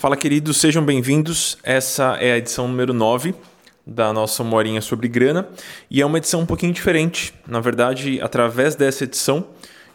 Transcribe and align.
Fala, 0.00 0.16
queridos, 0.16 0.58
sejam 0.58 0.84
bem-vindos. 0.84 1.58
Essa 1.60 2.16
é 2.20 2.30
a 2.30 2.38
edição 2.38 2.68
número 2.68 2.94
9 2.94 3.34
da 3.84 4.12
nossa 4.12 4.44
Morinha 4.44 4.80
sobre 4.80 5.08
Grana 5.08 5.48
e 5.90 6.00
é 6.00 6.06
uma 6.06 6.18
edição 6.18 6.42
um 6.42 6.46
pouquinho 6.46 6.72
diferente. 6.72 7.34
Na 7.44 7.58
verdade, 7.58 8.20
através 8.20 8.76
dessa 8.76 9.02
edição, 9.02 9.48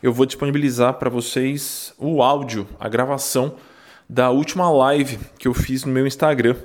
eu 0.04 0.12
vou 0.12 0.26
disponibilizar 0.26 0.96
para 0.96 1.10
vocês 1.10 1.94
o 1.98 2.22
áudio, 2.22 2.68
a 2.78 2.90
gravação 2.90 3.56
da 4.10 4.30
última 4.30 4.70
live 4.70 5.18
que 5.40 5.48
eu 5.48 5.54
fiz 5.54 5.86
no 5.86 5.94
meu 5.94 6.06
Instagram. 6.06 6.58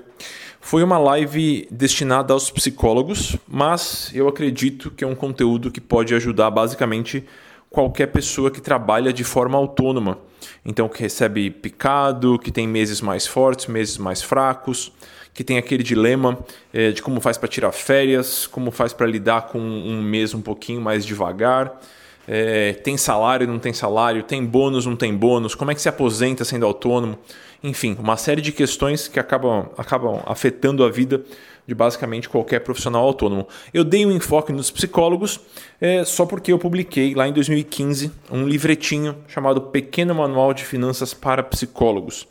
Foi 0.60 0.82
uma 0.82 0.98
live 0.98 1.68
destinada 1.70 2.32
aos 2.32 2.50
psicólogos, 2.50 3.36
mas 3.46 4.10
eu 4.12 4.26
acredito 4.26 4.90
que 4.90 5.04
é 5.04 5.06
um 5.06 5.14
conteúdo 5.14 5.70
que 5.70 5.80
pode 5.80 6.12
ajudar 6.12 6.50
basicamente 6.50 7.24
qualquer 7.70 8.06
pessoa 8.08 8.50
que 8.50 8.60
trabalha 8.60 9.12
de 9.12 9.24
forma 9.24 9.56
autônoma. 9.56 10.18
Então, 10.64 10.88
que 10.88 11.02
recebe 11.02 11.50
picado, 11.50 12.38
que 12.38 12.50
tem 12.50 12.66
meses 12.66 13.00
mais 13.00 13.26
fortes, 13.26 13.66
meses 13.66 13.98
mais 13.98 14.22
fracos, 14.22 14.92
que 15.34 15.44
tem 15.44 15.58
aquele 15.58 15.82
dilema 15.82 16.38
é, 16.72 16.90
de 16.90 17.02
como 17.02 17.20
faz 17.20 17.38
para 17.38 17.48
tirar 17.48 17.72
férias, 17.72 18.46
como 18.46 18.70
faz 18.70 18.92
para 18.92 19.06
lidar 19.06 19.48
com 19.48 19.58
um 19.58 20.02
mês 20.02 20.34
um 20.34 20.40
pouquinho 20.40 20.80
mais 20.80 21.04
devagar. 21.04 21.80
É, 22.26 22.72
tem 22.72 22.96
salário, 22.96 23.46
não 23.46 23.58
tem 23.58 23.72
salário, 23.72 24.22
tem 24.22 24.44
bônus, 24.44 24.84
não 24.84 24.96
tem 24.96 25.14
bônus, 25.14 25.54
como 25.54 25.70
é 25.70 25.74
que 25.74 25.80
se 25.80 25.88
aposenta 25.88 26.44
sendo 26.44 26.66
autônomo, 26.66 27.18
enfim, 27.62 27.96
uma 27.98 28.16
série 28.16 28.42
de 28.42 28.52
questões 28.52 29.08
que 29.08 29.18
acabam, 29.18 29.70
acabam 29.78 30.22
afetando 30.26 30.84
a 30.84 30.90
vida 30.90 31.24
de 31.68 31.74
basicamente 31.74 32.30
qualquer 32.30 32.60
profissional 32.60 33.04
autônomo. 33.04 33.46
Eu 33.74 33.84
dei 33.84 34.06
um 34.06 34.10
enfoque 34.10 34.50
nos 34.54 34.70
psicólogos 34.70 35.38
é, 35.78 36.02
só 36.02 36.24
porque 36.24 36.50
eu 36.50 36.58
publiquei 36.58 37.14
lá 37.14 37.28
em 37.28 37.32
2015 37.32 38.10
um 38.30 38.48
livretinho 38.48 39.14
chamado 39.28 39.60
Pequeno 39.60 40.14
Manual 40.14 40.54
de 40.54 40.64
Finanças 40.64 41.12
para 41.12 41.42
Psicólogos. 41.42 42.26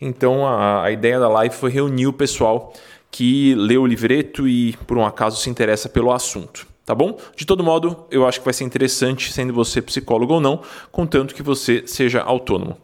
Então 0.00 0.44
a, 0.44 0.82
a 0.82 0.90
ideia 0.90 1.20
da 1.20 1.28
live 1.28 1.54
foi 1.54 1.70
reunir 1.70 2.08
o 2.08 2.12
pessoal 2.12 2.72
que 3.08 3.54
leu 3.54 3.82
o 3.82 3.86
livreto 3.86 4.48
e 4.48 4.72
por 4.84 4.98
um 4.98 5.06
acaso 5.06 5.40
se 5.40 5.48
interessa 5.48 5.88
pelo 5.88 6.10
assunto. 6.10 6.66
Tá 6.84 6.92
bom? 6.92 7.16
De 7.36 7.46
todo 7.46 7.62
modo, 7.62 8.04
eu 8.10 8.26
acho 8.26 8.40
que 8.40 8.44
vai 8.44 8.52
ser 8.52 8.64
interessante, 8.64 9.32
sendo 9.32 9.52
você 9.52 9.80
psicólogo 9.80 10.34
ou 10.34 10.40
não, 10.40 10.60
contanto 10.90 11.36
que 11.36 11.42
você 11.42 11.84
seja 11.86 12.20
autônomo. 12.20 12.76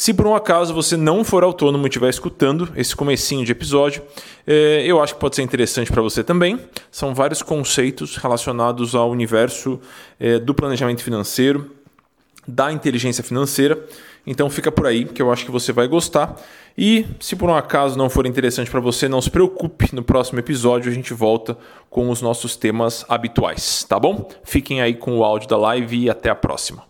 Se 0.00 0.14
por 0.14 0.28
um 0.28 0.34
acaso 0.36 0.72
você 0.72 0.96
não 0.96 1.24
for 1.24 1.42
autônomo 1.42 1.84
e 1.84 1.88
estiver 1.88 2.08
escutando 2.08 2.68
esse 2.76 2.94
comecinho 2.94 3.44
de 3.44 3.50
episódio, 3.50 4.00
é, 4.46 4.84
eu 4.86 5.02
acho 5.02 5.14
que 5.14 5.18
pode 5.18 5.34
ser 5.34 5.42
interessante 5.42 5.90
para 5.90 6.00
você 6.00 6.22
também. 6.22 6.56
São 6.88 7.12
vários 7.12 7.42
conceitos 7.42 8.16
relacionados 8.16 8.94
ao 8.94 9.10
universo 9.10 9.80
é, 10.20 10.38
do 10.38 10.54
planejamento 10.54 11.02
financeiro, 11.02 11.72
da 12.46 12.70
inteligência 12.70 13.24
financeira. 13.24 13.76
Então 14.24 14.48
fica 14.48 14.70
por 14.70 14.86
aí 14.86 15.04
que 15.04 15.20
eu 15.20 15.32
acho 15.32 15.44
que 15.44 15.50
você 15.50 15.72
vai 15.72 15.88
gostar. 15.88 16.36
E 16.78 17.04
se 17.18 17.34
por 17.34 17.50
um 17.50 17.56
acaso 17.56 17.98
não 17.98 18.08
for 18.08 18.24
interessante 18.24 18.70
para 18.70 18.78
você, 18.78 19.08
não 19.08 19.20
se 19.20 19.32
preocupe, 19.32 19.92
no 19.92 20.04
próximo 20.04 20.38
episódio 20.38 20.92
a 20.92 20.94
gente 20.94 21.12
volta 21.12 21.58
com 21.90 22.08
os 22.08 22.22
nossos 22.22 22.54
temas 22.54 23.04
habituais, 23.08 23.82
tá 23.82 23.98
bom? 23.98 24.30
Fiquem 24.44 24.80
aí 24.80 24.94
com 24.94 25.18
o 25.18 25.24
áudio 25.24 25.48
da 25.48 25.56
live 25.56 26.04
e 26.04 26.08
até 26.08 26.30
a 26.30 26.36
próxima. 26.36 26.87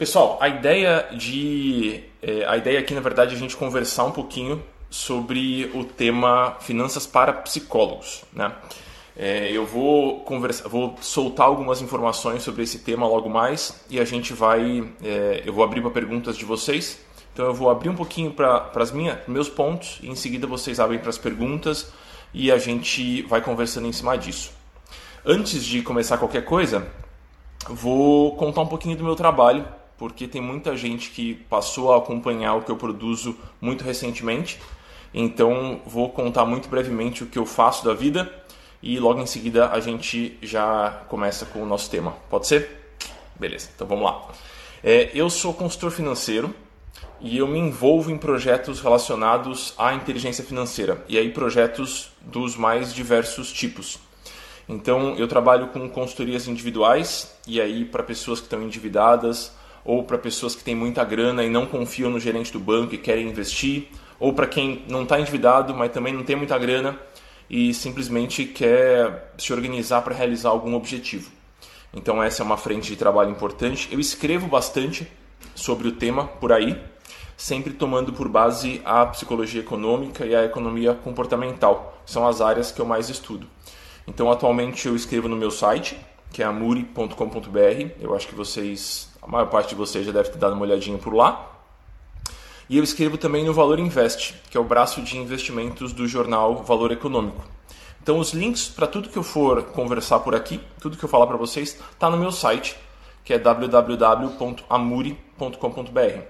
Pessoal, 0.00 0.38
a 0.40 0.48
ideia 0.48 1.10
de 1.12 2.02
é, 2.22 2.46
a 2.46 2.56
ideia 2.56 2.80
aqui 2.80 2.94
na 2.94 3.02
verdade 3.02 3.34
é 3.34 3.36
a 3.36 3.38
gente 3.38 3.54
conversar 3.54 4.04
um 4.04 4.10
pouquinho 4.10 4.62
sobre 4.88 5.70
o 5.74 5.84
tema 5.84 6.56
finanças 6.58 7.06
para 7.06 7.34
psicólogos, 7.34 8.24
né? 8.32 8.50
É, 9.14 9.52
eu 9.52 9.66
vou 9.66 10.20
conversar, 10.20 10.70
vou 10.70 10.96
soltar 11.02 11.44
algumas 11.44 11.82
informações 11.82 12.42
sobre 12.42 12.62
esse 12.62 12.78
tema 12.78 13.06
logo 13.06 13.28
mais 13.28 13.84
e 13.90 14.00
a 14.00 14.04
gente 14.06 14.32
vai, 14.32 14.90
é, 15.04 15.42
eu 15.44 15.52
vou 15.52 15.62
abrir 15.62 15.82
para 15.82 15.90
perguntas 15.90 16.34
de 16.34 16.46
vocês. 16.46 16.98
Então 17.34 17.44
eu 17.44 17.52
vou 17.52 17.68
abrir 17.68 17.90
um 17.90 17.94
pouquinho 17.94 18.30
para 18.30 18.72
as 18.76 18.90
minhas, 18.90 19.18
meus 19.28 19.50
pontos 19.50 19.98
e 20.02 20.08
em 20.08 20.16
seguida 20.16 20.46
vocês 20.46 20.80
abrem 20.80 20.98
para 20.98 21.10
as 21.10 21.18
perguntas 21.18 21.92
e 22.32 22.50
a 22.50 22.56
gente 22.56 23.20
vai 23.24 23.42
conversando 23.42 23.86
em 23.86 23.92
cima 23.92 24.16
disso. 24.16 24.50
Antes 25.26 25.62
de 25.62 25.82
começar 25.82 26.16
qualquer 26.16 26.46
coisa, 26.46 26.88
vou 27.68 28.34
contar 28.36 28.62
um 28.62 28.66
pouquinho 28.66 28.96
do 28.96 29.04
meu 29.04 29.14
trabalho 29.14 29.78
porque 30.00 30.26
tem 30.26 30.40
muita 30.40 30.74
gente 30.74 31.10
que 31.10 31.34
passou 31.34 31.92
a 31.92 31.98
acompanhar 31.98 32.54
o 32.54 32.62
que 32.62 32.70
eu 32.70 32.76
produzo 32.76 33.36
muito 33.60 33.84
recentemente. 33.84 34.58
Então, 35.12 35.82
vou 35.84 36.08
contar 36.08 36.46
muito 36.46 36.70
brevemente 36.70 37.22
o 37.22 37.26
que 37.26 37.38
eu 37.38 37.44
faço 37.44 37.84
da 37.84 37.92
vida 37.92 38.32
e 38.82 38.98
logo 38.98 39.20
em 39.20 39.26
seguida 39.26 39.68
a 39.68 39.78
gente 39.78 40.38
já 40.40 41.02
começa 41.10 41.44
com 41.44 41.62
o 41.62 41.66
nosso 41.66 41.90
tema. 41.90 42.12
Pode 42.30 42.46
ser? 42.46 42.94
Beleza, 43.38 43.68
então 43.74 43.86
vamos 43.86 44.06
lá. 44.06 44.26
É, 44.82 45.10
eu 45.12 45.28
sou 45.28 45.52
consultor 45.52 45.90
financeiro 45.90 46.54
e 47.20 47.36
eu 47.36 47.46
me 47.46 47.58
envolvo 47.58 48.10
em 48.10 48.16
projetos 48.16 48.80
relacionados 48.80 49.74
à 49.76 49.92
inteligência 49.92 50.42
financeira 50.42 51.04
e 51.10 51.18
aí 51.18 51.30
projetos 51.30 52.10
dos 52.22 52.56
mais 52.56 52.94
diversos 52.94 53.52
tipos. 53.52 53.98
Então, 54.66 55.14
eu 55.16 55.28
trabalho 55.28 55.66
com 55.66 55.86
consultorias 55.90 56.48
individuais 56.48 57.36
e 57.46 57.60
aí 57.60 57.84
para 57.84 58.02
pessoas 58.02 58.38
que 58.40 58.46
estão 58.46 58.62
endividadas 58.62 59.59
ou 59.84 60.04
para 60.04 60.18
pessoas 60.18 60.54
que 60.54 60.62
têm 60.62 60.74
muita 60.74 61.04
grana 61.04 61.44
e 61.44 61.50
não 61.50 61.66
confiam 61.66 62.10
no 62.10 62.20
gerente 62.20 62.52
do 62.52 62.60
banco 62.60 62.94
e 62.94 62.98
querem 62.98 63.28
investir, 63.28 63.88
ou 64.18 64.32
para 64.32 64.46
quem 64.46 64.84
não 64.88 65.02
está 65.04 65.18
endividado, 65.18 65.74
mas 65.74 65.92
também 65.92 66.12
não 66.12 66.22
tem 66.22 66.36
muita 66.36 66.58
grana 66.58 66.98
e 67.48 67.74
simplesmente 67.74 68.44
quer 68.44 69.32
se 69.36 69.52
organizar 69.52 70.02
para 70.02 70.14
realizar 70.14 70.50
algum 70.50 70.74
objetivo. 70.74 71.30
Então 71.92 72.22
essa 72.22 72.42
é 72.42 72.46
uma 72.46 72.56
frente 72.56 72.88
de 72.88 72.96
trabalho 72.96 73.30
importante. 73.30 73.88
Eu 73.90 73.98
escrevo 73.98 74.46
bastante 74.46 75.10
sobre 75.54 75.88
o 75.88 75.92
tema 75.92 76.26
por 76.26 76.52
aí, 76.52 76.80
sempre 77.36 77.72
tomando 77.72 78.12
por 78.12 78.28
base 78.28 78.80
a 78.84 79.04
psicologia 79.06 79.60
econômica 79.60 80.24
e 80.24 80.34
a 80.34 80.44
economia 80.44 80.94
comportamental. 80.94 82.00
São 82.06 82.28
as 82.28 82.40
áreas 82.40 82.70
que 82.70 82.80
eu 82.80 82.86
mais 82.86 83.08
estudo. 83.08 83.48
Então 84.06 84.30
atualmente 84.30 84.86
eu 84.86 84.94
escrevo 84.94 85.28
no 85.28 85.36
meu 85.36 85.50
site, 85.50 85.98
que 86.32 86.42
é 86.42 86.46
amuri.com.br. 86.46 87.90
Eu 88.00 88.14
acho 88.14 88.28
que 88.28 88.34
vocês 88.34 89.09
a 89.22 89.26
maior 89.26 89.46
parte 89.46 89.70
de 89.70 89.74
vocês 89.74 90.06
já 90.06 90.12
deve 90.12 90.30
ter 90.30 90.38
dado 90.38 90.54
uma 90.54 90.62
olhadinha 90.62 90.98
por 90.98 91.14
lá. 91.14 91.46
E 92.68 92.78
eu 92.78 92.84
escrevo 92.84 93.18
também 93.18 93.44
no 93.44 93.52
Valor 93.52 93.78
Invest, 93.78 94.34
que 94.48 94.56
é 94.56 94.60
o 94.60 94.64
braço 94.64 95.02
de 95.02 95.18
investimentos 95.18 95.92
do 95.92 96.06
jornal 96.06 96.62
Valor 96.62 96.92
Econômico. 96.92 97.44
Então 98.02 98.18
os 98.18 98.32
links 98.32 98.68
para 98.68 98.86
tudo 98.86 99.08
que 99.08 99.16
eu 99.16 99.22
for 99.22 99.62
conversar 99.64 100.20
por 100.20 100.34
aqui, 100.34 100.60
tudo 100.80 100.96
que 100.96 101.04
eu 101.04 101.08
falar 101.08 101.26
para 101.26 101.36
vocês, 101.36 101.78
está 101.92 102.08
no 102.08 102.16
meu 102.16 102.32
site, 102.32 102.76
que 103.24 103.34
é 103.34 103.38
www.amuri.com.br. 103.38 106.22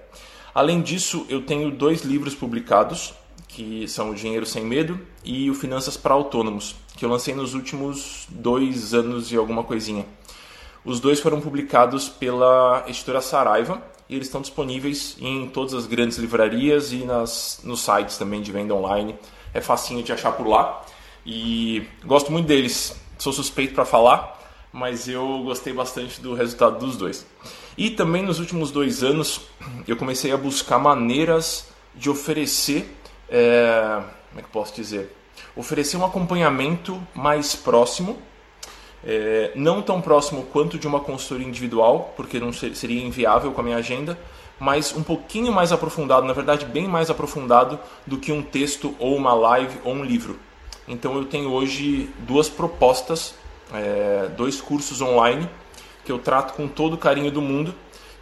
Além 0.53 0.81
disso, 0.81 1.25
eu 1.29 1.43
tenho 1.43 1.71
dois 1.71 2.03
livros 2.03 2.35
publicados, 2.35 3.15
que 3.47 3.87
são 3.87 4.11
o 4.11 4.15
Dinheiro 4.15 4.47
Sem 4.47 4.65
Medo 4.65 5.01
e 5.25 5.51
o 5.51 5.55
Finanças 5.55 5.97
para 5.97 6.15
Autônomos, 6.15 6.75
que 6.97 7.05
eu 7.05 7.09
lancei 7.09 7.35
nos 7.35 7.55
últimos 7.55 8.27
dois 8.29 8.95
anos 8.95 9.31
e 9.31 9.37
alguma 9.37 9.63
coisinha. 9.63 10.05
Os 10.85 10.99
dois 10.99 11.21
foram 11.21 11.41
publicados 11.41 12.09
pela 12.09 12.85
editora 12.87 13.21
Saraiva 13.21 13.83
e 14.09 14.15
eles 14.15 14.29
estão 14.29 14.41
disponíveis 14.41 15.17
em 15.21 15.47
todas 15.49 15.75
as 15.75 15.87
grandes 15.87 16.17
livrarias 16.17 16.93
e 16.93 17.05
nas, 17.05 17.61
nos 17.63 17.81
sites 17.81 18.17
também 18.17 18.41
de 18.41 18.51
venda 18.51 18.75
online. 18.75 19.15
É 19.53 19.61
facinho 19.61 20.03
de 20.03 20.13
achar 20.13 20.33
por 20.33 20.47
lá 20.47 20.83
e 21.25 21.87
gosto 22.05 22.33
muito 22.33 22.47
deles. 22.47 22.99
Sou 23.19 23.33
suspeito 23.33 23.75
para 23.75 23.85
falar, 23.85 24.41
mas 24.73 25.07
eu 25.07 25.43
gostei 25.45 25.73
bastante 25.73 26.21
do 26.21 26.35
resultado 26.35 26.79
dos 26.79 26.97
dois. 26.97 27.27
E 27.77 27.91
também 27.91 28.23
nos 28.23 28.39
últimos 28.41 28.71
dois 28.71 29.03
anos 29.03 29.43
eu 29.87 29.97
comecei 29.97 30.33
a 30.33 30.37
buscar 30.37 30.79
maneiras 30.79 31.69
de 31.95 32.09
oferecer, 32.09 32.97
é, 33.29 34.03
como 34.31 34.41
é 34.41 34.43
que 34.43 34.49
posso 34.49 34.75
dizer, 34.75 35.15
oferecer 35.55 35.99
um 35.99 36.05
acompanhamento 36.07 37.01
mais 37.15 37.55
próximo 37.55 38.19
é, 39.05 39.53
não 39.55 39.83
tão 39.83 40.01
próximo 40.01 40.45
quanto 40.53 40.79
de 40.79 40.87
uma 40.87 41.01
consultoria 41.01 41.47
individual, 41.47 42.13
porque 42.17 42.39
não 42.39 42.53
ser, 42.53 42.75
seria 42.75 43.05
inviável 43.05 43.53
com 43.53 43.61
a 43.61 43.65
minha 43.65 43.77
agenda, 43.77 44.19
mas 44.59 44.95
um 44.95 45.03
pouquinho 45.03 45.53
mais 45.53 45.73
aprofundado, 45.73 46.27
na 46.27 46.33
verdade, 46.33 46.67
bem 46.67 46.87
mais 46.87 47.09
aprofundado 47.09 47.79
do 48.07 48.19
que 48.19 48.31
um 48.31 48.43
texto 48.43 48.95
ou 48.99 49.17
uma 49.17 49.33
live 49.33 49.79
ou 49.85 49.95
um 49.95 50.05
livro. 50.05 50.39
Então 50.87 51.17
eu 51.17 51.25
tenho 51.25 51.51
hoje 51.51 52.11
duas 52.21 52.49
propostas, 52.49 53.35
é, 53.73 54.29
dois 54.37 54.61
cursos 54.61 55.01
online 55.01 55.49
que 56.05 56.13
eu 56.13 56.19
trato 56.19 56.55
com 56.55 56.67
todo 56.67 56.95
o 56.95 56.99
carinho 56.99 57.31
do 57.31 57.41
mundo, 57.41 57.75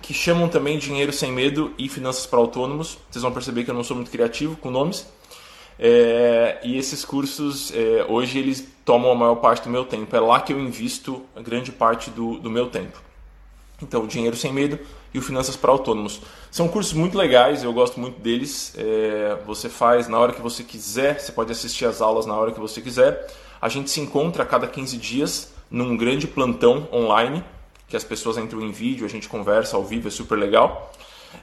que 0.02 0.12
chamam 0.12 0.48
também 0.48 0.78
Dinheiro 0.78 1.12
Sem 1.12 1.32
Medo 1.32 1.72
e 1.78 1.88
Finanças 1.88 2.26
para 2.26 2.38
Autônomos. 2.38 2.98
Vocês 3.10 3.22
vão 3.22 3.32
perceber 3.32 3.64
que 3.64 3.70
eu 3.70 3.74
não 3.74 3.84
sou 3.84 3.96
muito 3.96 4.10
criativo 4.10 4.56
com 4.56 4.70
nomes. 4.70 5.06
É, 5.78 6.58
e 6.62 6.76
esses 6.76 7.04
cursos, 7.04 7.72
é, 7.74 8.04
hoje, 8.08 8.38
eles 8.38 8.66
tomam 8.84 9.12
a 9.12 9.14
maior 9.14 9.36
parte 9.36 9.64
do 9.64 9.70
meu 9.70 9.84
tempo. 9.84 10.14
É 10.14 10.20
lá 10.20 10.40
que 10.40 10.52
eu 10.52 10.58
invisto 10.58 11.24
a 11.36 11.40
grande 11.40 11.70
parte 11.70 12.10
do, 12.10 12.38
do 12.38 12.50
meu 12.50 12.68
tempo. 12.68 13.00
Então, 13.80 14.02
o 14.02 14.06
Dinheiro 14.06 14.36
Sem 14.36 14.52
Medo 14.52 14.78
e 15.14 15.18
o 15.18 15.22
Finanças 15.22 15.56
para 15.56 15.70
Autônomos. 15.70 16.20
São 16.50 16.66
cursos 16.68 16.92
muito 16.92 17.16
legais, 17.16 17.62
eu 17.62 17.72
gosto 17.72 18.00
muito 18.00 18.20
deles. 18.20 18.74
É, 18.76 19.38
você 19.46 19.68
faz 19.68 20.08
na 20.08 20.18
hora 20.18 20.32
que 20.32 20.40
você 20.40 20.64
quiser, 20.64 21.20
você 21.20 21.30
pode 21.30 21.52
assistir 21.52 21.84
as 21.84 22.00
aulas 22.00 22.26
na 22.26 22.34
hora 22.34 22.52
que 22.52 22.60
você 22.60 22.80
quiser. 22.80 23.26
A 23.60 23.68
gente 23.68 23.90
se 23.90 24.00
encontra 24.00 24.42
a 24.42 24.46
cada 24.46 24.66
15 24.66 24.96
dias 24.96 25.52
num 25.70 25.96
grande 25.96 26.26
plantão 26.26 26.88
online, 26.92 27.44
que 27.86 27.96
as 27.96 28.04
pessoas 28.04 28.38
entram 28.38 28.60
em 28.62 28.70
vídeo, 28.70 29.06
a 29.06 29.08
gente 29.08 29.28
conversa 29.28 29.76
ao 29.76 29.84
vivo, 29.84 30.08
é 30.08 30.10
super 30.10 30.36
legal. 30.36 30.92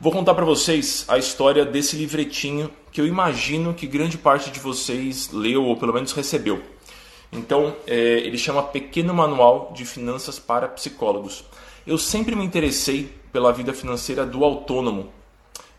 Vou 0.00 0.12
contar 0.12 0.34
para 0.34 0.44
vocês 0.44 1.04
a 1.08 1.16
história 1.16 1.64
desse 1.64 1.96
livretinho 1.96 2.70
que 2.90 3.00
eu 3.00 3.06
imagino 3.06 3.72
que 3.72 3.86
grande 3.86 4.18
parte 4.18 4.50
de 4.50 4.58
vocês 4.60 5.30
leu 5.32 5.64
ou 5.64 5.76
pelo 5.76 5.94
menos 5.94 6.12
recebeu. 6.12 6.60
Então, 7.32 7.74
é, 7.86 8.18
ele 8.18 8.36
chama 8.38 8.62
Pequeno 8.62 9.14
Manual 9.14 9.72
de 9.74 9.84
Finanças 9.84 10.38
para 10.38 10.68
Psicólogos. 10.68 11.44
Eu 11.86 11.98
sempre 11.98 12.36
me 12.36 12.44
interessei 12.44 13.12
pela 13.32 13.52
vida 13.52 13.72
financeira 13.72 14.24
do 14.24 14.44
autônomo. 14.44 15.12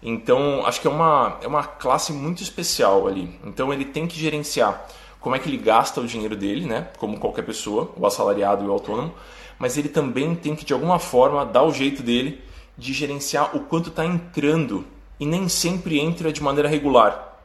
Então, 0.02 0.66
acho 0.66 0.82
que 0.82 0.88
é 0.88 0.90
uma, 0.90 1.38
é 1.42 1.48
uma 1.48 1.64
classe 1.64 2.14
muito 2.14 2.44
especial 2.44 3.08
ali. 3.08 3.40
Então, 3.44 3.74
ele 3.74 3.86
tem 3.86 4.08
que 4.08 4.20
gerenciar 4.20 4.86
como 5.20 5.36
é 5.36 5.40
que 5.40 5.50
ele 5.50 5.58
gasta 5.58 6.00
o 6.00 6.06
dinheiro 6.06 6.36
dele, 6.36 6.66
né? 6.68 6.90
Como 6.98 7.20
qualquer 7.20 7.44
pessoa, 7.44 7.92
o 7.98 8.06
assalariado 8.06 8.64
e 8.64 8.68
o 8.68 8.72
autônomo. 8.72 9.14
Mas 9.58 9.78
ele 9.78 9.90
também 9.90 10.36
tem 10.36 10.56
que, 10.56 10.64
de 10.64 10.74
alguma 10.74 11.00
forma, 11.00 11.46
dar 11.46 11.64
o 11.64 11.74
jeito 11.74 12.04
dele 12.04 12.42
de 12.78 12.94
gerenciar 12.94 13.56
o 13.56 13.62
quanto 13.62 13.90
está 13.90 14.06
entrando. 14.06 14.86
E 15.20 15.26
nem 15.26 15.50
sempre 15.50 16.00
entra 16.00 16.32
de 16.32 16.44
maneira 16.44 16.70
regular. 16.70 17.36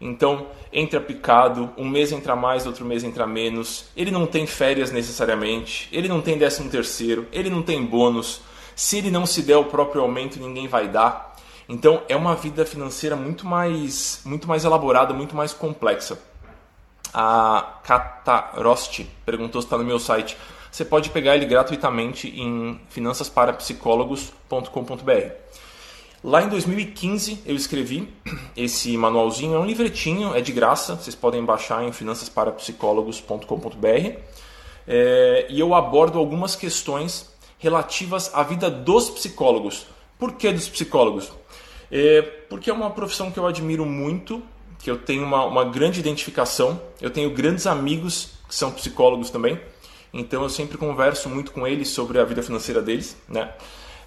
Então, 0.00 0.48
entra 0.72 1.00
picado, 1.00 1.70
um 1.76 1.88
mês 1.88 2.10
entra 2.10 2.34
mais, 2.34 2.66
outro 2.66 2.84
mês 2.84 3.04
entra 3.04 3.24
menos. 3.24 3.84
Ele 3.96 4.10
não 4.10 4.26
tem 4.26 4.44
férias 4.44 4.90
necessariamente, 4.90 5.88
ele 5.92 6.08
não 6.08 6.20
tem 6.20 6.36
décimo 6.36 6.68
terceiro, 6.68 7.28
ele 7.32 7.48
não 7.48 7.62
tem 7.62 7.84
bônus. 7.84 8.40
Se 8.74 8.98
ele 8.98 9.12
não 9.12 9.24
se 9.24 9.42
der 9.42 9.58
o 9.58 9.66
próprio 9.66 10.02
aumento, 10.02 10.40
ninguém 10.40 10.66
vai 10.66 10.88
dar. 10.88 11.31
Então, 11.68 12.02
é 12.08 12.16
uma 12.16 12.34
vida 12.34 12.66
financeira 12.66 13.14
muito 13.16 13.46
mais, 13.46 14.20
muito 14.24 14.48
mais 14.48 14.64
elaborada, 14.64 15.14
muito 15.14 15.36
mais 15.36 15.52
complexa. 15.52 16.18
A 17.14 17.80
Katarosti 17.84 19.06
perguntou 19.24 19.60
se 19.60 19.66
está 19.66 19.76
no 19.76 19.84
meu 19.84 19.98
site. 19.98 20.38
Você 20.70 20.82
pode 20.84 21.10
pegar 21.10 21.34
ele 21.36 21.44
gratuitamente 21.44 22.28
em 22.28 22.80
finançasparapsicólogos.com.br. 22.88 25.32
Lá 26.24 26.42
em 26.42 26.48
2015 26.48 27.42
eu 27.44 27.56
escrevi 27.56 28.08
esse 28.56 28.96
manualzinho, 28.96 29.56
é 29.56 29.58
um 29.58 29.66
livretinho, 29.66 30.32
é 30.34 30.40
de 30.40 30.52
graça, 30.52 30.94
vocês 30.94 31.16
podem 31.16 31.44
baixar 31.44 31.84
em 31.84 31.92
finançasparapsicólogos.com.br 31.92 34.18
é, 34.86 35.46
e 35.50 35.58
eu 35.58 35.74
abordo 35.74 36.18
algumas 36.18 36.54
questões 36.54 37.32
relativas 37.58 38.30
à 38.34 38.42
vida 38.42 38.70
dos 38.70 39.08
psicólogos. 39.10 39.86
Por 40.18 40.34
que 40.34 40.52
dos 40.52 40.68
psicólogos? 40.68 41.32
É, 41.94 42.22
porque 42.48 42.70
é 42.70 42.72
uma 42.72 42.90
profissão 42.90 43.30
que 43.30 43.38
eu 43.38 43.46
admiro 43.46 43.84
muito, 43.84 44.42
que 44.78 44.90
eu 44.90 44.96
tenho 44.96 45.24
uma, 45.24 45.44
uma 45.44 45.62
grande 45.62 46.00
identificação, 46.00 46.80
eu 47.02 47.10
tenho 47.10 47.30
grandes 47.30 47.66
amigos 47.66 48.30
que 48.48 48.54
são 48.54 48.72
psicólogos 48.72 49.28
também, 49.28 49.60
então 50.10 50.42
eu 50.42 50.48
sempre 50.48 50.78
converso 50.78 51.28
muito 51.28 51.52
com 51.52 51.66
eles 51.66 51.88
sobre 51.88 52.18
a 52.18 52.24
vida 52.24 52.42
financeira 52.42 52.80
deles, 52.80 53.14
né? 53.28 53.52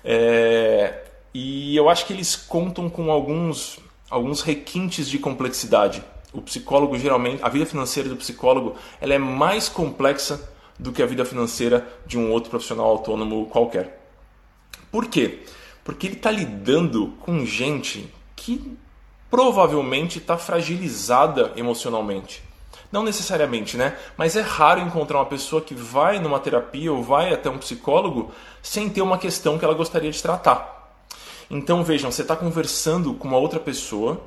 É, 0.03 1.03
e 1.31 1.75
eu 1.75 1.87
acho 1.87 2.07
que 2.07 2.13
eles 2.13 2.35
contam 2.35 2.89
com 2.89 3.11
alguns, 3.11 3.77
alguns 4.09 4.41
requintes 4.41 5.07
de 5.07 5.19
complexidade. 5.19 6.03
O 6.33 6.41
psicólogo 6.41 6.97
geralmente, 6.97 7.43
a 7.43 7.49
vida 7.49 7.67
financeira 7.67 8.09
do 8.09 8.15
psicólogo, 8.15 8.75
ela 8.99 9.13
é 9.13 9.19
mais 9.19 9.69
complexa 9.69 10.49
do 10.79 10.91
que 10.91 11.03
a 11.03 11.05
vida 11.05 11.23
financeira 11.23 11.87
de 12.05 12.17
um 12.17 12.31
outro 12.31 12.49
profissional 12.49 12.87
autônomo 12.87 13.45
qualquer. 13.45 14.01
Por 14.91 15.07
quê? 15.07 15.43
Porque 15.85 16.07
ele 16.07 16.15
está 16.15 16.31
lidando 16.31 17.13
com 17.21 17.45
gente 17.45 18.11
que 18.35 18.75
provavelmente 19.29 20.17
está 20.17 20.35
fragilizada 20.35 21.53
emocionalmente. 21.55 22.43
Não 22.91 23.03
necessariamente, 23.03 23.77
né? 23.77 23.95
Mas 24.17 24.35
é 24.35 24.41
raro 24.41 24.81
encontrar 24.81 25.19
uma 25.19 25.27
pessoa 25.27 25.61
que 25.61 25.75
vai 25.75 26.19
numa 26.19 26.39
terapia 26.39 26.91
ou 26.91 27.03
vai 27.03 27.31
até 27.31 27.51
um 27.51 27.59
psicólogo 27.59 28.31
sem 28.63 28.89
ter 28.89 29.03
uma 29.03 29.19
questão 29.19 29.59
que 29.59 29.65
ela 29.65 29.75
gostaria 29.75 30.09
de 30.09 30.21
tratar. 30.21 30.97
Então 31.51 31.83
vejam, 31.83 32.11
você 32.11 32.23
está 32.23 32.35
conversando 32.35 33.13
com 33.13 33.27
uma 33.27 33.37
outra 33.37 33.59
pessoa 33.59 34.19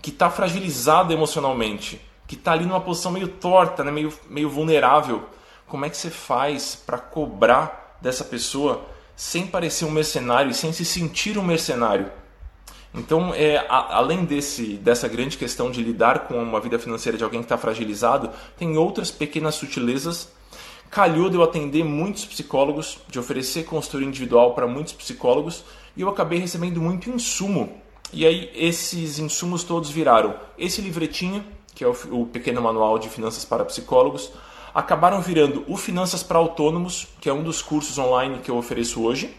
que 0.00 0.08
está 0.08 0.30
fragilizada 0.30 1.12
emocionalmente, 1.12 2.00
que 2.26 2.36
está 2.36 2.52
ali 2.52 2.64
numa 2.64 2.80
posição 2.80 3.12
meio 3.12 3.28
torta, 3.28 3.84
né? 3.84 3.90
meio, 3.90 4.10
meio 4.30 4.48
vulnerável. 4.48 5.24
Como 5.66 5.84
é 5.84 5.90
que 5.90 5.96
você 5.96 6.08
faz 6.08 6.74
para 6.74 6.96
cobrar 6.96 7.98
dessa 8.00 8.24
pessoa 8.24 8.82
sem 9.16 9.46
parecer 9.46 9.84
um 9.84 9.90
mercenário 9.90 10.50
e 10.50 10.54
sem 10.54 10.72
se 10.72 10.84
sentir 10.84 11.38
um 11.38 11.44
mercenário? 11.44 12.10
Então, 12.94 13.32
é, 13.34 13.56
a, 13.68 13.96
além 13.96 14.24
desse, 14.24 14.74
dessa 14.74 15.08
grande 15.08 15.38
questão 15.38 15.70
de 15.70 15.82
lidar 15.82 16.26
com 16.26 16.42
uma 16.42 16.60
vida 16.60 16.78
financeira 16.78 17.16
de 17.16 17.24
alguém 17.24 17.40
que 17.40 17.46
está 17.46 17.56
fragilizado, 17.56 18.30
tem 18.58 18.76
outras 18.76 19.10
pequenas 19.10 19.54
sutilezas. 19.54 20.28
Calhou 20.90 21.30
de 21.30 21.36
eu 21.36 21.42
atender 21.42 21.82
muitos 21.82 22.26
psicólogos, 22.26 22.98
de 23.08 23.18
oferecer 23.18 23.64
consultoria 23.64 24.06
individual 24.06 24.54
para 24.54 24.66
muitos 24.66 24.92
psicólogos, 24.92 25.64
e 25.96 26.02
eu 26.02 26.08
acabei 26.08 26.38
recebendo 26.38 26.82
muito 26.82 27.08
insumo. 27.08 27.80
E 28.12 28.26
aí 28.26 28.50
esses 28.54 29.18
insumos 29.18 29.64
todos 29.64 29.88
viraram 29.88 30.34
esse 30.58 30.82
livretinho, 30.82 31.42
que 31.74 31.82
é 31.82 31.88
o, 31.88 31.96
o 32.10 32.26
pequeno 32.26 32.60
manual 32.60 32.98
de 32.98 33.08
finanças 33.08 33.42
para 33.42 33.64
psicólogos, 33.64 34.30
acabaram 34.74 35.20
virando 35.20 35.64
o 35.66 35.76
Finanças 35.76 36.22
para 36.22 36.38
Autônomos, 36.38 37.08
que 37.20 37.28
é 37.28 37.32
um 37.32 37.42
dos 37.42 37.62
cursos 37.62 37.98
online 37.98 38.38
que 38.38 38.50
eu 38.50 38.56
ofereço 38.56 39.02
hoje, 39.02 39.34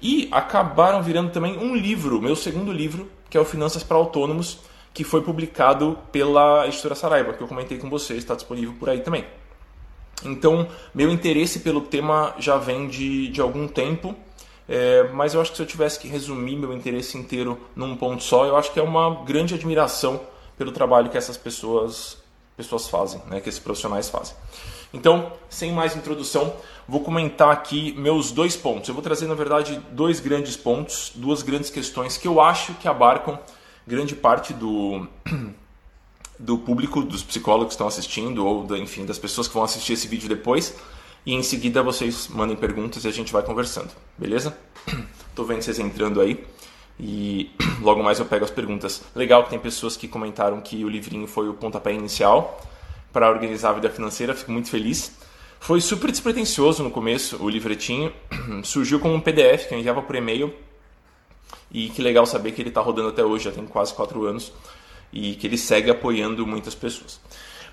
e 0.00 0.28
acabaram 0.30 1.02
virando 1.02 1.30
também 1.30 1.58
um 1.58 1.74
livro, 1.74 2.20
meu 2.20 2.34
segundo 2.34 2.72
livro, 2.72 3.10
que 3.28 3.36
é 3.36 3.40
o 3.40 3.44
Finanças 3.44 3.82
para 3.82 3.96
Autônomos, 3.96 4.58
que 4.92 5.04
foi 5.04 5.22
publicado 5.22 5.98
pela 6.10 6.66
editora 6.66 6.94
Saraiva, 6.94 7.32
que 7.32 7.42
eu 7.42 7.48
comentei 7.48 7.78
com 7.78 7.88
vocês, 7.88 8.18
está 8.18 8.34
disponível 8.34 8.74
por 8.78 8.88
aí 8.88 9.00
também. 9.00 9.24
Então, 10.24 10.68
meu 10.94 11.10
interesse 11.10 11.60
pelo 11.60 11.80
tema 11.80 12.34
já 12.38 12.56
vem 12.56 12.88
de, 12.88 13.28
de 13.28 13.40
algum 13.40 13.66
tempo. 13.66 14.14
É, 14.72 15.08
mas 15.12 15.34
eu 15.34 15.40
acho 15.40 15.50
que 15.50 15.56
se 15.56 15.62
eu 15.64 15.66
tivesse 15.66 15.98
que 15.98 16.06
resumir 16.06 16.54
meu 16.54 16.72
interesse 16.72 17.18
inteiro 17.18 17.58
num 17.74 17.96
ponto 17.96 18.22
só, 18.22 18.46
eu 18.46 18.56
acho 18.56 18.72
que 18.72 18.78
é 18.78 18.82
uma 18.82 19.24
grande 19.24 19.52
admiração 19.52 20.20
pelo 20.56 20.70
trabalho 20.70 21.10
que 21.10 21.18
essas 21.18 21.36
pessoas, 21.36 22.19
pessoas 22.56 22.88
fazem, 22.88 23.20
né, 23.26 23.40
que 23.40 23.48
esses 23.48 23.60
profissionais 23.60 24.08
fazem. 24.08 24.34
Então, 24.92 25.32
sem 25.48 25.72
mais 25.72 25.94
introdução, 25.94 26.52
vou 26.88 27.00
comentar 27.00 27.50
aqui 27.50 27.92
meus 27.92 28.32
dois 28.32 28.56
pontos. 28.56 28.88
Eu 28.88 28.94
vou 28.94 29.02
trazer, 29.02 29.26
na 29.26 29.34
verdade, 29.34 29.80
dois 29.92 30.18
grandes 30.18 30.56
pontos, 30.56 31.12
duas 31.14 31.42
grandes 31.42 31.70
questões 31.70 32.16
que 32.16 32.26
eu 32.26 32.40
acho 32.40 32.74
que 32.74 32.88
abarcam 32.88 33.38
grande 33.86 34.16
parte 34.16 34.52
do, 34.52 35.06
do 36.38 36.58
público, 36.58 37.02
dos 37.02 37.22
psicólogos 37.22 37.68
que 37.68 37.74
estão 37.74 37.86
assistindo, 37.86 38.44
ou, 38.44 38.76
enfim, 38.76 39.06
das 39.06 39.18
pessoas 39.18 39.46
que 39.46 39.54
vão 39.54 39.62
assistir 39.62 39.92
esse 39.92 40.08
vídeo 40.08 40.28
depois 40.28 40.74
e 41.24 41.34
em 41.34 41.42
seguida 41.42 41.82
vocês 41.82 42.28
mandem 42.28 42.56
perguntas 42.56 43.04
e 43.04 43.08
a 43.08 43.10
gente 43.10 43.32
vai 43.32 43.42
conversando, 43.42 43.90
beleza? 44.16 44.56
Tô 45.34 45.44
vendo 45.44 45.62
vocês 45.62 45.78
entrando 45.78 46.20
aí 46.20 46.44
e 47.02 47.50
logo 47.80 48.02
mais 48.02 48.18
eu 48.18 48.26
pego 48.26 48.44
as 48.44 48.50
perguntas. 48.50 49.02
Legal 49.14 49.42
que 49.44 49.50
tem 49.50 49.58
pessoas 49.58 49.96
que 49.96 50.06
comentaram 50.06 50.60
que 50.60 50.84
o 50.84 50.88
livrinho 50.88 51.26
foi 51.26 51.48
o 51.48 51.54
pontapé 51.54 51.92
inicial 51.92 52.60
para 53.12 53.28
organizar 53.30 53.70
a 53.70 53.72
vida 53.72 53.90
financeira, 53.90 54.34
fico 54.34 54.52
muito 54.52 54.68
feliz. 54.68 55.16
Foi 55.58 55.80
super 55.80 56.10
despretensioso 56.10 56.82
no 56.82 56.90
começo, 56.90 57.42
o 57.42 57.48
livretinho. 57.48 58.12
Surgiu 58.62 59.00
como 59.00 59.14
um 59.14 59.20
PDF 59.20 59.66
que 59.66 59.74
eu 59.74 59.78
enviava 59.78 60.02
por 60.02 60.14
e-mail. 60.14 60.54
E 61.70 61.88
que 61.88 62.02
legal 62.02 62.26
saber 62.26 62.52
que 62.52 62.60
ele 62.60 62.68
está 62.68 62.80
rodando 62.80 63.08
até 63.08 63.24
hoje, 63.24 63.44
já 63.44 63.52
tem 63.52 63.64
quase 63.66 63.94
4 63.94 64.24
anos. 64.24 64.52
E 65.12 65.34
que 65.34 65.46
ele 65.46 65.58
segue 65.58 65.90
apoiando 65.90 66.46
muitas 66.46 66.74
pessoas. 66.74 67.20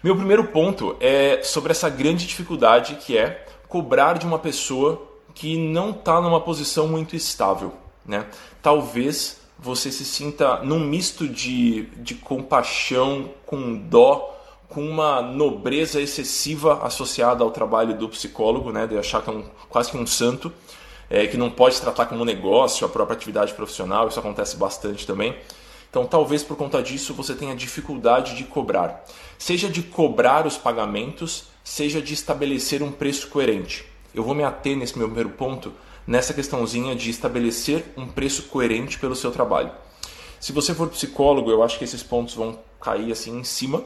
Meu 0.03 0.15
primeiro 0.15 0.45
ponto 0.45 0.95
é 0.99 1.41
sobre 1.43 1.71
essa 1.71 1.89
grande 1.89 2.25
dificuldade 2.25 2.95
que 2.95 3.17
é 3.17 3.45
cobrar 3.67 4.17
de 4.17 4.25
uma 4.25 4.39
pessoa 4.39 5.01
que 5.33 5.57
não 5.57 5.91
está 5.91 6.21
numa 6.21 6.41
posição 6.41 6.87
muito 6.87 7.15
estável. 7.15 7.73
Né? 8.07 8.25
Talvez 8.61 9.41
você 9.59 9.91
se 9.91 10.05
sinta 10.05 10.63
num 10.63 10.79
misto 10.79 11.27
de, 11.27 11.83
de 11.97 12.15
compaixão, 12.15 13.31
com 13.45 13.75
dó, 13.75 14.35
com 14.69 14.87
uma 14.87 15.21
nobreza 15.21 15.99
excessiva 16.01 16.85
associada 16.85 17.43
ao 17.43 17.51
trabalho 17.51 17.97
do 17.97 18.07
psicólogo, 18.09 18.71
né? 18.71 18.87
de 18.87 18.97
achar 18.97 19.21
que 19.21 19.29
é 19.29 19.33
um, 19.33 19.45
quase 19.69 19.91
que 19.91 19.97
um 19.97 20.05
santo, 20.05 20.51
é, 21.09 21.25
que 21.25 21.37
não 21.37 21.49
pode 21.49 21.79
tratar 21.79 22.05
como 22.05 22.23
negócio 22.25 22.85
a 22.85 22.89
própria 22.89 23.15
atividade 23.15 23.53
profissional, 23.53 24.07
isso 24.07 24.19
acontece 24.19 24.57
bastante 24.57 25.07
também. 25.07 25.35
Então, 25.89 26.05
talvez 26.05 26.43
por 26.43 26.57
conta 26.57 26.83
disso 26.83 27.13
você 27.13 27.33
tenha 27.33 27.55
dificuldade 27.55 28.35
de 28.35 28.43
cobrar. 28.43 29.05
Seja 29.37 29.69
de 29.69 29.81
cobrar 29.81 30.45
os 30.45 30.57
pagamentos, 30.57 31.45
seja 31.63 32.01
de 32.01 32.13
estabelecer 32.13 32.83
um 32.83 32.91
preço 32.91 33.29
coerente. 33.29 33.85
Eu 34.13 34.23
vou 34.23 34.35
me 34.35 34.43
ater 34.43 34.75
nesse 34.75 34.97
meu 34.97 35.07
primeiro 35.07 35.29
ponto 35.29 35.71
nessa 36.07 36.33
questãozinha 36.33 36.95
de 36.95 37.09
estabelecer 37.09 37.83
um 37.97 38.07
preço 38.07 38.43
coerente 38.43 38.97
pelo 38.97 39.15
seu 39.15 39.29
trabalho. 39.29 39.71
Se 40.39 40.53
você 40.53 40.73
for 40.73 40.87
psicólogo, 40.87 41.51
eu 41.51 41.61
acho 41.61 41.77
que 41.77 41.83
esses 41.83 42.01
pontos 42.01 42.33
vão 42.33 42.57
cair 42.79 43.11
assim 43.11 43.37
em 43.37 43.43
cima. 43.43 43.83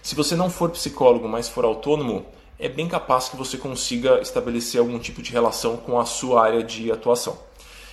Se 0.00 0.14
você 0.14 0.36
não 0.36 0.48
for 0.48 0.70
psicólogo, 0.70 1.28
mas 1.28 1.48
for 1.48 1.64
autônomo, 1.64 2.26
é 2.58 2.68
bem 2.68 2.86
capaz 2.86 3.28
que 3.28 3.36
você 3.36 3.58
consiga 3.58 4.20
estabelecer 4.20 4.78
algum 4.78 4.98
tipo 4.98 5.20
de 5.20 5.32
relação 5.32 5.76
com 5.76 5.98
a 5.98 6.04
sua 6.04 6.44
área 6.44 6.62
de 6.62 6.92
atuação. 6.92 7.36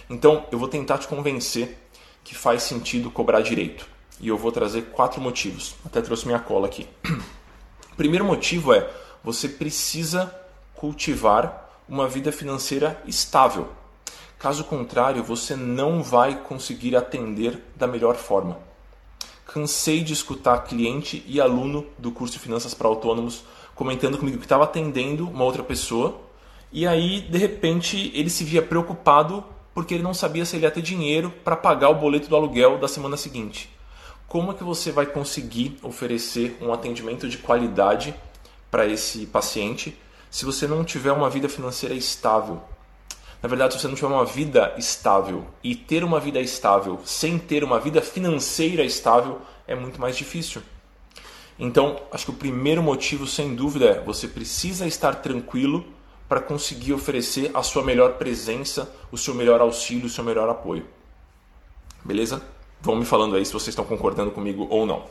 Então, 0.09 0.45
eu 0.51 0.59
vou 0.59 0.67
tentar 0.67 1.00
te 1.00 1.07
convencer 1.07 1.77
que 2.23 2.35
faz 2.35 2.63
sentido 2.63 3.09
cobrar 3.09 3.41
direito. 3.41 3.88
E 4.19 4.27
eu 4.27 4.38
vou 4.38 4.51
trazer 4.51 4.83
quatro 4.91 5.19
motivos. 5.19 5.73
Até 5.83 6.01
trouxe 6.01 6.27
minha 6.27 6.38
cola 6.39 6.67
aqui. 6.67 6.88
O 7.91 7.95
primeiro 7.97 8.25
motivo 8.25 8.73
é 8.73 8.88
você 9.23 9.47
precisa 9.50 10.33
cultivar 10.75 11.70
uma 11.91 12.07
vida 12.07 12.31
financeira 12.31 13.03
estável. 13.05 13.67
Caso 14.39 14.63
contrário, 14.63 15.21
você 15.21 15.57
não 15.57 16.01
vai 16.01 16.39
conseguir 16.39 16.95
atender 16.95 17.62
da 17.75 17.86
melhor 17.86 18.15
forma. 18.15 18.57
Cansei 19.45 20.01
de 20.01 20.13
escutar 20.13 20.60
cliente 20.60 21.21
e 21.27 21.41
aluno 21.41 21.86
do 21.98 22.10
curso 22.10 22.36
de 22.36 22.39
Finanças 22.39 22.74
para 22.74 22.88
Autônomos 22.88 23.43
comentando 23.75 24.17
comigo 24.17 24.38
que 24.38 24.45
estava 24.45 24.63
atendendo 24.63 25.27
uma 25.27 25.43
outra 25.43 25.63
pessoa 25.63 26.17
e 26.71 26.88
aí, 26.88 27.19
de 27.19 27.38
repente, 27.38 28.10
ele 28.15 28.29
se 28.29 28.45
via 28.45 28.62
preocupado 28.62 29.43
porque 29.74 29.93
ele 29.93 30.03
não 30.03 30.13
sabia 30.13 30.45
se 30.45 30.55
ele 30.55 30.63
ia 30.63 30.71
ter 30.71 30.81
dinheiro 30.81 31.29
para 31.43 31.57
pagar 31.57 31.89
o 31.89 31.95
boleto 31.95 32.29
do 32.29 32.36
aluguel 32.38 32.77
da 32.77 32.88
semana 32.88 33.17
seguinte. 33.17 33.69
Como 34.29 34.51
é 34.51 34.53
que 34.53 34.63
você 34.63 34.93
vai 34.93 35.07
conseguir 35.07 35.77
oferecer 35.83 36.57
um 36.62 36.71
atendimento 36.71 37.27
de 37.27 37.38
qualidade 37.38 38.15
para 38.71 38.86
esse 38.86 39.25
paciente 39.25 39.98
se 40.31 40.45
você 40.45 40.65
não 40.65 40.85
tiver 40.85 41.11
uma 41.11 41.29
vida 41.29 41.50
financeira 41.50 41.93
estável? 41.93 42.63
Na 43.43 43.50
verdade, 43.50 43.73
se 43.73 43.81
você 43.81 43.88
não 43.89 43.95
tiver 43.95 44.07
uma 44.07 44.25
vida 44.25 44.73
estável 44.77 45.45
e 45.61 45.75
ter 45.75 46.05
uma 46.05 46.21
vida 46.21 46.39
estável 46.39 47.01
sem 47.03 47.38
ter 47.38 47.65
uma 47.65 47.79
vida 47.79 48.01
financeira 48.01 48.83
estável 48.85 49.41
é 49.67 49.75
muito 49.75 50.00
mais 50.00 50.15
difícil. 50.15 50.61
Então, 51.59 52.00
acho 52.11 52.25
que 52.25 52.31
o 52.31 52.35
primeiro 52.35 52.81
motivo, 52.81 53.27
sem 53.27 53.53
dúvida, 53.53 53.85
é 53.85 54.00
você 54.01 54.25
precisa 54.25 54.88
estar 54.88 55.15
tranquilo 55.15 55.85
para 56.29 56.39
conseguir 56.39 56.93
oferecer 56.93 57.51
a 57.53 57.61
sua 57.61 57.83
melhor 57.83 58.13
presença, 58.13 58.89
o 59.11 59.17
seu 59.17 59.35
melhor 59.35 59.59
auxílio, 59.59 60.05
o 60.05 60.09
seu 60.09 60.23
melhor 60.23 60.47
apoio. 60.47 60.85
Beleza? 62.05 62.41
Vão 62.79 62.95
me 62.95 63.05
falando 63.05 63.35
aí 63.35 63.45
se 63.45 63.51
vocês 63.51 63.69
estão 63.69 63.83
concordando 63.83 64.31
comigo 64.31 64.65
ou 64.69 64.85
não. 64.85 65.03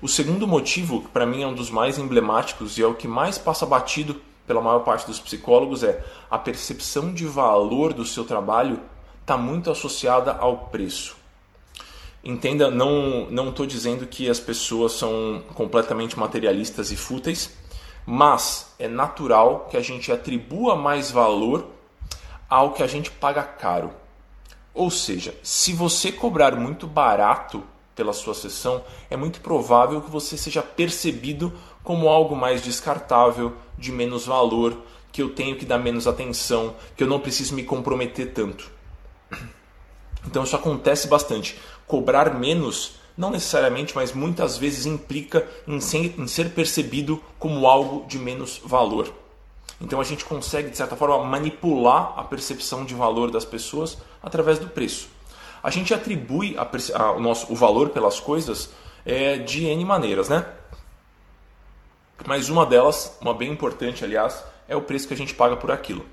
O 0.00 0.08
segundo 0.08 0.46
motivo, 0.48 1.02
que 1.02 1.08
para 1.08 1.26
mim 1.26 1.42
é 1.42 1.46
um 1.46 1.54
dos 1.54 1.70
mais 1.70 1.98
emblemáticos 1.98 2.78
e 2.78 2.82
é 2.82 2.86
o 2.86 2.94
que 2.94 3.06
mais 3.06 3.36
passa 3.36 3.66
batido 3.66 4.20
pela 4.46 4.60
maior 4.60 4.80
parte 4.80 5.06
dos 5.06 5.20
psicólogos, 5.20 5.82
é 5.82 6.04
a 6.30 6.38
percepção 6.38 7.12
de 7.12 7.26
valor 7.26 7.92
do 7.92 8.04
seu 8.04 8.24
trabalho 8.24 8.80
está 9.20 9.36
muito 9.36 9.70
associada 9.70 10.32
ao 10.32 10.66
preço. 10.66 11.16
Entenda, 12.24 12.70
não 12.70 13.48
estou 13.48 13.66
dizendo 13.66 14.06
que 14.06 14.28
as 14.28 14.38
pessoas 14.38 14.92
são 14.92 15.42
completamente 15.54 16.18
materialistas 16.18 16.92
e 16.92 16.96
fúteis, 16.96 17.56
mas 18.06 18.74
é 18.78 18.88
natural 18.88 19.66
que 19.70 19.76
a 19.76 19.80
gente 19.80 20.10
atribua 20.12 20.76
mais 20.76 21.10
valor 21.10 21.66
ao 22.48 22.72
que 22.72 22.82
a 22.82 22.86
gente 22.86 23.10
paga 23.10 23.42
caro. 23.42 23.92
Ou 24.74 24.90
seja, 24.90 25.34
se 25.42 25.72
você 25.72 26.10
cobrar 26.10 26.56
muito 26.56 26.86
barato 26.86 27.62
pela 27.94 28.12
sua 28.12 28.34
sessão, 28.34 28.82
é 29.10 29.16
muito 29.16 29.40
provável 29.40 30.00
que 30.00 30.10
você 30.10 30.36
seja 30.36 30.62
percebido 30.62 31.52
como 31.82 32.08
algo 32.08 32.34
mais 32.34 32.62
descartável, 32.62 33.54
de 33.78 33.92
menos 33.92 34.26
valor, 34.26 34.76
que 35.10 35.22
eu 35.22 35.30
tenho 35.30 35.56
que 35.56 35.64
dar 35.64 35.78
menos 35.78 36.06
atenção, 36.06 36.74
que 36.96 37.02
eu 37.02 37.08
não 37.08 37.20
preciso 37.20 37.54
me 37.54 37.64
comprometer 37.64 38.32
tanto. 38.32 38.70
Então 40.24 40.44
isso 40.44 40.54
acontece 40.54 41.08
bastante. 41.08 41.58
Cobrar 41.84 42.38
menos 42.38 42.94
não 43.16 43.30
necessariamente, 43.30 43.94
mas 43.94 44.12
muitas 44.12 44.56
vezes 44.56 44.86
implica 44.86 45.46
em 45.66 45.80
ser, 45.80 46.14
em 46.18 46.26
ser 46.26 46.50
percebido 46.50 47.20
como 47.38 47.66
algo 47.66 48.06
de 48.06 48.18
menos 48.18 48.60
valor. 48.64 49.12
Então 49.80 50.00
a 50.00 50.04
gente 50.04 50.24
consegue, 50.24 50.70
de 50.70 50.76
certa 50.76 50.96
forma, 50.96 51.24
manipular 51.24 52.14
a 52.16 52.22
percepção 52.22 52.84
de 52.84 52.94
valor 52.94 53.30
das 53.30 53.44
pessoas 53.44 53.98
através 54.22 54.58
do 54.58 54.68
preço. 54.68 55.08
A 55.62 55.70
gente 55.70 55.92
atribui 55.92 56.56
a, 56.56 56.68
a, 56.98 57.12
o, 57.12 57.20
nosso, 57.20 57.52
o 57.52 57.56
valor 57.56 57.90
pelas 57.90 58.18
coisas 58.20 58.70
é, 59.04 59.38
de 59.38 59.66
N 59.66 59.84
maneiras, 59.84 60.28
né? 60.28 60.46
Mas 62.26 62.48
uma 62.48 62.64
delas, 62.64 63.16
uma 63.20 63.34
bem 63.34 63.50
importante, 63.50 64.04
aliás, 64.04 64.44
é 64.68 64.76
o 64.76 64.82
preço 64.82 65.08
que 65.08 65.14
a 65.14 65.16
gente 65.16 65.34
paga 65.34 65.56
por 65.56 65.70
aquilo. 65.70 66.06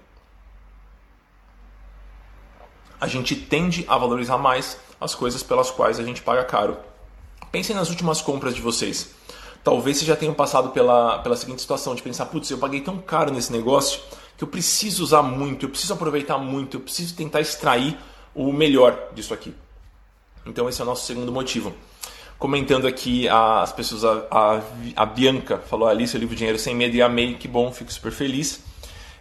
A 2.99 3.07
gente 3.07 3.35
tende 3.35 3.85
a 3.87 3.97
valorizar 3.97 4.37
mais 4.37 4.77
as 4.99 5.15
coisas 5.15 5.41
pelas 5.41 5.71
quais 5.71 5.99
a 5.99 6.03
gente 6.03 6.21
paga 6.21 6.43
caro. 6.43 6.77
Pensem 7.51 7.75
nas 7.75 7.89
últimas 7.89 8.21
compras 8.21 8.53
de 8.53 8.61
vocês. 8.61 9.15
Talvez 9.63 9.97
vocês 9.97 10.07
já 10.07 10.15
tenham 10.15 10.33
passado 10.33 10.69
pela, 10.69 11.19
pela 11.19 11.35
seguinte 11.35 11.61
situação 11.61 11.95
de 11.95 12.01
pensar, 12.01 12.25
putz, 12.27 12.49
eu 12.49 12.57
paguei 12.57 12.81
tão 12.81 12.97
caro 12.97 13.31
nesse 13.31 13.51
negócio 13.51 14.01
que 14.37 14.43
eu 14.43 14.47
preciso 14.47 15.03
usar 15.03 15.21
muito, 15.21 15.65
eu 15.65 15.69
preciso 15.69 15.93
aproveitar 15.93 16.37
muito, 16.37 16.77
eu 16.77 16.81
preciso 16.81 17.13
tentar 17.15 17.41
extrair 17.41 17.97
o 18.33 18.53
melhor 18.53 19.09
disso 19.13 19.33
aqui. 19.33 19.53
Então 20.45 20.69
esse 20.69 20.79
é 20.79 20.83
o 20.83 20.87
nosso 20.87 21.05
segundo 21.05 21.31
motivo. 21.31 21.73
Comentando 22.39 22.87
aqui 22.87 23.27
as 23.27 23.71
pessoas, 23.73 24.05
a, 24.05 24.25
a, 24.31 24.61
a 24.95 25.05
Bianca 25.05 25.57
falou, 25.57 25.87
Alice, 25.87 26.15
eu 26.15 26.19
livro 26.19 26.35
Dinheiro 26.35 26.57
Sem 26.57 26.73
Medo 26.73 26.95
e 26.95 27.01
amei, 27.01 27.35
que 27.35 27.47
bom, 27.47 27.71
fico 27.71 27.91
super 27.91 28.11
feliz. 28.11 28.63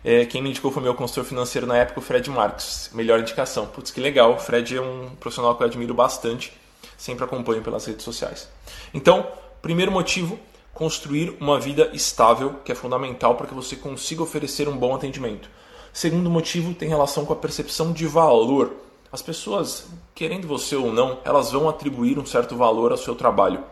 É, 0.04 0.24
quem 0.24 0.40
me 0.40 0.50
indicou 0.50 0.70
foi 0.70 0.82
meu 0.82 0.94
consultor 0.94 1.24
financeiro 1.24 1.66
na 1.66 1.76
época, 1.76 1.98
o 1.98 2.02
Fred 2.02 2.30
Marques. 2.30 2.90
Melhor 2.94 3.18
indicação. 3.18 3.66
Putz, 3.66 3.90
que 3.90 4.00
legal. 4.00 4.34
O 4.34 4.38
Fred 4.38 4.76
é 4.76 4.80
um 4.80 5.10
profissional 5.18 5.56
que 5.56 5.62
eu 5.64 5.66
admiro 5.66 5.92
bastante 5.92 6.52
sempre 6.98 7.24
acompanho 7.24 7.62
pelas 7.62 7.86
redes 7.86 8.04
sociais. 8.04 8.48
Então, 8.92 9.26
primeiro 9.62 9.92
motivo, 9.92 10.38
construir 10.74 11.36
uma 11.40 11.58
vida 11.58 11.90
estável, 11.94 12.56
que 12.64 12.72
é 12.72 12.74
fundamental 12.74 13.36
para 13.36 13.46
que 13.46 13.54
você 13.54 13.76
consiga 13.76 14.22
oferecer 14.22 14.68
um 14.68 14.76
bom 14.76 14.94
atendimento. 14.94 15.48
Segundo 15.92 16.28
motivo, 16.28 16.74
tem 16.74 16.88
relação 16.88 17.24
com 17.24 17.32
a 17.32 17.36
percepção 17.36 17.92
de 17.92 18.06
valor. 18.06 18.74
As 19.10 19.22
pessoas, 19.22 19.86
querendo 20.14 20.46
você 20.46 20.76
ou 20.76 20.92
não, 20.92 21.18
elas 21.24 21.50
vão 21.50 21.68
atribuir 21.68 22.18
um 22.18 22.26
certo 22.26 22.56
valor 22.56 22.92
ao 22.92 22.98
seu 22.98 23.14
trabalho. 23.14 23.64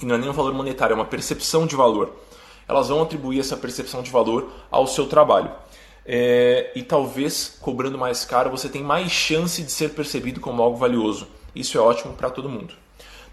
E 0.00 0.06
não 0.06 0.14
é 0.14 0.18
nem 0.18 0.30
um 0.30 0.32
valor 0.32 0.54
monetário, 0.54 0.94
é 0.94 0.96
uma 0.96 1.04
percepção 1.04 1.66
de 1.66 1.76
valor. 1.76 2.12
Elas 2.66 2.88
vão 2.88 3.02
atribuir 3.02 3.40
essa 3.40 3.58
percepção 3.58 4.02
de 4.02 4.10
valor 4.10 4.50
ao 4.70 4.86
seu 4.86 5.06
trabalho. 5.06 5.50
É, 6.06 6.72
e 6.74 6.82
talvez, 6.82 7.58
cobrando 7.60 7.98
mais 7.98 8.24
caro, 8.24 8.50
você 8.50 8.68
tem 8.68 8.82
mais 8.82 9.10
chance 9.10 9.62
de 9.62 9.70
ser 9.70 9.90
percebido 9.90 10.40
como 10.40 10.62
algo 10.62 10.78
valioso. 10.78 11.28
Isso 11.54 11.76
é 11.76 11.80
ótimo 11.80 12.14
para 12.14 12.30
todo 12.30 12.48
mundo. 12.48 12.74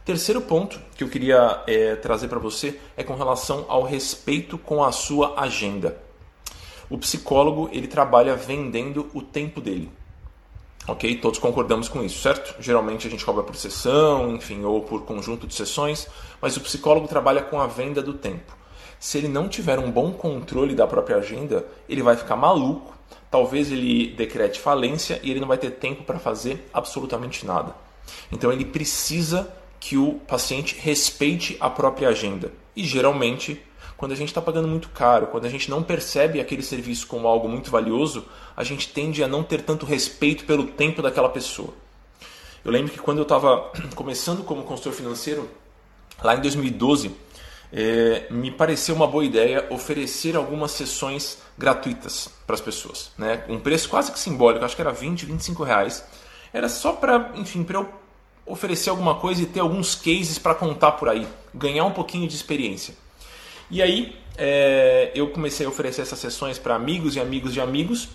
Terceiro 0.04 0.42
ponto 0.42 0.82
que 0.98 1.04
eu 1.04 1.10
queria 1.10 1.64
é, 1.66 1.96
trazer 1.96 2.28
para 2.28 2.40
você 2.40 2.80
é 2.98 3.04
com 3.04 3.16
relação 3.16 3.66
ao 3.70 3.84
respeito 3.84 4.58
com 4.58 4.84
a 4.84 4.92
sua 4.92 5.40
agenda. 5.40 5.98
O 6.90 6.98
psicólogo 6.98 7.70
ele 7.72 7.88
trabalha 7.88 8.36
vendendo 8.36 9.10
o 9.14 9.22
tempo 9.22 9.62
dele. 9.62 9.90
Ok? 10.88 11.16
Todos 11.18 11.40
concordamos 11.40 11.88
com 11.88 12.04
isso, 12.04 12.22
certo? 12.22 12.56
Geralmente 12.60 13.08
a 13.08 13.10
gente 13.10 13.24
cobra 13.24 13.44
por 13.44 13.56
sessão, 13.56 14.36
enfim, 14.36 14.64
ou 14.64 14.82
por 14.82 15.04
conjunto 15.04 15.46
de 15.46 15.54
sessões, 15.54 16.08
mas 16.42 16.58
o 16.58 16.62
psicólogo 16.62 17.08
trabalha 17.08 17.42
com 17.44 17.62
a 17.62 17.68
venda 17.68 18.02
do 18.02 18.14
tempo. 18.14 18.58
Se 19.00 19.18
ele 19.18 19.28
não 19.28 19.48
tiver 19.48 19.80
um 19.80 19.92
bom 19.92 20.12
controle 20.12 20.76
da 20.76 20.88
própria 20.88 21.18
agenda, 21.18 21.66
ele 21.88 22.04
vai 22.04 22.16
ficar 22.16 22.36
maluco, 22.36 22.96
talvez 23.30 23.72
ele 23.72 24.14
decrete 24.16 24.60
falência 24.60 25.20
e 25.24 25.32
ele 25.32 25.40
não 25.40 25.48
vai 25.48 25.58
ter 25.58 25.72
tempo 25.72 26.04
para 26.04 26.20
fazer 26.20 26.70
absolutamente 26.74 27.46
nada. 27.46 27.76
Então 28.32 28.52
ele 28.52 28.66
precisa 28.66 29.52
que 29.80 29.98
o 29.98 30.14
paciente 30.28 30.78
respeite 30.80 31.58
a 31.60 31.70
própria 31.70 32.10
agenda. 32.10 32.52
E 32.76 32.84
geralmente, 32.84 33.62
quando 34.02 34.14
a 34.14 34.16
gente 34.16 34.30
está 34.30 34.42
pagando 34.42 34.68
muito 34.68 34.90
caro, 34.90 35.28
quando 35.28 35.46
a 35.46 35.50
gente 35.50 35.70
não 35.70 35.84
percebe 35.84 36.42
aquele 36.42 36.64
serviço 36.64 37.06
como 37.06 37.28
algo 37.28 37.48
muito 37.48 37.70
valioso, 37.70 38.26
a 38.58 38.64
gente 38.64 38.88
tende 38.88 39.24
a 39.24 39.28
não 39.28 39.44
ter 39.44 39.62
tanto 39.62 39.86
respeito 39.86 40.44
pelo 40.46 40.66
tempo 40.66 41.04
daquela 41.04 41.30
pessoa. 41.30 41.72
Eu 42.66 42.72
lembro 42.72 42.92
que 42.92 42.98
quando 42.98 43.20
eu 43.20 43.22
estava 43.22 43.72
começando 43.94 44.44
como 44.44 44.64
consultor 44.64 44.94
financeiro, 44.94 45.48
lá 46.24 46.36
em 46.36 46.42
2012, 46.42 47.12
é, 47.72 48.26
eh, 48.28 48.34
me 48.34 48.50
pareceu 48.50 48.96
uma 48.96 49.06
boa 49.06 49.24
ideia 49.24 49.68
oferecer 49.70 50.36
algumas 50.36 50.72
sessões 50.72 51.38
gratuitas 51.56 52.28
para 52.48 52.56
as 52.56 52.62
pessoas. 52.62 53.12
Né? 53.20 53.44
Um 53.48 53.60
preço 53.60 53.88
quase 53.88 54.12
que 54.12 54.18
simbólico, 54.18 54.66
acho 54.66 54.76
que 54.76 54.82
era 54.82 54.92
20, 54.92 55.28
25 55.28 55.64
reais 55.64 56.04
era 56.52 56.68
só 56.68 56.94
para, 56.94 57.34
enfim, 57.36 57.64
para 57.64 57.78
eu 57.78 57.88
oferecer 58.48 58.90
alguma 58.90 59.14
coisa 59.14 59.44
e 59.44 59.46
ter 59.46 59.60
alguns 59.60 59.94
cases 59.94 60.40
para 60.40 60.56
contar 60.56 60.94
por 60.94 61.08
aí, 61.08 61.28
ganhar 61.54 61.86
um 61.86 61.92
pouquinho 61.92 62.28
de 62.28 62.36
experiência. 62.36 62.96
E 63.72 63.82
aí 63.82 64.14
é, 64.38 65.12
eu 65.16 65.30
comecei 65.30 65.66
a 65.66 65.70
oferecer 65.70 66.02
essas 66.02 66.20
sessões 66.20 66.60
para 66.60 66.76
amigos 66.76 67.16
e 67.16 67.22
amigos 67.22 67.54
de 67.54 67.62
amigos. 67.62 68.10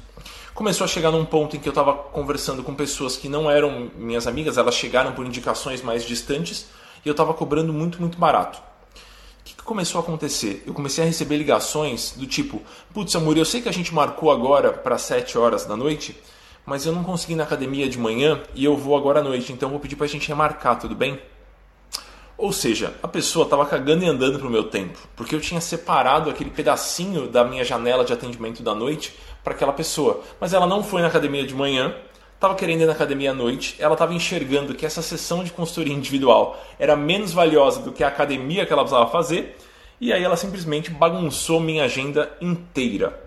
Começou 0.55 0.85
a 0.85 0.89
chegar 0.89 1.11
num 1.11 1.25
ponto 1.25 1.57
em 1.57 1.59
que 1.59 1.67
eu 1.67 1.71
estava 1.71 1.95
conversando 1.95 2.63
com 2.63 2.75
pessoas 2.75 3.17
que 3.17 3.27
não 3.27 3.51
eram 3.51 3.91
minhas 3.97 4.27
amigas, 4.27 4.59
elas 4.59 4.75
chegaram 4.75 5.13
por 5.13 5.25
indicações 5.25 5.81
mais 5.81 6.05
distantes 6.05 6.67
e 7.03 7.09
eu 7.09 7.13
estava 7.13 7.33
cobrando 7.33 7.73
muito, 7.73 7.99
muito 8.01 8.19
barato. 8.19 8.61
que, 9.45 9.55
que 9.55 9.63
começou 9.63 9.99
a 9.99 10.03
acontecer? 10.03 10.63
Eu 10.67 10.75
comecei 10.75 11.03
a 11.03 11.07
receber 11.07 11.39
ligações 11.39 12.13
do 12.13 12.27
tipo: 12.27 12.61
Putz, 12.93 13.17
Amor, 13.17 13.39
eu 13.39 13.45
sei 13.47 13.63
que 13.63 13.69
a 13.71 13.73
gente 13.73 13.95
marcou 13.95 14.31
agora 14.31 14.75
para 14.75 14.99
7 14.99 15.39
horas 15.39 15.65
da 15.65 15.75
noite, 15.75 16.15
mas 16.67 16.85
eu 16.85 16.93
não 16.93 17.03
consegui 17.03 17.33
ir 17.33 17.37
na 17.37 17.45
academia 17.45 17.89
de 17.89 17.99
manhã 17.99 18.43
e 18.55 18.63
eu 18.63 18.77
vou 18.77 18.95
agora 18.95 19.21
à 19.21 19.23
noite, 19.23 19.53
então 19.55 19.71
vou 19.71 19.81
pedir 19.81 19.97
para 19.97 20.05
a 20.05 20.09
gente 20.09 20.29
remarcar, 20.29 20.79
tudo 20.79 20.95
bem? 20.95 21.19
Ou 22.39 22.53
seja, 22.53 22.95
a 23.03 23.09
pessoa 23.09 23.45
estava 23.45 23.65
cagando 23.65 24.05
e 24.05 24.09
andando 24.09 24.39
pro 24.39 24.51
meu 24.51 24.65
tempo, 24.65 24.99
porque 25.17 25.35
eu 25.35 25.41
tinha 25.41 25.61
separado 25.61 26.29
aquele 26.29 26.51
pedacinho 26.51 27.29
da 27.29 27.43
minha 27.43 27.65
janela 27.65 28.05
de 28.05 28.13
atendimento 28.13 28.63
da 28.63 28.75
noite 28.75 29.15
para 29.43 29.55
aquela 29.55 29.73
pessoa. 29.73 30.23
Mas 30.39 30.53
ela 30.53 30.67
não 30.67 30.85
foi 30.85 31.01
na 31.01 31.09
academia 31.09 31.47
de 31.47 31.55
manhã, 31.55 31.95
estava 32.35 32.55
querendo 32.55 32.83
ir 32.83 32.87
na 32.87 32.93
academia 32.93 33.31
à 33.31 33.35
noite, 33.35 33.75
ela 33.79 33.95
estava 33.95 34.13
enxergando 34.13 34.75
que 34.75 34.85
essa 34.85 35.01
sessão 35.01 35.43
de 35.43 35.51
consultoria 35.51 35.95
individual 35.95 36.63
era 36.79 36.95
menos 36.95 37.33
valiosa 37.33 37.81
do 37.81 37.91
que 37.91 38.05
a 38.05 38.09
academia 38.09 38.67
que 38.67 38.73
ela 38.73 38.83
precisava 38.83 39.11
fazer, 39.11 39.57
e 39.99 40.13
aí 40.13 40.23
ela 40.23 40.37
simplesmente 40.37 40.91
bagunçou 40.91 41.59
minha 41.59 41.85
agenda 41.85 42.31
inteira. 42.39 43.19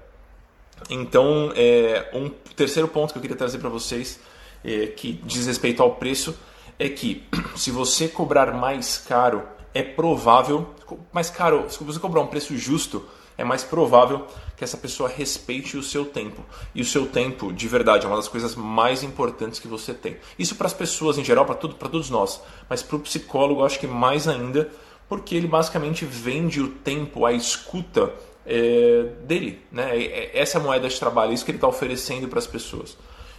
Então, 0.87 1.51
é, 1.55 2.11
um 2.13 2.29
terceiro 2.55 2.87
ponto 2.87 3.11
que 3.11 3.17
eu 3.17 3.21
queria 3.21 3.35
trazer 3.35 3.57
para 3.57 3.69
vocês, 3.69 4.19
é, 4.63 4.85
que 4.85 5.13
diz 5.23 5.47
respeito 5.47 5.81
ao 5.81 5.95
preço, 5.95 6.37
é 6.79 6.87
que 6.87 7.27
se 7.55 7.69
você 7.69 8.07
cobrar 8.07 8.53
mais 8.53 8.97
caro, 8.97 9.43
é 9.73 9.83
provável, 9.83 10.73
mais 11.11 11.29
caro, 11.29 11.69
se 11.69 11.83
você 11.83 11.99
cobrar 11.99 12.21
um 12.21 12.27
preço 12.27 12.57
justo, 12.57 13.05
é 13.37 13.43
mais 13.43 13.63
provável 13.63 14.25
que 14.57 14.63
essa 14.63 14.77
pessoa 14.77 15.07
respeite 15.07 15.77
o 15.77 15.83
seu 15.83 16.05
tempo. 16.05 16.43
E 16.73 16.81
o 16.81 16.85
seu 16.85 17.05
tempo, 17.05 17.53
de 17.53 17.67
verdade, 17.67 18.05
é 18.05 18.07
uma 18.07 18.17
das 18.17 18.27
coisas 18.27 18.55
mais 18.55 19.03
importantes 19.03 19.59
que 19.59 19.67
você 19.67 19.93
tem. 19.93 20.17
Isso 20.37 20.55
para 20.55 20.67
as 20.67 20.73
pessoas 20.73 21.17
em 21.17 21.23
geral, 21.23 21.45
para 21.45 21.55
todos 21.55 22.09
nós, 22.09 22.41
mas 22.69 22.83
para 22.83 22.97
o 22.97 22.99
psicólogo, 22.99 23.63
acho 23.63 23.79
que 23.79 23.87
mais 23.87 24.27
ainda, 24.27 24.69
porque 25.07 25.35
ele 25.35 25.47
basicamente 25.47 26.05
vende 26.05 26.61
o 26.61 26.69
tempo, 26.69 27.25
a 27.25 27.31
escuta 27.31 28.13
é, 28.45 29.03
dele. 29.23 29.61
Né? 29.71 30.31
Essa 30.33 30.57
é 30.57 30.61
a 30.61 30.63
moeda 30.63 30.89
de 30.89 30.99
trabalho, 30.99 31.31
é 31.31 31.33
isso 31.33 31.45
que 31.45 31.51
ele 31.51 31.57
está 31.57 31.67
oferecendo 31.67 32.27
para 32.27 32.39
as 32.39 32.47
pessoas. 32.47 32.97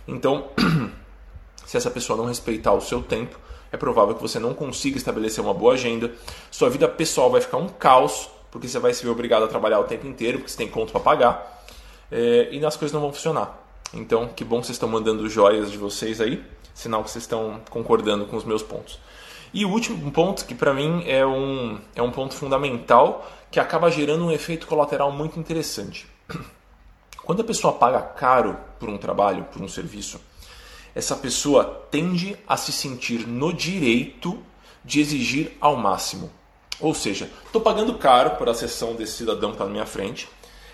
Então, 0.08 0.48
se 1.70 1.76
essa 1.76 1.88
pessoa 1.88 2.16
não 2.16 2.24
respeitar 2.24 2.72
o 2.72 2.80
seu 2.80 3.00
tempo, 3.00 3.38
é 3.70 3.76
provável 3.76 4.16
que 4.16 4.20
você 4.20 4.40
não 4.40 4.52
consiga 4.52 4.96
estabelecer 4.96 5.42
uma 5.44 5.54
boa 5.54 5.74
agenda, 5.74 6.10
sua 6.50 6.68
vida 6.68 6.88
pessoal 6.88 7.30
vai 7.30 7.40
ficar 7.40 7.58
um 7.58 7.68
caos 7.68 8.28
porque 8.50 8.66
você 8.66 8.80
vai 8.80 8.92
se 8.92 9.04
ver 9.04 9.10
obrigado 9.10 9.44
a 9.44 9.46
trabalhar 9.46 9.78
o 9.78 9.84
tempo 9.84 10.04
inteiro, 10.04 10.38
porque 10.38 10.50
você 10.50 10.58
tem 10.58 10.66
conta 10.66 10.90
para 10.90 11.00
pagar, 11.00 11.64
é, 12.10 12.48
e 12.50 12.66
as 12.66 12.76
coisas 12.76 12.92
não 12.92 13.00
vão 13.00 13.12
funcionar. 13.12 13.56
Então, 13.94 14.26
que 14.26 14.42
bom 14.42 14.58
que 14.58 14.66
vocês 14.66 14.74
estão 14.74 14.88
mandando 14.88 15.28
joias 15.28 15.70
de 15.70 15.78
vocês 15.78 16.20
aí, 16.20 16.44
sinal 16.74 17.04
que 17.04 17.10
vocês 17.12 17.22
estão 17.22 17.60
concordando 17.70 18.26
com 18.26 18.36
os 18.36 18.42
meus 18.42 18.64
pontos. 18.64 18.98
E 19.54 19.64
o 19.64 19.70
último 19.70 20.10
ponto, 20.10 20.44
que 20.46 20.56
para 20.56 20.74
mim 20.74 21.04
é 21.06 21.24
um, 21.24 21.78
é 21.94 22.02
um 22.02 22.10
ponto 22.10 22.34
fundamental, 22.34 23.30
que 23.48 23.60
acaba 23.60 23.92
gerando 23.92 24.24
um 24.24 24.32
efeito 24.32 24.66
colateral 24.66 25.12
muito 25.12 25.38
interessante. 25.38 26.08
Quando 27.22 27.42
a 27.42 27.44
pessoa 27.44 27.72
paga 27.72 28.00
caro 28.00 28.56
por 28.80 28.88
um 28.88 28.98
trabalho, 28.98 29.44
por 29.52 29.62
um 29.62 29.68
serviço, 29.68 30.20
essa 30.94 31.16
pessoa 31.16 31.86
tende 31.90 32.36
a 32.46 32.56
se 32.56 32.72
sentir 32.72 33.26
no 33.26 33.52
direito 33.52 34.38
de 34.84 35.00
exigir 35.00 35.56
ao 35.60 35.76
máximo. 35.76 36.30
Ou 36.80 36.94
seja, 36.94 37.30
estou 37.44 37.60
pagando 37.60 37.94
caro 37.94 38.30
por 38.36 38.48
a 38.48 38.54
sessão 38.54 38.94
desse 38.94 39.12
cidadão 39.12 39.50
que 39.50 39.56
está 39.56 39.64
na 39.64 39.70
minha 39.70 39.86
frente. 39.86 40.28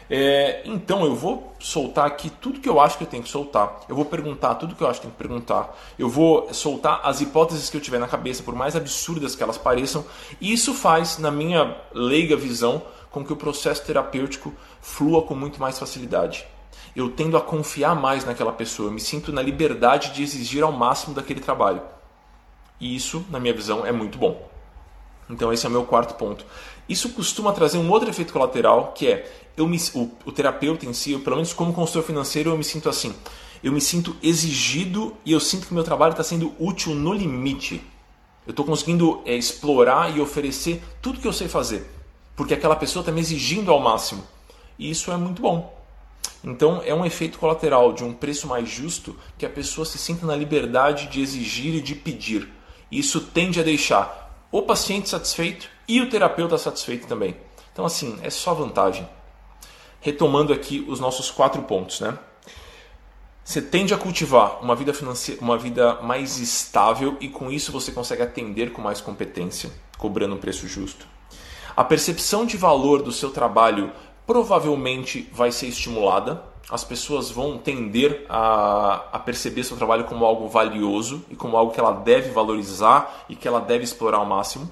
É, 0.09 0.63
então 0.65 1.05
eu 1.05 1.17
vou 1.17 1.53
soltar 1.59 2.07
aqui 2.07 2.31
tudo 2.31 2.61
que 2.61 2.69
eu 2.69 2.81
acho 2.81 2.97
que 2.97 3.03
eu 3.03 3.09
tenho 3.09 3.25
que 3.25 3.29
soltar. 3.29 3.81
Eu 3.89 3.97
vou 3.97 4.05
perguntar 4.05 4.55
tudo 4.55 4.77
que 4.77 4.83
eu 4.83 4.89
acho 4.89 5.01
que 5.01 5.07
tenho 5.07 5.15
que 5.15 5.19
perguntar. 5.19 5.77
Eu 5.99 6.09
vou 6.09 6.53
soltar 6.55 7.01
as 7.03 7.21
hipóteses 7.21 7.69
que 7.69 7.77
eu 7.77 7.81
tiver 7.81 7.99
na 7.99 8.07
cabeça, 8.07 8.43
por 8.43 8.55
mais 8.55 8.77
absurdas 8.77 9.35
que 9.35 9.43
elas 9.43 9.59
pareçam. 9.59 10.05
E 10.41 10.53
isso 10.53 10.73
faz, 10.73 11.19
na 11.19 11.31
minha 11.31 11.77
leiga 11.93 12.37
visão, 12.37 12.83
com 13.11 13.25
que 13.25 13.33
o 13.33 13.37
processo 13.37 13.85
terapêutico 13.85 14.53
flua 14.81 15.23
com 15.23 15.35
muito 15.35 15.61
mais 15.61 15.79
facilidade. 15.79 16.47
Eu 16.97 17.11
tendo 17.11 17.37
a 17.37 17.43
confiar 17.43 17.95
mais 17.95 18.25
naquela 18.25 18.53
pessoa, 18.53 18.89
eu 18.89 18.93
me 18.93 19.01
sinto 19.01 19.31
na 19.31 19.43
liberdade 19.43 20.15
de 20.15 20.23
exigir 20.23 20.65
ao 20.65 20.73
máximo 20.73 21.15
daquele 21.15 21.41
trabalho. 21.41 21.83
E 22.81 22.97
isso, 22.97 23.23
na 23.31 23.39
minha 23.39 23.53
visão, 23.53 23.85
é 23.85 23.93
muito 23.93 24.17
bom. 24.17 24.49
Então 25.29 25.53
esse 25.53 25.67
é 25.67 25.69
o 25.69 25.73
meu 25.73 25.85
quarto 25.85 26.15
ponto. 26.15 26.47
Isso 26.89 27.11
costuma 27.11 27.53
trazer 27.53 27.77
um 27.77 27.91
outro 27.91 28.09
efeito 28.09 28.33
colateral, 28.33 28.93
que 28.95 29.09
é 29.09 29.31
eu 29.57 29.67
me, 29.67 29.79
o, 29.95 30.11
o 30.25 30.33
terapeuta 30.33 30.87
em 30.87 30.95
si, 30.95 31.13
eu, 31.13 31.21
pelo 31.21 31.37
menos 31.37 31.53
como 31.53 31.75
consultor 31.75 32.03
financeiro, 32.03 32.51
eu 32.51 32.57
me 32.57 32.65
sinto 32.65 32.89
assim. 32.89 33.15
Eu 33.63 33.73
me 33.73 33.81
sinto 33.81 34.17
exigido 34.23 35.15
e 35.25 35.33
eu 35.33 35.41
sinto 35.41 35.67
que 35.67 35.75
meu 35.75 35.85
trabalho 35.85 36.13
está 36.13 36.23
sendo 36.23 36.55
útil 36.59 36.95
no 36.95 37.13
limite. 37.13 37.83
Eu 38.47 38.53
estou 38.53 38.65
conseguindo 38.65 39.21
é, 39.27 39.35
explorar 39.35 40.17
e 40.17 40.21
oferecer 40.21 40.83
tudo 41.03 41.21
que 41.21 41.29
eu 41.29 41.33
sei 41.33 41.49
fazer, 41.49 41.91
porque 42.35 42.55
aquela 42.55 42.77
pessoa 42.77 43.03
está 43.03 43.13
me 43.13 43.21
exigindo 43.21 43.71
ao 43.71 43.81
máximo. 43.81 44.25
E 44.79 44.91
isso 44.91 45.11
é 45.13 45.17
muito 45.17 45.43
bom. 45.43 45.76
Então 46.45 46.83
é 46.85 46.95
um 46.95 47.05
efeito 47.05 47.39
colateral 47.39 47.93
de 47.93 48.05
um 48.05 48.13
preço 48.13 48.47
mais 48.47 48.69
justo 48.69 49.17
que 49.37 49.47
a 49.47 49.51
pessoa 49.51 49.85
se 49.85 49.99
sinta 49.99 50.27
na 50.27 50.37
liberdade 50.37 51.09
de 51.09 51.21
exigir 51.21 51.75
e 51.75 51.81
de 51.81 51.95
pedir. 51.95 52.49
Isso 52.91 53.21
tende 53.21 53.61
a 53.61 53.65
deixar 53.65 54.47
o 54.53 54.63
paciente 54.63 55.09
satisfeito 55.09 55.69
e 55.89 56.01
o 56.01 56.09
terapeuta 56.09 56.57
satisfeito 56.57 57.07
também. 57.07 57.37
Então, 57.73 57.85
assim, 57.85 58.19
é 58.23 58.31
só 58.31 58.55
vantagem. 58.55 59.07
Retomando 60.01 60.53
aqui 60.53 60.85
os 60.89 61.01
nossos 61.01 61.31
quatro 61.31 61.63
pontos, 61.63 62.01
né? 62.01 62.19
Você 63.45 63.63
tende 63.63 63.95
a 63.95 63.99
cultivar 63.99 64.61
uma 64.61 64.75
vida 64.75 64.93
financeira, 64.93 65.41
uma 65.41 65.57
vida 65.57 66.01
mais 66.03 66.39
estável 66.39 67.17
e 67.21 67.29
com 67.29 67.51
isso 67.51 67.71
você 67.71 67.93
consegue 67.93 68.23
atender 68.23 68.73
com 68.73 68.83
mais 68.83 69.01
competência, 69.01 69.71
cobrando 69.99 70.35
um 70.35 70.39
preço 70.39 70.67
justo. 70.67 71.07
A 71.77 71.85
percepção 71.85 72.45
de 72.45 72.57
valor 72.57 73.03
do 73.03 73.13
seu 73.13 73.31
trabalho 73.31 73.93
provavelmente 74.27 75.29
vai 75.33 75.53
ser 75.53 75.67
estimulada, 75.67 76.43
as 76.69 76.83
pessoas 76.83 77.31
vão 77.31 77.59
tender 77.59 78.27
a, 78.29 79.05
a, 79.13 79.19
perceber 79.21 79.63
seu 79.63 79.77
trabalho 79.77 80.05
como 80.05 80.25
algo 80.25 80.49
valioso 80.49 81.25
e 81.31 81.37
como 81.37 81.57
algo 81.57 81.73
que 81.73 81.79
ela 81.79 81.93
deve 81.93 82.31
valorizar 82.31 83.25
e 83.29 83.37
que 83.37 83.47
ela 83.47 83.61
deve 83.61 83.85
explorar 83.85 84.19
ao 84.19 84.27
máximo. 84.27 84.69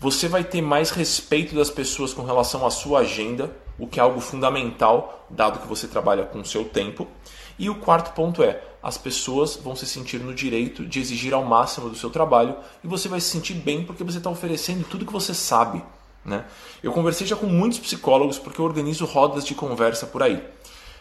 Você 0.00 0.28
vai 0.28 0.44
ter 0.44 0.62
mais 0.62 0.90
respeito 0.90 1.56
das 1.56 1.70
pessoas 1.70 2.14
com 2.14 2.22
relação 2.22 2.64
à 2.64 2.70
sua 2.70 3.00
agenda, 3.00 3.50
o 3.76 3.88
que 3.88 3.98
é 3.98 4.02
algo 4.02 4.20
fundamental, 4.20 5.26
dado 5.28 5.58
que 5.58 5.66
você 5.66 5.88
trabalha 5.88 6.22
com 6.24 6.38
o 6.38 6.44
seu 6.44 6.64
tempo. 6.64 7.08
E 7.58 7.68
o 7.68 7.74
quarto 7.74 8.14
ponto 8.14 8.44
é: 8.44 8.62
as 8.80 8.96
pessoas 8.96 9.56
vão 9.56 9.74
se 9.74 9.86
sentir 9.86 10.20
no 10.20 10.32
direito 10.32 10.86
de 10.86 11.00
exigir 11.00 11.34
ao 11.34 11.44
máximo 11.44 11.90
do 11.90 11.96
seu 11.96 12.10
trabalho 12.10 12.56
e 12.84 12.86
você 12.86 13.08
vai 13.08 13.20
se 13.20 13.28
sentir 13.28 13.54
bem 13.54 13.84
porque 13.84 14.04
você 14.04 14.18
está 14.18 14.30
oferecendo 14.30 14.86
tudo 14.88 15.04
que 15.04 15.12
você 15.12 15.34
sabe. 15.34 15.82
Né? 16.24 16.44
Eu 16.82 16.92
conversei 16.92 17.26
já 17.26 17.36
com 17.36 17.46
muitos 17.46 17.78
psicólogos 17.78 18.38
porque 18.38 18.60
eu 18.60 18.64
organizo 18.64 19.04
rodas 19.04 19.44
de 19.44 19.54
conversa 19.54 20.06
por 20.06 20.22
aí. 20.22 20.42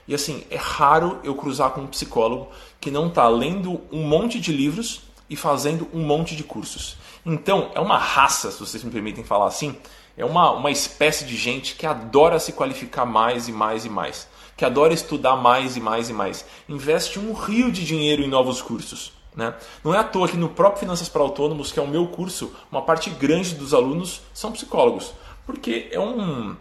E 0.07 0.15
assim, 0.15 0.43
é 0.49 0.55
raro 0.55 1.19
eu 1.23 1.35
cruzar 1.35 1.71
com 1.71 1.81
um 1.81 1.87
psicólogo 1.87 2.49
que 2.79 2.89
não 2.89 3.07
está 3.07 3.27
lendo 3.27 3.81
um 3.91 4.03
monte 4.07 4.39
de 4.39 4.53
livros 4.53 5.01
e 5.29 5.35
fazendo 5.35 5.87
um 5.93 6.01
monte 6.01 6.35
de 6.35 6.43
cursos. 6.43 6.97
Então, 7.25 7.71
é 7.75 7.79
uma 7.79 7.97
raça, 7.97 8.51
se 8.51 8.59
vocês 8.59 8.83
me 8.83 8.91
permitem 8.91 9.23
falar 9.23 9.47
assim, 9.47 9.75
é 10.15 10.23
uma, 10.23 10.51
uma 10.51 10.71
espécie 10.71 11.25
de 11.25 11.35
gente 11.35 11.75
que 11.75 11.85
adora 11.85 12.39
se 12.39 12.53
qualificar 12.53 13.05
mais 13.05 13.49
e 13.49 13.51
mais 13.51 13.83
e 13.83 13.89
mais, 13.89 14.27
que 14.55 14.63
adora 14.63 14.93
estudar 14.93 15.35
mais 15.35 15.75
e 15.75 15.81
mais 15.81 16.09
e 16.09 16.13
mais, 16.13 16.45
investe 16.69 17.19
um 17.19 17.33
rio 17.33 17.69
de 17.69 17.85
dinheiro 17.85 18.23
em 18.23 18.29
novos 18.29 18.61
cursos. 18.61 19.16
Né? 19.37 19.53
Não 19.83 19.93
é 19.93 19.99
à 19.99 20.03
toa 20.03 20.27
que 20.27 20.35
no 20.35 20.49
próprio 20.49 20.79
Finanças 20.79 21.07
para 21.07 21.21
Autônomos, 21.21 21.71
que 21.71 21.79
é 21.79 21.83
o 21.83 21.87
meu 21.87 22.07
curso, 22.07 22.51
uma 22.71 22.81
parte 22.81 23.11
grande 23.11 23.53
dos 23.53 23.71
alunos 23.71 24.23
são 24.33 24.51
psicólogos, 24.51 25.13
porque 25.45 25.89
é, 25.91 25.99
um, 25.99 26.57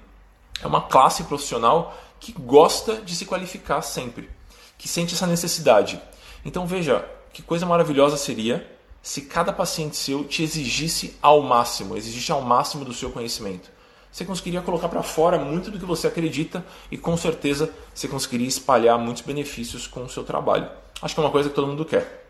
é 0.62 0.66
uma 0.66 0.82
classe 0.82 1.24
profissional 1.24 1.96
que 2.20 2.32
gosta 2.32 2.96
de 2.96 3.16
se 3.16 3.24
qualificar 3.24 3.80
sempre, 3.80 4.28
que 4.76 4.86
sente 4.86 5.14
essa 5.14 5.26
necessidade. 5.26 5.98
Então 6.44 6.66
veja, 6.66 7.02
que 7.32 7.40
coisa 7.40 7.64
maravilhosa 7.64 8.18
seria 8.18 8.70
se 9.02 9.22
cada 9.22 9.54
paciente 9.54 9.96
seu 9.96 10.24
te 10.24 10.42
exigisse 10.42 11.16
ao 11.22 11.40
máximo, 11.40 11.96
exigisse 11.96 12.30
ao 12.30 12.42
máximo 12.42 12.84
do 12.84 12.92
seu 12.92 13.10
conhecimento. 13.10 13.70
Você 14.12 14.24
conseguiria 14.24 14.60
colocar 14.60 14.88
para 14.88 15.02
fora 15.02 15.38
muito 15.38 15.70
do 15.70 15.78
que 15.78 15.84
você 15.86 16.08
acredita 16.08 16.64
e 16.90 16.98
com 16.98 17.16
certeza 17.16 17.70
você 17.94 18.06
conseguiria 18.06 18.48
espalhar 18.48 18.98
muitos 18.98 19.22
benefícios 19.22 19.86
com 19.86 20.04
o 20.04 20.10
seu 20.10 20.24
trabalho. 20.24 20.68
Acho 21.00 21.14
que 21.14 21.20
é 21.20 21.24
uma 21.24 21.30
coisa 21.30 21.48
que 21.48 21.54
todo 21.54 21.66
mundo 21.66 21.84
quer, 21.84 22.25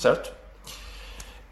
certo? 0.00 0.32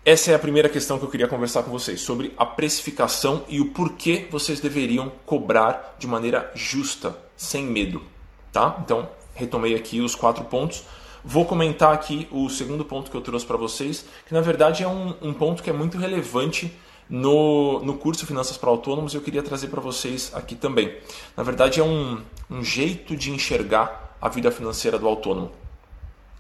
Essa 0.04 0.30
é 0.32 0.34
a 0.34 0.38
primeira 0.38 0.70
questão 0.70 0.98
que 0.98 1.04
eu 1.04 1.10
queria 1.10 1.28
conversar 1.28 1.62
com 1.62 1.70
vocês, 1.70 2.00
sobre 2.00 2.32
a 2.38 2.46
precificação 2.46 3.44
e 3.46 3.60
o 3.60 3.72
porquê 3.72 4.26
vocês 4.30 4.58
deveriam 4.58 5.12
cobrar 5.26 5.96
de 5.98 6.06
maneira 6.06 6.50
justa, 6.54 7.14
sem 7.36 7.66
medo. 7.66 8.02
Tá? 8.50 8.78
Então, 8.82 9.06
retomei 9.34 9.74
aqui 9.74 10.00
os 10.00 10.14
quatro 10.14 10.44
pontos. 10.44 10.82
Vou 11.22 11.44
comentar 11.44 11.92
aqui 11.92 12.26
o 12.30 12.48
segundo 12.48 12.86
ponto 12.86 13.10
que 13.10 13.16
eu 13.18 13.20
trouxe 13.20 13.44
para 13.44 13.58
vocês, 13.58 14.06
que 14.26 14.32
na 14.32 14.40
verdade 14.40 14.82
é 14.82 14.88
um, 14.88 15.14
um, 15.20 15.34
ponto 15.34 15.62
que 15.62 15.68
é 15.68 15.72
muito 15.74 15.98
relevante 15.98 16.72
no, 17.10 17.80
no 17.80 17.98
curso 17.98 18.26
Finanças 18.26 18.56
para 18.56 18.70
Autônomos 18.70 19.14
eu 19.14 19.20
queria 19.20 19.42
trazer 19.42 19.68
para 19.68 19.80
vocês 19.80 20.30
aqui 20.32 20.54
também. 20.54 20.96
Na 21.36 21.42
verdade, 21.42 21.80
é 21.80 21.84
um, 21.84 22.22
um 22.50 22.64
jeito 22.64 23.14
de 23.14 23.30
enxergar 23.30 24.16
a 24.22 24.28
vida 24.30 24.50
financeira 24.50 24.98
do 24.98 25.06
autônomo. 25.06 25.50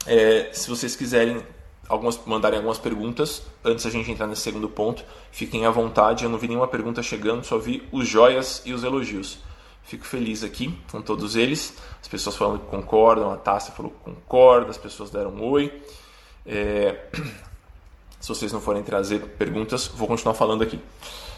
É, 0.06 0.48
se 0.52 0.70
vocês 0.70 0.96
quiserem 0.96 1.42
algumas, 1.88 2.20
mandarem 2.26 2.58
algumas 2.58 2.78
perguntas 2.78 3.42
antes 3.64 3.84
da 3.84 3.90
gente 3.90 4.10
entrar 4.10 4.26
nesse 4.26 4.42
segundo 4.42 4.68
ponto. 4.68 5.04
Fiquem 5.32 5.66
à 5.66 5.70
vontade, 5.70 6.24
eu 6.24 6.30
não 6.30 6.38
vi 6.38 6.48
nenhuma 6.48 6.68
pergunta 6.68 7.02
chegando, 7.02 7.44
só 7.44 7.58
vi 7.58 7.82
os 7.90 8.06
joias 8.06 8.62
e 8.64 8.72
os 8.72 8.84
elogios. 8.84 9.38
Fico 9.82 10.04
feliz 10.04 10.44
aqui 10.44 10.78
com 10.90 11.00
todos 11.00 11.34
eles. 11.34 11.74
As 12.00 12.06
pessoas 12.06 12.36
falando 12.36 12.60
que 12.60 12.66
concordam, 12.66 13.32
a 13.32 13.36
Tássia 13.36 13.72
falou 13.72 13.90
que 13.90 14.12
concorda, 14.12 14.70
as 14.70 14.76
pessoas 14.76 15.10
deram 15.10 15.30
um 15.30 15.42
oi. 15.50 15.82
É... 16.44 17.06
Se 18.20 18.28
vocês 18.28 18.52
não 18.52 18.60
forem 18.60 18.82
trazer 18.82 19.20
perguntas, 19.38 19.86
vou 19.86 20.06
continuar 20.06 20.34
falando 20.34 20.62
aqui. 20.62 20.78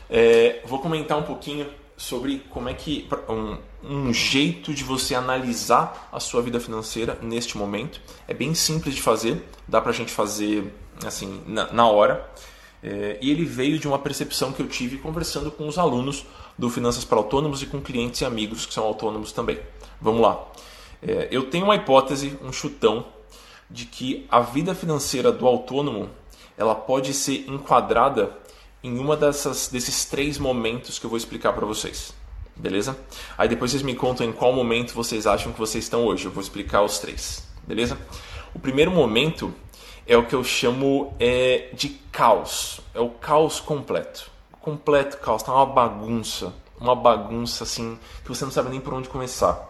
É... 0.08 0.62
Vou 0.64 0.80
comentar 0.80 1.16
um 1.16 1.22
pouquinho 1.22 1.68
sobre 2.00 2.42
como 2.48 2.66
é 2.66 2.72
que 2.72 3.06
um, 3.28 3.58
um, 3.84 4.10
jeito 4.10 4.72
de 4.72 4.82
você 4.82 5.14
analisar 5.14 6.08
a 6.10 6.18
sua 6.18 6.40
vida 6.40 6.58
financeira 6.58 7.18
neste 7.20 7.58
momento. 7.58 8.00
É 8.26 8.32
bem 8.32 8.54
simples 8.54 8.94
de 8.94 9.02
fazer, 9.02 9.44
dá 9.68 9.82
pra 9.82 9.92
gente 9.92 10.10
fazer 10.10 10.72
assim 11.04 11.42
na, 11.46 11.70
na 11.70 11.86
hora. 11.86 12.26
É, 12.82 13.18
e 13.20 13.30
ele 13.30 13.44
veio 13.44 13.78
de 13.78 13.86
uma 13.86 13.98
percepção 13.98 14.50
que 14.50 14.62
eu 14.62 14.66
tive 14.66 14.96
conversando 14.96 15.50
com 15.50 15.68
os 15.68 15.76
alunos 15.76 16.24
do 16.56 16.70
Finanças 16.70 17.04
para 17.04 17.18
Autônomos 17.18 17.62
e 17.62 17.66
com 17.66 17.82
clientes 17.82 18.22
e 18.22 18.24
amigos 18.24 18.64
que 18.64 18.72
são 18.72 18.84
autônomos 18.84 19.30
também. 19.30 19.58
Vamos 20.00 20.22
lá. 20.22 20.42
É, 21.02 21.28
eu 21.30 21.50
tenho 21.50 21.66
uma 21.66 21.76
hipótese, 21.76 22.34
um 22.42 22.50
chutão, 22.50 23.04
de 23.68 23.84
que 23.84 24.26
a 24.30 24.40
vida 24.40 24.74
financeira 24.74 25.30
do 25.30 25.46
autônomo 25.46 26.08
ela 26.56 26.74
pode 26.74 27.12
ser 27.12 27.44
enquadrada 27.46 28.34
em 28.82 28.98
uma 28.98 29.16
dessas, 29.16 29.68
desses 29.68 30.04
três 30.04 30.38
momentos 30.38 30.98
que 30.98 31.06
eu 31.06 31.10
vou 31.10 31.16
explicar 31.16 31.52
para 31.52 31.66
vocês. 31.66 32.14
Beleza? 32.56 32.96
Aí 33.38 33.48
depois 33.48 33.70
vocês 33.70 33.82
me 33.82 33.94
contam 33.94 34.26
em 34.26 34.32
qual 34.32 34.52
momento 34.52 34.94
vocês 34.94 35.26
acham 35.26 35.52
que 35.52 35.58
vocês 35.58 35.84
estão 35.84 36.04
hoje. 36.04 36.26
Eu 36.26 36.30
vou 36.30 36.42
explicar 36.42 36.82
os 36.82 36.98
três. 36.98 37.46
Beleza? 37.66 37.98
O 38.54 38.58
primeiro 38.58 38.90
momento 38.90 39.54
é 40.06 40.16
o 40.16 40.26
que 40.26 40.34
eu 40.34 40.44
chamo 40.44 41.14
é, 41.18 41.70
de 41.72 41.88
caos. 42.12 42.80
É 42.94 43.00
o 43.00 43.10
caos 43.10 43.60
completo. 43.60 44.30
Completo 44.60 45.18
caos. 45.18 45.42
Tá 45.42 45.54
uma 45.54 45.66
bagunça. 45.66 46.52
Uma 46.78 46.94
bagunça 46.94 47.64
assim 47.64 47.98
que 48.22 48.28
você 48.28 48.44
não 48.44 48.52
sabe 48.52 48.70
nem 48.70 48.80
por 48.80 48.92
onde 48.92 49.08
começar. 49.08 49.68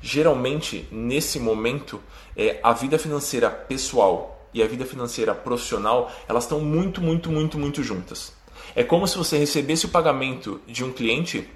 Geralmente, 0.00 0.86
nesse 0.90 1.38
momento, 1.40 2.00
é, 2.36 2.60
a 2.62 2.72
vida 2.72 2.98
financeira 2.98 3.50
pessoal 3.50 4.48
e 4.52 4.62
a 4.62 4.66
vida 4.66 4.86
financeira 4.86 5.34
profissional 5.34 6.10
elas 6.28 6.44
estão 6.44 6.60
muito, 6.60 7.00
muito, 7.00 7.30
muito, 7.30 7.58
muito 7.58 7.82
juntas. 7.82 8.37
É 8.78 8.84
como 8.84 9.08
se 9.08 9.18
você 9.18 9.36
recebesse 9.36 9.86
o 9.86 9.88
pagamento 9.88 10.60
de 10.64 10.84
um 10.84 10.92
cliente 10.92 11.50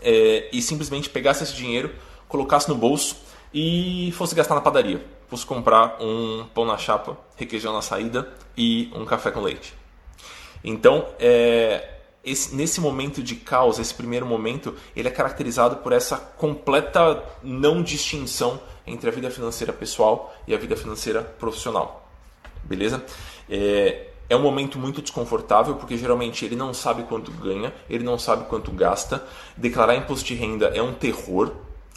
é, 0.00 0.48
e 0.52 0.60
simplesmente 0.60 1.08
pegasse 1.08 1.44
esse 1.44 1.54
dinheiro, 1.54 1.94
colocasse 2.26 2.68
no 2.68 2.74
bolso 2.74 3.18
e 3.54 4.12
fosse 4.16 4.34
gastar 4.34 4.56
na 4.56 4.60
padaria. 4.60 5.00
Fosse 5.28 5.46
comprar 5.46 5.98
um 6.00 6.44
pão 6.52 6.64
na 6.64 6.76
chapa, 6.76 7.16
requeijão 7.36 7.72
na 7.72 7.82
saída 7.82 8.28
e 8.56 8.90
um 8.96 9.04
café 9.04 9.30
com 9.30 9.42
leite. 9.42 9.74
Então, 10.64 11.06
é, 11.20 11.98
esse, 12.24 12.52
nesse 12.52 12.80
momento 12.80 13.22
de 13.22 13.36
caos, 13.36 13.78
esse 13.78 13.94
primeiro 13.94 14.26
momento, 14.26 14.74
ele 14.96 15.06
é 15.06 15.10
caracterizado 15.12 15.76
por 15.76 15.92
essa 15.92 16.16
completa 16.16 17.22
não 17.44 17.80
distinção 17.80 18.60
entre 18.84 19.08
a 19.08 19.12
vida 19.12 19.30
financeira 19.30 19.72
pessoal 19.72 20.34
e 20.48 20.52
a 20.52 20.58
vida 20.58 20.74
financeira 20.74 21.22
profissional. 21.22 22.10
Beleza? 22.64 23.04
É, 23.48 24.08
é 24.32 24.36
um 24.36 24.40
momento 24.40 24.78
muito 24.78 25.02
desconfortável 25.02 25.74
porque 25.74 25.94
geralmente 25.94 26.42
ele 26.42 26.56
não 26.56 26.72
sabe 26.72 27.02
quanto 27.02 27.30
ganha, 27.30 27.70
ele 27.88 28.02
não 28.02 28.18
sabe 28.18 28.46
quanto 28.46 28.72
gasta. 28.72 29.22
Declarar 29.58 29.94
imposto 29.94 30.26
de 30.26 30.34
renda 30.34 30.68
é 30.68 30.82
um 30.82 30.94
terror. 30.94 31.52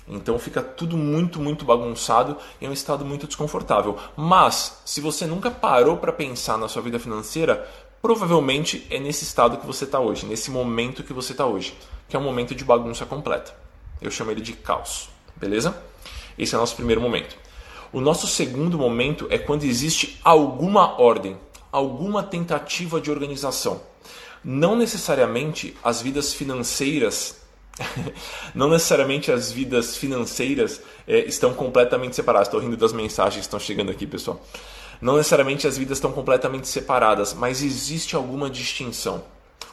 Então 0.06 0.38
fica 0.38 0.62
tudo 0.62 0.98
muito, 0.98 1.40
muito 1.40 1.64
bagunçado 1.64 2.36
e 2.60 2.66
é 2.66 2.70
um 2.70 2.74
estado 2.74 3.06
muito 3.06 3.26
desconfortável. 3.26 3.98
Mas 4.18 4.82
se 4.84 5.00
você 5.00 5.26
nunca 5.26 5.50
parou 5.50 5.96
para 5.96 6.12
pensar 6.12 6.58
na 6.58 6.68
sua 6.68 6.82
vida 6.82 7.00
financeira, 7.00 7.66
provavelmente 8.02 8.86
é 8.90 9.00
nesse 9.00 9.24
estado 9.24 9.58
que 9.58 9.66
você 9.66 9.86
está 9.86 10.02
hoje, 10.02 10.26
nesse 10.26 10.52
momento 10.52 11.04
que 11.04 11.14
você 11.14 11.32
está 11.32 11.46
hoje, 11.46 11.74
que 12.10 12.18
é 12.18 12.20
um 12.20 12.24
momento 12.24 12.54
de 12.54 12.66
bagunça 12.66 13.06
completa. 13.06 13.56
Eu 14.02 14.12
chamo 14.12 14.32
ele 14.32 14.42
de 14.42 14.52
caos, 14.52 15.10
beleza? 15.38 15.82
Esse 16.38 16.54
é 16.54 16.58
o 16.58 16.60
nosso 16.60 16.76
primeiro 16.76 17.00
momento. 17.00 17.38
O 17.94 18.02
nosso 18.02 18.28
segundo 18.28 18.78
momento 18.78 19.26
é 19.30 19.38
quando 19.38 19.64
existe 19.64 20.20
alguma 20.22 21.02
ordem 21.02 21.38
alguma 21.76 22.24
tentativa 22.24 23.02
de 23.02 23.12
organização. 23.12 23.82
Não 24.44 24.76
necessariamente 24.78 25.76
as 25.84 26.02
vidas 26.02 26.34
financeiras, 26.34 27.36
não 28.56 28.70
necessariamente 28.70 29.30
as 29.30 29.52
vidas 29.52 29.98
financeiras 29.98 30.82
é, 31.06 31.20
estão 31.26 31.54
completamente 31.54 32.16
separadas. 32.16 32.48
Estou 32.48 32.62
rindo 32.62 32.78
das 32.78 32.94
mensagens 32.94 33.42
que 33.42 33.48
estão 33.48 33.60
chegando 33.60 33.92
aqui, 33.92 34.08
pessoal. 34.08 34.42
Não 35.02 35.18
necessariamente 35.18 35.68
as 35.68 35.78
vidas 35.78 35.98
estão 35.98 36.14
completamente 36.14 36.70
separadas, 36.70 37.34
mas 37.34 37.62
existe 37.62 38.16
alguma 38.16 38.50
distinção. 38.50 39.24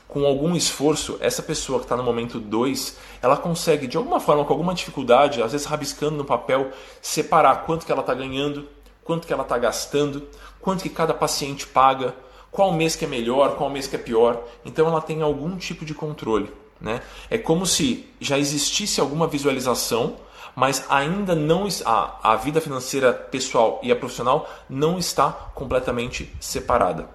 Com 0.09 0.27
algum 0.27 0.57
esforço, 0.57 1.17
essa 1.21 1.43
pessoa 1.43 1.79
que 1.79 1.85
está 1.85 1.97
no 1.97 2.03
momento 2.03 2.41
2, 2.41 2.97
ela 3.23 3.37
consegue, 3.37 3.87
de 3.87 3.97
alguma 3.97 4.19
forma, 4.19 4.45
com 4.45 4.53
alguma 4.53 4.75
dificuldade, 4.75 5.41
às 5.41 5.53
vezes 5.53 5.67
rabiscando 5.67 6.17
no 6.17 6.25
papel, 6.25 6.73
separar 7.01 7.65
quanto 7.65 7.87
que 7.87 7.93
ela 7.93 8.01
está 8.01 8.13
ganhando, 8.13 8.69
quanto 9.05 9.27
que 9.27 9.33
ela 9.33 9.43
está 9.43 9.57
gastando, 9.57 10.27
quanto 10.63 10.83
que 10.83 10.89
cada 10.89 11.13
paciente 11.13 11.67
paga, 11.67 12.15
qual 12.51 12.73
mês 12.73 12.97
que 12.97 13.05
é 13.05 13.09
melhor, 13.09 13.57
qual 13.57 13.69
mês 13.69 13.87
que 13.87 13.97
é 13.97 13.99
pior. 13.99 14.43
Então 14.65 14.87
ela 14.87 15.03
tem 15.03 15.21
algum 15.21 15.57
tipo 15.57 15.85
de 15.85 15.93
controle. 15.93 16.51
Né? 16.81 17.03
É 17.29 17.37
como 17.37 17.67
se 17.67 18.09
já 18.21 18.39
existisse 18.39 19.01
alguma 19.01 19.27
visualização, 19.27 20.17
mas 20.55 20.85
ainda 20.89 21.35
não 21.35 21.67
a, 21.85 22.33
a 22.33 22.37
vida 22.37 22.61
financeira 22.61 23.13
pessoal 23.13 23.81
e 23.83 23.91
a 23.91 23.97
profissional 23.97 24.49
não 24.69 24.99
está 24.99 25.31
completamente 25.55 26.33
separada. 26.41 27.09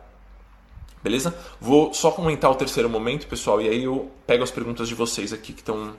Beleza? 1.03 1.37
Vou 1.61 1.93
só 1.93 2.11
comentar 2.11 2.51
o 2.51 2.55
terceiro 2.55 2.89
momento, 2.89 3.27
pessoal, 3.27 3.61
e 3.61 3.69
aí 3.69 3.83
eu 3.83 4.11
pego 4.25 4.43
as 4.43 4.51
perguntas 4.51 4.87
de 4.87 4.95
vocês 4.95 5.31
aqui 5.31 5.53
que 5.53 5.61
estão 5.61 5.93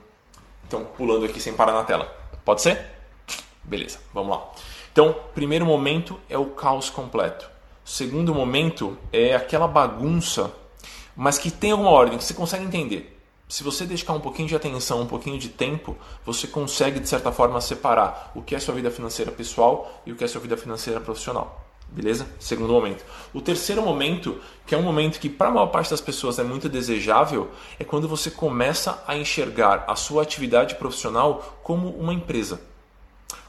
pulando 0.97 1.25
aqui 1.25 1.41
sem 1.41 1.55
parar 1.55 1.73
na 1.73 1.85
tela. 1.85 2.13
Pode 2.45 2.61
ser? 2.61 2.85
Beleza, 3.63 3.99
vamos 4.13 4.37
lá. 4.37 4.51
Então, 4.99 5.15
primeiro 5.33 5.65
momento 5.65 6.19
é 6.29 6.37
o 6.37 6.47
caos 6.47 6.91
completo. 6.91 7.49
Segundo 7.85 8.35
momento 8.35 8.99
é 9.13 9.33
aquela 9.33 9.69
bagunça, 9.69 10.53
mas 11.15 11.39
que 11.39 11.53
tem 11.53 11.71
alguma 11.71 11.91
ordem, 11.91 12.19
que 12.19 12.25
você 12.25 12.35
consegue 12.35 12.65
entender. 12.65 13.17
Se 13.49 13.63
você 13.63 13.87
dedicar 13.87 14.15
um 14.15 14.19
pouquinho 14.19 14.49
de 14.49 14.57
atenção, 14.57 15.01
um 15.03 15.07
pouquinho 15.07 15.39
de 15.39 15.51
tempo, 15.51 15.97
você 16.27 16.49
consegue 16.49 16.99
de 16.99 17.09
certa 17.09 17.31
forma 17.31 17.61
separar 17.61 18.33
o 18.35 18.43
que 18.43 18.57
é 18.57 18.59
sua 18.59 18.75
vida 18.75 18.91
financeira 18.91 19.31
pessoal 19.31 20.03
e 20.05 20.11
o 20.11 20.17
que 20.17 20.25
é 20.25 20.27
sua 20.27 20.41
vida 20.41 20.57
financeira 20.57 20.99
profissional. 20.99 21.65
Beleza? 21.89 22.27
Segundo 22.41 22.73
momento. 22.73 23.05
O 23.33 23.41
terceiro 23.41 23.81
momento, 23.81 24.41
que 24.67 24.75
é 24.75 24.79
um 24.79 24.83
momento 24.83 25.21
que 25.21 25.29
para 25.29 25.47
a 25.47 25.53
maior 25.53 25.69
parte 25.69 25.91
das 25.91 26.01
pessoas 26.01 26.41
é 26.41 26.43
muito 26.43 26.69
desejável, 26.69 27.53
é 27.79 27.85
quando 27.85 28.09
você 28.09 28.33
começa 28.33 29.01
a 29.07 29.17
enxergar 29.17 29.85
a 29.87 29.95
sua 29.95 30.25
atividade 30.25 30.75
profissional 30.75 31.61
como 31.63 31.89
uma 31.91 32.13
empresa. 32.13 32.61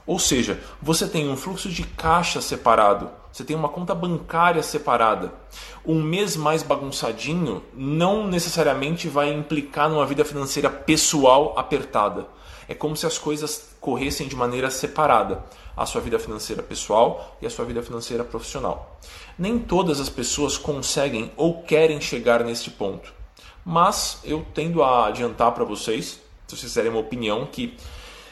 Ou 0.10 0.17
seja, 0.17 0.60
você 0.82 1.08
tem 1.08 1.30
um 1.30 1.38
fluxo 1.38 1.69
de 1.69 1.84
caixa 1.84 2.41
separado, 2.41 3.12
você 3.32 3.43
tem 3.43 3.56
uma 3.56 3.69
conta 3.69 3.93
bancária 3.93 4.63
separada. 4.63 5.32
Um 5.86 6.02
mês 6.02 6.36
mais 6.36 6.63
bagunçadinho 6.63 7.62
não 7.76 8.26
necessariamente 8.26 9.08
vai 9.08 9.32
implicar 9.32 9.88
numa 9.88 10.08
vida 10.08 10.26
financeira 10.26 10.67
pessoal 10.67 11.54
apertada. 11.56 12.26
É 12.67 12.74
como 12.74 12.98
se 12.98 13.06
as 13.06 13.19
coisas 13.19 13.76
corressem 13.80 14.28
de 14.28 14.36
maneira 14.36 14.72
separada, 14.72 15.45
a 15.78 15.86
sua 15.86 16.02
vida 16.02 16.17
financeira 16.17 16.63
pessoal 16.63 17.38
e 17.39 17.45
a 17.45 17.50
sua 17.52 17.65
vida 17.65 17.84
financeira 17.84 18.24
profissional. 18.24 19.00
Nem 19.38 19.60
todas 19.60 20.00
as 20.00 20.10
pessoas 20.10 20.58
conseguem 20.58 21.32
ou 21.38 21.62
querem 21.62 22.02
chegar 22.02 22.43
neste 22.43 22.72
ponto, 22.72 23.13
mas 23.63 24.22
eu 24.24 24.43
tendo 24.56 24.82
a 24.82 25.06
adiantar 25.06 25.52
para 25.52 25.63
vocês, 25.63 26.19
se 26.48 26.56
vocês 26.56 26.62
quiserem 26.62 26.89
uma 26.89 27.00
opinião, 27.00 27.45
que 27.45 27.78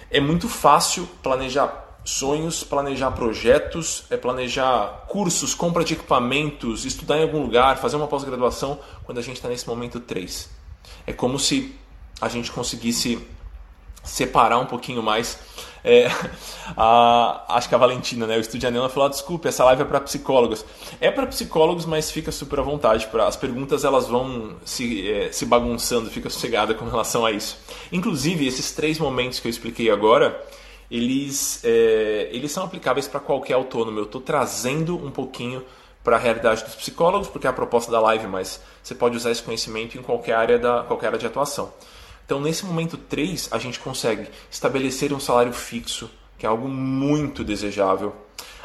é 0.09 0.19
muito 0.19 0.47
fácil 0.47 1.07
planejar 1.21 1.85
sonhos, 2.03 2.63
planejar 2.63 3.11
projetos, 3.11 4.05
é 4.09 4.15
planejar 4.15 5.05
cursos, 5.07 5.53
compra 5.53 5.83
de 5.83 5.93
equipamentos, 5.93 6.85
estudar 6.85 7.17
em 7.17 7.23
algum 7.23 7.41
lugar, 7.41 7.77
fazer 7.77 7.97
uma 7.97 8.07
pós-graduação 8.07 8.79
quando 9.03 9.17
a 9.17 9.21
gente 9.21 9.35
está 9.35 9.49
nesse 9.49 9.67
momento 9.67 9.99
3. 9.99 10.49
É 11.05 11.11
como 11.11 11.37
se 11.37 11.75
a 12.21 12.29
gente 12.29 12.49
conseguisse 12.51 13.19
separar 14.03 14.57
um 14.57 14.65
pouquinho 14.65 15.03
mais. 15.03 15.37
É, 15.87 16.11
a, 16.75 17.55
acho 17.55 17.69
que 17.69 17.75
a 17.75 17.77
Valentina, 17.77 18.27
né, 18.27 18.35
o 18.37 18.41
Estúdio 18.41 18.67
Anela 18.67 18.89
falou: 18.89 19.07
ah, 19.07 19.09
desculpe, 19.09 19.47
essa 19.47 19.63
live 19.63 19.83
é 19.83 19.85
para 19.85 20.01
psicólogos. 20.01 20.65
É 20.99 21.09
para 21.09 21.25
psicólogos, 21.25 21.85
mas 21.85 22.11
fica 22.11 22.31
super 22.31 22.59
à 22.59 22.61
vontade. 22.61 23.07
Pra, 23.07 23.25
as 23.25 23.37
perguntas 23.37 23.85
elas 23.85 24.07
vão 24.07 24.57
se, 24.65 25.09
é, 25.09 25.31
se 25.31 25.45
bagunçando, 25.45 26.11
fica 26.11 26.29
sossegada 26.29 26.73
com 26.73 26.85
relação 26.85 27.25
a 27.25 27.31
isso. 27.31 27.57
Inclusive, 27.91 28.45
esses 28.45 28.71
três 28.73 28.99
momentos 28.99 29.39
que 29.39 29.47
eu 29.47 29.49
expliquei 29.49 29.89
agora, 29.89 30.43
eles, 30.91 31.61
é, 31.63 32.27
eles 32.31 32.51
são 32.51 32.65
aplicáveis 32.65 33.07
para 33.07 33.21
qualquer 33.21 33.53
autônomo. 33.53 33.97
Eu 33.97 34.03
estou 34.03 34.19
trazendo 34.19 34.97
um 34.97 35.09
pouquinho 35.09 35.63
para 36.03 36.15
a 36.15 36.19
realidade 36.19 36.63
dos 36.63 36.75
psicólogos, 36.75 37.27
porque 37.27 37.47
é 37.47 37.49
a 37.49 37.53
proposta 37.53 37.91
da 37.91 37.99
live, 37.99 38.27
mas 38.27 38.61
você 38.81 38.95
pode 38.95 39.17
usar 39.17 39.31
esse 39.31 39.43
conhecimento 39.43 39.97
em 39.97 40.01
qualquer 40.01 40.35
área, 40.35 40.57
da, 40.57 40.83
qualquer 40.83 41.07
área 41.07 41.19
de 41.19 41.27
atuação. 41.27 41.71
Então, 42.27 42.41
nesse 42.41 42.65
momento 42.65 42.97
3, 42.97 43.47
a 43.53 43.57
gente 43.57 43.79
consegue 43.79 44.27
estabelecer 44.51 45.13
um 45.13 45.19
salário 45.19 45.53
fixo, 45.53 46.11
que 46.37 46.45
é 46.45 46.49
algo 46.49 46.67
muito 46.67 47.41
desejável. 47.41 48.13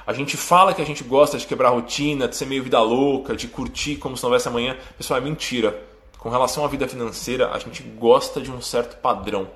A 0.05 0.13
gente 0.13 0.37
fala 0.37 0.75
que 0.75 0.83
a 0.83 0.85
gente 0.85 1.05
gosta 1.05 1.39
de 1.39 1.47
quebrar 1.47 1.71
rotina, 1.71 2.27
de 2.27 2.35
ser 2.35 2.47
meio 2.47 2.65
vida 2.65 2.81
louca, 2.81 3.37
de 3.37 3.47
curtir 3.47 3.99
como 3.99 4.17
se 4.17 4.23
não 4.25 4.31
houvesse 4.31 4.49
amanhã. 4.49 4.77
Pessoal, 4.99 5.21
é 5.21 5.23
mentira. 5.23 5.81
Com 6.19 6.29
relação 6.29 6.65
à 6.65 6.69
vida 6.69 6.89
financeira, 6.89 7.53
a 7.53 7.59
gente 7.61 7.85
gosta 7.85 8.41
de 8.41 8.51
um 8.51 8.61
certo 8.61 8.97
padrão. 8.97 9.49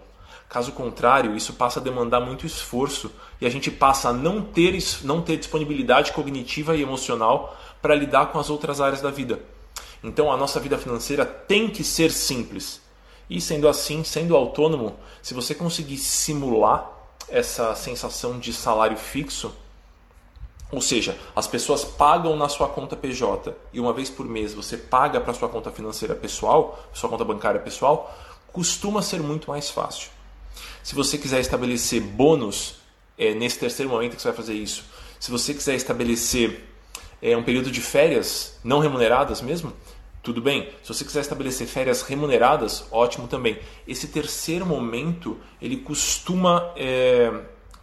Caso 0.49 0.71
contrário, 0.71 1.35
isso 1.35 1.55
passa 1.55 1.81
a 1.81 1.83
demandar 1.83 2.21
muito 2.21 2.47
esforço 2.47 3.11
e 3.41 3.47
a 3.47 3.51
gente 3.51 3.73
passa 3.73 4.11
a 4.11 4.13
não 4.13 4.41
ter, 4.41 4.79
não 5.03 5.21
ter 5.21 5.37
disponibilidade 5.37 6.13
cognitiva 6.13 6.77
e 6.77 6.83
emocional 6.83 7.59
para 7.83 7.97
lidar 7.97 8.27
com 8.27 8.39
as 8.39 8.51
outras 8.51 8.81
áreas 8.81 9.01
da 9.01 9.11
vida. 9.11 9.41
Então 10.05 10.31
a 10.31 10.37
nossa 10.37 10.61
vida 10.61 10.79
financeira 10.79 11.27
tem 11.27 11.69
que 11.69 11.83
ser 11.83 12.13
simples. 12.13 12.86
E 13.29 13.41
sendo 13.41 13.69
assim, 13.69 14.05
sendo 14.05 14.37
autônomo, 14.37 14.97
se 15.23 15.35
você 15.35 15.55
conseguir 15.55 15.99
simular 15.99 16.91
essa 17.29 17.75
sensação 17.75 18.39
de 18.39 18.53
salário 18.53 18.97
fixo, 18.97 19.53
ou 20.71 20.81
seja, 20.81 21.17
as 21.35 21.47
pessoas 21.47 21.85
pagam 21.85 22.37
na 22.37 22.49
sua 22.49 22.69
conta 22.69 22.97
PJ 22.97 23.55
e 23.73 23.81
uma 23.81 23.93
vez 23.93 24.11
por 24.11 24.27
mês 24.27 24.53
você 24.53 24.77
paga 24.77 25.21
para 25.21 25.35
sua 25.35 25.49
conta 25.49 25.71
financeira 25.71 26.15
pessoal, 26.15 26.85
sua 26.93 27.09
conta 27.09 27.25
bancária 27.25 27.61
pessoal, 27.61 28.17
costuma 28.53 29.03
ser 29.03 29.21
muito 29.21 29.51
mais 29.51 29.71
fácil. 29.71 30.11
Se 30.83 30.95
você 30.95 31.19
quiser 31.19 31.41
estabelecer 31.41 32.01
bônus, 32.01 32.77
é 33.19 33.35
nesse 33.35 33.59
terceiro 33.59 33.91
momento 33.91 34.17
que 34.17 34.23
você 34.23 34.29
vai 34.29 34.37
fazer 34.37 34.55
isso. 34.55 34.85
Se 35.19 35.31
você 35.31 35.55
quiser 35.55 35.75
estabelecer 35.75 36.65
é, 37.23 37.37
um 37.37 37.43
período 37.43 37.71
de 37.71 37.81
férias 37.81 38.59
não 38.63 38.79
remuneradas 38.79 39.41
mesmo, 39.41 39.73
tudo 40.27 40.41
bem. 40.41 40.69
Se 40.83 40.93
você 40.93 41.05
quiser 41.05 41.21
estabelecer 41.21 41.69
férias 41.69 42.03
remuneradas, 42.03 42.85
ótimo 42.91 43.29
também. 43.29 43.61
Esse 43.87 44.09
terceiro 44.09 44.67
momento, 44.67 45.39
ele 45.63 45.77
costuma, 45.77 46.73
é, 46.75 47.33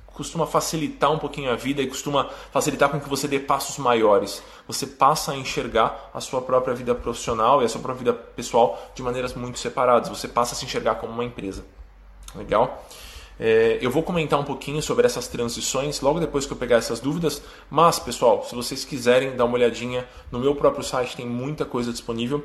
costuma 0.07 0.45
facilitar 0.45 1.09
um 1.09 1.17
pouquinho 1.17 1.49
a 1.49 1.55
vida 1.55 1.81
e 1.81 1.87
costuma 1.87 2.29
facilitar 2.51 2.89
com 2.89 2.99
que 2.99 3.07
você 3.07 3.29
dê 3.29 3.39
passos 3.39 3.77
maiores. 3.77 4.43
Você 4.67 4.85
passa 4.85 5.31
a 5.31 5.37
enxergar 5.37 6.11
a 6.13 6.19
sua 6.19 6.41
própria 6.41 6.75
vida 6.75 6.93
profissional 6.93 7.61
e 7.61 7.65
a 7.65 7.69
sua 7.69 7.79
própria 7.79 8.11
vida 8.11 8.13
pessoal 8.13 8.91
de 8.93 9.01
maneiras 9.01 9.33
muito 9.33 9.57
separadas. 9.57 10.09
Você 10.09 10.27
passa 10.27 10.53
a 10.53 10.57
se 10.57 10.65
enxergar 10.65 10.95
como 10.95 11.13
uma 11.13 11.23
empresa. 11.23 11.63
Legal? 12.35 12.85
É, 13.39 13.79
eu 13.81 13.89
vou 13.89 14.03
comentar 14.03 14.39
um 14.39 14.43
pouquinho 14.43 14.81
sobre 14.81 15.05
essas 15.05 15.27
transições 15.27 16.01
logo 16.01 16.19
depois 16.19 16.45
que 16.45 16.53
eu 16.53 16.57
pegar 16.57 16.77
essas 16.77 16.99
dúvidas. 16.99 17.41
Mas, 17.69 17.99
pessoal, 17.99 18.45
se 18.45 18.55
vocês 18.55 18.85
quiserem 18.85 19.35
dar 19.35 19.45
uma 19.45 19.55
olhadinha 19.55 20.07
no 20.31 20.39
meu 20.39 20.55
próprio 20.55 20.83
site, 20.83 21.15
tem 21.15 21.25
muita 21.25 21.65
coisa 21.65 21.91
disponível. 21.91 22.43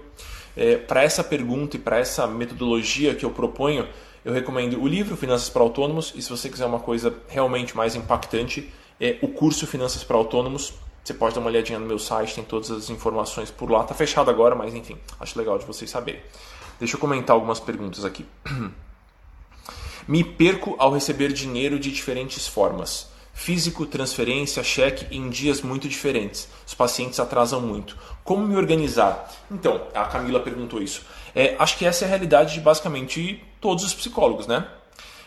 É, 0.57 0.77
para 0.77 1.03
essa 1.03 1.22
pergunta 1.22 1.77
e 1.77 1.79
para 1.79 1.98
essa 1.98 2.27
metodologia 2.27 3.14
que 3.14 3.24
eu 3.24 3.31
proponho, 3.31 3.87
eu 4.24 4.33
recomendo 4.33 4.83
o 4.83 4.88
livro 4.88 5.16
Finanças 5.16 5.48
para 5.48 5.62
Autônomos. 5.62 6.12
E 6.16 6.22
se 6.22 6.31
você 6.31 6.48
quiser 6.48 6.66
uma 6.66 6.81
coisa 6.81 7.14
realmente 7.29 7.77
mais 7.77 7.94
impactante, 7.94 8.72
é 9.01 9.18
o 9.22 9.29
curso 9.29 9.66
Finanças 9.66 10.03
para 10.03 10.16
Autônomos. 10.16 10.74
Você 11.05 11.14
pode 11.14 11.35
dar 11.35 11.40
uma 11.40 11.48
olhadinha 11.48 11.79
no 11.79 11.87
meu 11.87 11.98
site, 11.98 12.35
tem 12.35 12.44
todas 12.44 12.70
as 12.70 12.90
informações 12.90 13.51
por 13.51 13.70
lá. 13.70 13.83
Está 13.83 13.94
fechado 13.94 14.31
agora, 14.31 14.55
mas 14.55 14.74
enfim, 14.74 14.98
acho 15.20 15.38
legal 15.38 15.59
de 15.59 15.64
vocês 15.64 15.90
saberem. 15.90 16.20
Deixa 16.79 16.96
eu 16.96 17.01
comentar 17.01 17.35
algumas 17.35 17.61
perguntas 17.61 18.05
aqui. 18.05 18.27
Me 20.08 20.24
perco 20.24 20.74
ao 20.78 20.90
receber 20.90 21.34
dinheiro 21.34 21.78
de 21.78 21.92
diferentes 21.92 22.48
formas. 22.48 23.10
Físico, 23.34 23.84
transferência, 23.84 24.64
cheque 24.64 25.06
em 25.14 25.28
dias 25.28 25.60
muito 25.60 25.86
diferentes. 25.86 26.48
Os 26.66 26.72
pacientes 26.72 27.20
atrasam 27.20 27.60
muito. 27.60 27.94
Como 28.24 28.46
me 28.46 28.56
organizar? 28.56 29.30
Então, 29.50 29.86
a 29.94 30.06
Camila 30.06 30.40
perguntou 30.40 30.82
isso. 30.82 31.02
É, 31.34 31.54
acho 31.58 31.76
que 31.76 31.84
essa 31.84 32.04
é 32.04 32.06
a 32.06 32.08
realidade 32.08 32.54
de 32.54 32.60
basicamente 32.60 33.44
todos 33.60 33.84
os 33.84 33.92
psicólogos, 33.92 34.46
né? 34.46 34.66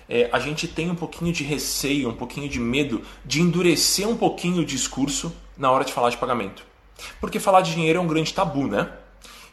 É, 0.09 0.27
a 0.33 0.39
gente 0.39 0.67
tem 0.67 0.89
um 0.89 0.95
pouquinho 0.95 1.31
de 1.31 1.43
receio, 1.43 2.09
um 2.09 2.15
pouquinho 2.15 2.49
de 2.49 2.59
medo 2.59 3.03
de 3.23 3.39
endurecer 3.39 4.09
um 4.09 4.17
pouquinho 4.17 4.63
o 4.63 4.65
discurso 4.65 5.31
na 5.55 5.69
hora 5.69 5.85
de 5.85 5.93
falar 5.93 6.09
de 6.09 6.17
pagamento. 6.17 6.65
Porque 7.19 7.39
falar 7.39 7.61
de 7.61 7.71
dinheiro 7.71 7.99
é 7.99 8.01
um 8.01 8.07
grande 8.07 8.33
tabu, 8.33 8.65
né? 8.65 8.91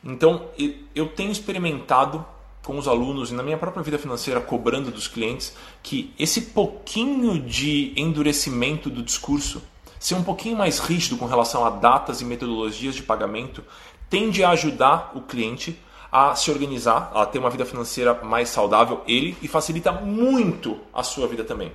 Então, 0.03 0.49
eu 0.95 1.09
tenho 1.11 1.31
experimentado 1.31 2.25
com 2.69 2.77
os 2.77 2.87
alunos 2.87 3.31
e 3.31 3.35
na 3.35 3.43
minha 3.43 3.57
própria 3.57 3.83
vida 3.83 3.99
financeira 3.99 4.43
cobrando 4.43 4.91
dos 4.91 5.09
clientes 5.09 5.57
que 5.83 6.13
esse 6.19 6.43
pouquinho 6.43 7.41
de 7.41 7.95
endurecimento 7.97 8.91
do 8.91 9.03
discurso, 9.03 9.63
ser 9.99 10.17
um 10.17 10.23
pouquinho 10.23 10.55
mais 10.55 10.79
rígido 10.79 11.17
com 11.17 11.25
relação 11.25 11.65
a 11.65 11.71
datas 11.71 12.21
e 12.21 12.27
metodologias 12.27 12.95
de 12.95 13.03
pagamento, 13.03 13.65
tende 14.11 14.45
a 14.45 14.51
ajudar 14.51 15.13
o 15.15 15.23
cliente 15.23 15.81
a 16.13 16.35
se 16.35 16.51
organizar, 16.51 17.11
a 17.15 17.25
ter 17.25 17.39
uma 17.39 17.49
vida 17.49 17.65
financeira 17.65 18.13
mais 18.23 18.51
saudável, 18.51 19.03
ele, 19.09 19.35
e 19.41 19.49
facilita 19.49 19.91
muito 19.91 20.79
a 20.93 21.03
sua 21.03 21.27
vida 21.27 21.45
também. 21.45 21.73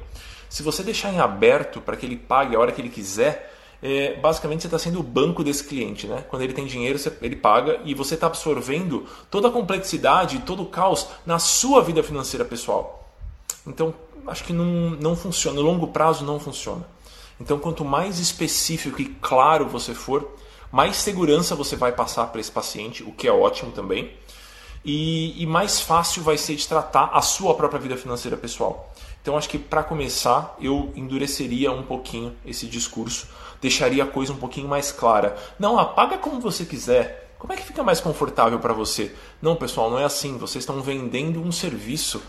Se 0.47 0.61
você 0.61 0.83
deixar 0.83 1.11
em 1.11 1.19
aberto 1.19 1.81
para 1.81 1.97
que 1.97 2.05
ele 2.05 2.17
pague 2.17 2.55
a 2.55 2.59
hora 2.59 2.71
que 2.71 2.79
ele 2.79 2.89
quiser, 2.89 3.51
é, 3.83 4.15
basicamente 4.15 4.61
você 4.61 4.67
está 4.67 4.79
sendo 4.79 5.01
o 5.01 5.03
banco 5.03 5.43
desse 5.43 5.65
cliente. 5.65 6.07
Né? 6.07 6.23
Quando 6.29 6.41
ele 6.41 6.53
tem 6.53 6.65
dinheiro, 6.65 6.97
você, 6.97 7.11
ele 7.21 7.35
paga 7.35 7.81
e 7.83 7.93
você 7.93 8.13
está 8.13 8.27
absorvendo 8.27 9.05
toda 9.29 9.49
a 9.49 9.51
complexidade, 9.51 10.39
todo 10.39 10.63
o 10.63 10.67
caos 10.67 11.07
na 11.25 11.37
sua 11.37 11.81
vida 11.81 12.01
financeira 12.01 12.45
pessoal. 12.45 13.11
Então, 13.67 13.93
acho 14.25 14.45
que 14.45 14.53
não, 14.53 14.91
não 14.91 15.17
funciona, 15.17 15.57
no 15.57 15.61
longo 15.61 15.87
prazo 15.87 16.23
não 16.23 16.39
funciona. 16.39 16.87
Então, 17.41 17.59
quanto 17.59 17.83
mais 17.83 18.19
específico 18.19 19.01
e 19.01 19.05
claro 19.05 19.67
você 19.67 19.93
for, 19.93 20.33
mais 20.71 20.95
segurança 20.95 21.53
você 21.53 21.75
vai 21.75 21.91
passar 21.91 22.27
para 22.27 22.39
esse 22.39 22.51
paciente, 22.51 23.03
o 23.03 23.11
que 23.11 23.27
é 23.27 23.33
ótimo 23.33 23.71
também, 23.73 24.13
e, 24.85 25.41
e 25.41 25.45
mais 25.45 25.81
fácil 25.81 26.23
vai 26.23 26.37
ser 26.37 26.55
de 26.55 26.65
tratar 26.65 27.09
a 27.13 27.21
sua 27.21 27.53
própria 27.53 27.81
vida 27.81 27.97
financeira 27.97 28.37
pessoal. 28.37 28.93
Então, 29.21 29.37
acho 29.37 29.49
que 29.49 29.57
para 29.57 29.83
começar, 29.83 30.55
eu 30.59 30.91
endureceria 30.95 31.71
um 31.71 31.83
pouquinho 31.83 32.35
esse 32.45 32.65
discurso 32.67 33.27
deixaria 33.63 34.03
a 34.03 34.07
coisa 34.07 34.33
um 34.33 34.37
pouquinho 34.37 34.67
mais 34.67 34.91
clara. 34.91 35.37
Não, 35.57 35.79
apaga 35.79 36.17
como 36.17 36.39
você 36.39 36.65
quiser. 36.65 37.33
Como 37.39 37.53
é 37.53 37.55
que 37.55 37.63
fica 37.63 37.81
mais 37.81 38.01
confortável 38.01 38.59
para 38.59 38.73
você? 38.73 39.15
Não, 39.41 39.55
pessoal, 39.55 39.89
não 39.89 39.97
é 39.97 40.03
assim. 40.03 40.37
Vocês 40.37 40.63
estão 40.63 40.81
vendendo 40.81 41.41
um 41.41 41.51
serviço. 41.51 42.21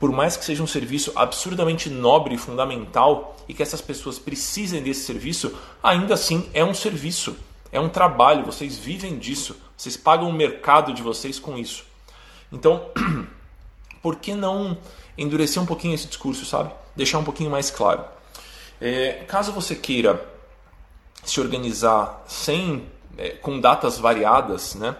Por 0.00 0.10
mais 0.10 0.36
que 0.36 0.44
seja 0.44 0.62
um 0.62 0.66
serviço 0.66 1.12
absurdamente 1.14 1.90
nobre 1.90 2.34
e 2.34 2.38
fundamental 2.38 3.36
e 3.46 3.52
que 3.52 3.62
essas 3.62 3.82
pessoas 3.82 4.18
precisem 4.18 4.82
desse 4.82 5.04
serviço, 5.04 5.54
ainda 5.82 6.14
assim 6.14 6.48
é 6.54 6.64
um 6.64 6.72
serviço, 6.72 7.36
é 7.70 7.80
um 7.80 7.88
trabalho, 7.88 8.44
vocês 8.44 8.78
vivem 8.78 9.18
disso, 9.18 9.56
vocês 9.76 9.96
pagam 9.96 10.28
o 10.28 10.32
mercado 10.32 10.94
de 10.94 11.02
vocês 11.02 11.38
com 11.38 11.58
isso. 11.58 11.84
Então, 12.52 12.90
por 14.00 14.16
que 14.16 14.34
não 14.34 14.78
endurecer 15.18 15.60
um 15.60 15.66
pouquinho 15.66 15.94
esse 15.94 16.06
discurso, 16.06 16.46
sabe? 16.46 16.70
Deixar 16.94 17.18
um 17.18 17.24
pouquinho 17.24 17.50
mais 17.50 17.70
claro. 17.70 18.04
É, 18.80 19.24
caso 19.26 19.50
você 19.50 19.74
queira 19.74 20.37
se 21.30 21.40
organizar 21.40 22.24
sem 22.26 22.84
é, 23.16 23.30
com 23.30 23.60
datas 23.60 23.98
variadas, 23.98 24.74
né? 24.74 24.96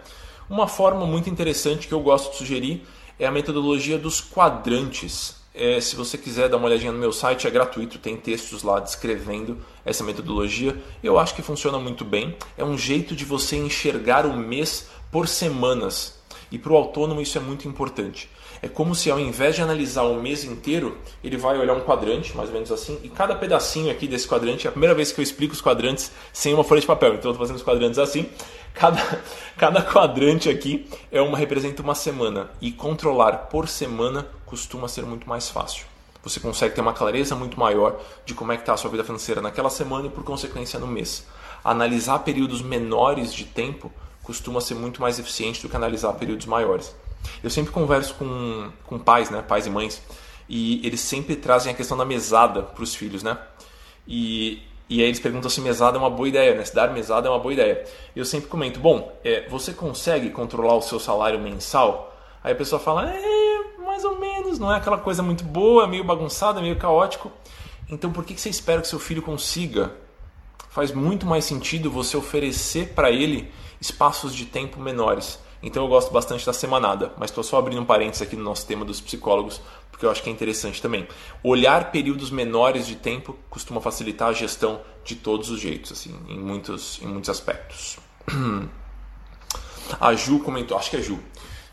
Uma 0.51 0.67
forma 0.67 1.07
muito 1.07 1.29
interessante 1.29 1.87
que 1.87 1.93
eu 1.93 2.01
gosto 2.01 2.33
de 2.33 2.39
sugerir 2.39 2.85
é 3.19 3.27
a 3.27 3.31
metodologia 3.31 3.99
dos 3.99 4.21
quadrantes. 4.21 5.37
É, 5.55 5.81
se 5.81 5.97
você 5.97 6.17
quiser 6.17 6.49
dar 6.49 6.57
uma 6.57 6.67
olhadinha 6.67 6.93
no 6.93 6.99
meu 6.99 7.13
site, 7.13 7.47
é 7.47 7.51
gratuito, 7.51 7.99
tem 7.99 8.17
textos 8.17 8.63
lá 8.63 8.81
descrevendo 8.81 9.59
essa 9.85 10.05
metodologia. 10.05 10.81
Eu 11.03 11.19
acho 11.19 11.35
que 11.35 11.43
funciona 11.43 11.79
muito 11.79 12.05
bem. 12.05 12.37
É 12.57 12.65
um 12.65 12.79
jeito 12.79 13.15
de 13.15 13.25
você 13.25 13.57
enxergar 13.57 14.25
o 14.25 14.37
mês 14.37 14.89
por 15.11 15.29
semanas. 15.29 16.19
E 16.51 16.59
para 16.59 16.73
o 16.73 16.77
autônomo 16.77 17.21
isso 17.21 17.37
é 17.37 17.41
muito 17.41 17.69
importante. 17.69 18.31
É 18.61 18.69
como 18.69 18.95
se 18.95 19.11
ao 19.11 19.21
invés 19.21 19.55
de 19.55 19.63
analisar 19.63 20.03
o 20.03 20.21
mês 20.21 20.45
inteiro, 20.45 20.99
ele 21.23 21.37
vai 21.37 21.59
olhar 21.59 21.75
um 21.75 21.81
quadrante, 21.81 22.37
mais 22.37 22.49
ou 22.49 22.55
menos 22.55 22.73
assim, 22.73 22.99
e 23.03 23.09
cada 23.09 23.35
pedacinho 23.35 23.91
aqui 23.91 24.07
desse 24.09 24.27
quadrante, 24.27 24.67
é 24.67 24.69
a 24.69 24.73
primeira 24.73 24.95
vez 24.95 25.13
que 25.13 25.21
eu 25.21 25.23
explico 25.23 25.55
os 25.55 25.61
quadrantes 25.61 26.11
sem 26.33 26.53
uma 26.55 26.65
folha 26.65 26.81
de 26.81 26.87
papel, 26.87 27.15
então 27.15 27.31
eu 27.31 27.33
estou 27.33 27.47
fazendo 27.47 27.57
os 27.57 27.63
quadrantes 27.63 27.99
assim. 27.99 28.29
Cada, 28.75 29.01
cada 29.57 29.83
quadrante 29.83 30.49
aqui 30.49 30.89
é 31.11 31.21
uma 31.21 31.39
representa 31.39 31.83
uma 31.83 31.95
semana 31.95 32.51
e 32.61 32.73
controlar 32.73 33.49
por 33.49 33.69
semana 33.69 34.27
costuma 34.45 34.89
ser 34.89 35.05
muito 35.05 35.29
mais 35.29 35.49
fácil. 35.49 35.87
Você 36.23 36.41
consegue 36.41 36.75
ter 36.75 36.81
uma 36.81 36.93
clareza 36.93 37.35
muito 37.37 37.59
maior 37.59 38.01
de 38.27 38.35
como 38.35 38.53
é 38.53 38.57
que 38.57 38.63
está 38.63 38.75
a 38.75 38.77
sua 38.77 38.91
vida 38.91 39.05
financeira 39.05 39.41
naquela 39.41 39.71
semana 39.71 40.09
e 40.09 40.11
por 40.11 40.25
consequência 40.25 40.79
no 40.79 40.87
mês. 40.87 41.25
Analisar 41.65 42.19
períodos 42.21 42.61
menores 42.61 43.33
de 43.33 43.45
tempo 43.45 43.91
costuma 44.23 44.61
ser 44.61 44.75
muito 44.75 45.01
mais 45.01 45.19
eficiente 45.19 45.63
do 45.63 45.69
que 45.69 45.77
analisar 45.77 46.13
períodos 46.15 46.45
maiores. 46.45 46.95
Eu 47.43 47.51
sempre 47.51 47.73
converso 47.73 48.15
com, 48.15 48.71
com 48.85 48.99
pais, 48.99 49.31
né, 49.31 49.43
pais 49.43 49.67
e 49.67 49.71
mães, 49.71 50.03
e 50.49 50.85
eles 50.87 51.01
sempre 51.01 51.37
trazem 51.37 51.73
a 51.73 51.75
questão 51.75 51.97
da 51.97 52.05
mesada 52.05 52.63
para 52.63 52.83
os 52.83 52.95
filhos, 52.95 53.23
né? 53.23 53.39
E, 54.07 54.63
e 54.89 55.01
aí 55.01 55.07
eles 55.07 55.21
perguntam 55.21 55.51
se 55.51 55.61
mesada 55.61 55.99
é 55.99 56.01
uma 56.01 56.11
boa 56.11 56.29
ideia, 56.29 56.55
né? 56.55 56.65
Se 56.65 56.75
dar 56.75 56.91
mesada 56.91 57.29
é 57.29 57.31
uma 57.31 57.39
boa 57.39 57.53
ideia. 57.53 57.85
E 58.17 58.19
eu 58.19 58.25
sempre 58.25 58.49
comento, 58.49 58.81
bom, 58.81 59.13
é, 59.23 59.47
você 59.49 59.73
consegue 59.73 60.31
controlar 60.31 60.75
o 60.75 60.83
seu 60.83 60.99
salário 60.99 61.39
mensal? 61.39 62.17
Aí 62.43 62.53
a 62.53 62.57
pessoa 62.57 62.81
fala, 62.81 63.11
é, 63.11 63.83
mais 63.85 64.05
ou 64.05 64.19
menos, 64.19 64.59
não 64.59 64.73
é 64.73 64.77
aquela 64.77 64.99
coisa 64.99 65.23
muito 65.23 65.45
boa, 65.45 65.87
meio 65.87 66.05
bagunçada, 66.05 66.63
meio 66.63 66.77
caótico. 66.77 67.31
Então 67.91 68.11
por 68.11 68.25
que 68.25 68.39
você 68.39 68.49
espera 68.49 68.81
que 68.81 68.89
seu 68.89 68.99
filho 68.99 69.23
consiga? 69.23 69.93
Faz 70.71 70.93
muito 70.93 71.27
mais 71.27 71.45
sentido 71.45 71.91
você 71.91 72.17
oferecer 72.17 72.95
para 72.95 73.11
ele 73.11 73.53
espaços 73.81 74.35
de 74.35 74.47
tempo 74.47 74.81
menores 74.81 75.39
Então 75.63 75.83
eu 75.83 75.89
gosto 75.89 76.13
bastante 76.13 76.47
da 76.47 76.53
semanada, 76.53 77.13
mas 77.19 77.31
estou 77.31 77.43
só 77.43 77.59
abrindo 77.59 77.81
um 77.81 77.85
parênteses 77.85 78.23
aqui 78.23 78.37
no 78.37 78.45
nosso 78.45 78.67
tema 78.67 78.85
dos 78.85 79.01
psicólogos, 79.01 79.61
porque 79.91 80.07
eu 80.07 80.11
acho 80.11 80.23
que 80.23 80.31
é 80.31 80.33
interessante 80.33 80.81
também. 80.81 81.07
Olhar 81.43 81.91
períodos 81.91 82.31
menores 82.31 82.87
de 82.87 82.95
tempo 82.95 83.37
costuma 83.51 83.81
facilitar 83.81 84.29
a 84.29 84.33
gestão 84.33 84.81
de 85.05 85.17
todos 85.17 85.51
os 85.51 85.61
jeitos, 85.61 85.93
assim, 85.93 86.15
em 86.29 86.39
muitos, 86.39 87.01
em 87.03 87.07
muitos 87.07 87.29
aspectos. 87.29 87.99
A 90.01 90.15
Ju 90.15 90.41
comentou, 90.41 90.77
acho 90.77 90.91
que 90.91 90.97
é 90.97 91.03
Ju. 91.03 91.19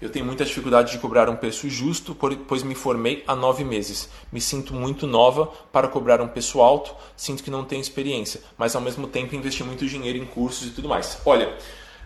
Eu 0.02 0.10
tenho 0.10 0.26
muita 0.26 0.44
dificuldade 0.44 0.92
de 0.92 1.00
cobrar 1.00 1.30
um 1.30 1.36
preço 1.36 1.70
justo, 1.70 2.16
pois 2.48 2.64
me 2.64 2.76
formei 2.76 3.24
há 3.26 3.36
nove 3.36 3.64
meses. 3.64 4.10
Me 4.32 4.42
sinto 4.42 4.74
muito 4.74 5.08
nova 5.08 5.48
para 5.72 5.88
cobrar 5.88 6.22
um 6.22 6.28
preço 6.28 6.62
alto, 6.62 6.94
sinto 7.16 7.42
que 7.42 7.50
não 7.50 7.64
tenho 7.64 7.82
experiência, 7.82 8.42
mas 8.58 8.76
ao 8.76 8.82
mesmo 8.82 9.08
tempo 9.08 9.36
investi 9.36 9.64
muito 9.64 9.86
dinheiro 9.86 10.18
em 10.18 10.26
cursos 10.26 10.68
e 10.68 10.72
tudo 10.72 10.90
mais. 10.90 11.18
Olha, 11.26 11.58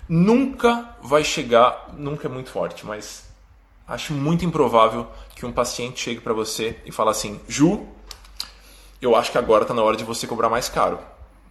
nunca 0.09 0.97
vai 1.03 1.23
chegar, 1.23 1.89
nunca 1.95 2.27
é 2.27 2.31
muito 2.31 2.49
forte, 2.49 2.83
mas 2.83 3.29
acho 3.87 4.11
muito 4.11 4.43
improvável 4.43 5.07
que 5.35 5.45
um 5.45 5.51
paciente 5.51 6.01
chegue 6.01 6.19
para 6.19 6.33
você 6.33 6.79
e 6.83 6.91
fale 6.91 7.11
assim: 7.11 7.39
Ju, 7.47 7.87
eu 8.99 9.15
acho 9.15 9.31
que 9.31 9.37
agora 9.37 9.61
está 9.61 9.73
na 9.73 9.83
hora 9.83 9.95
de 9.95 10.03
você 10.03 10.25
cobrar 10.25 10.49
mais 10.49 10.67
caro. 10.67 10.99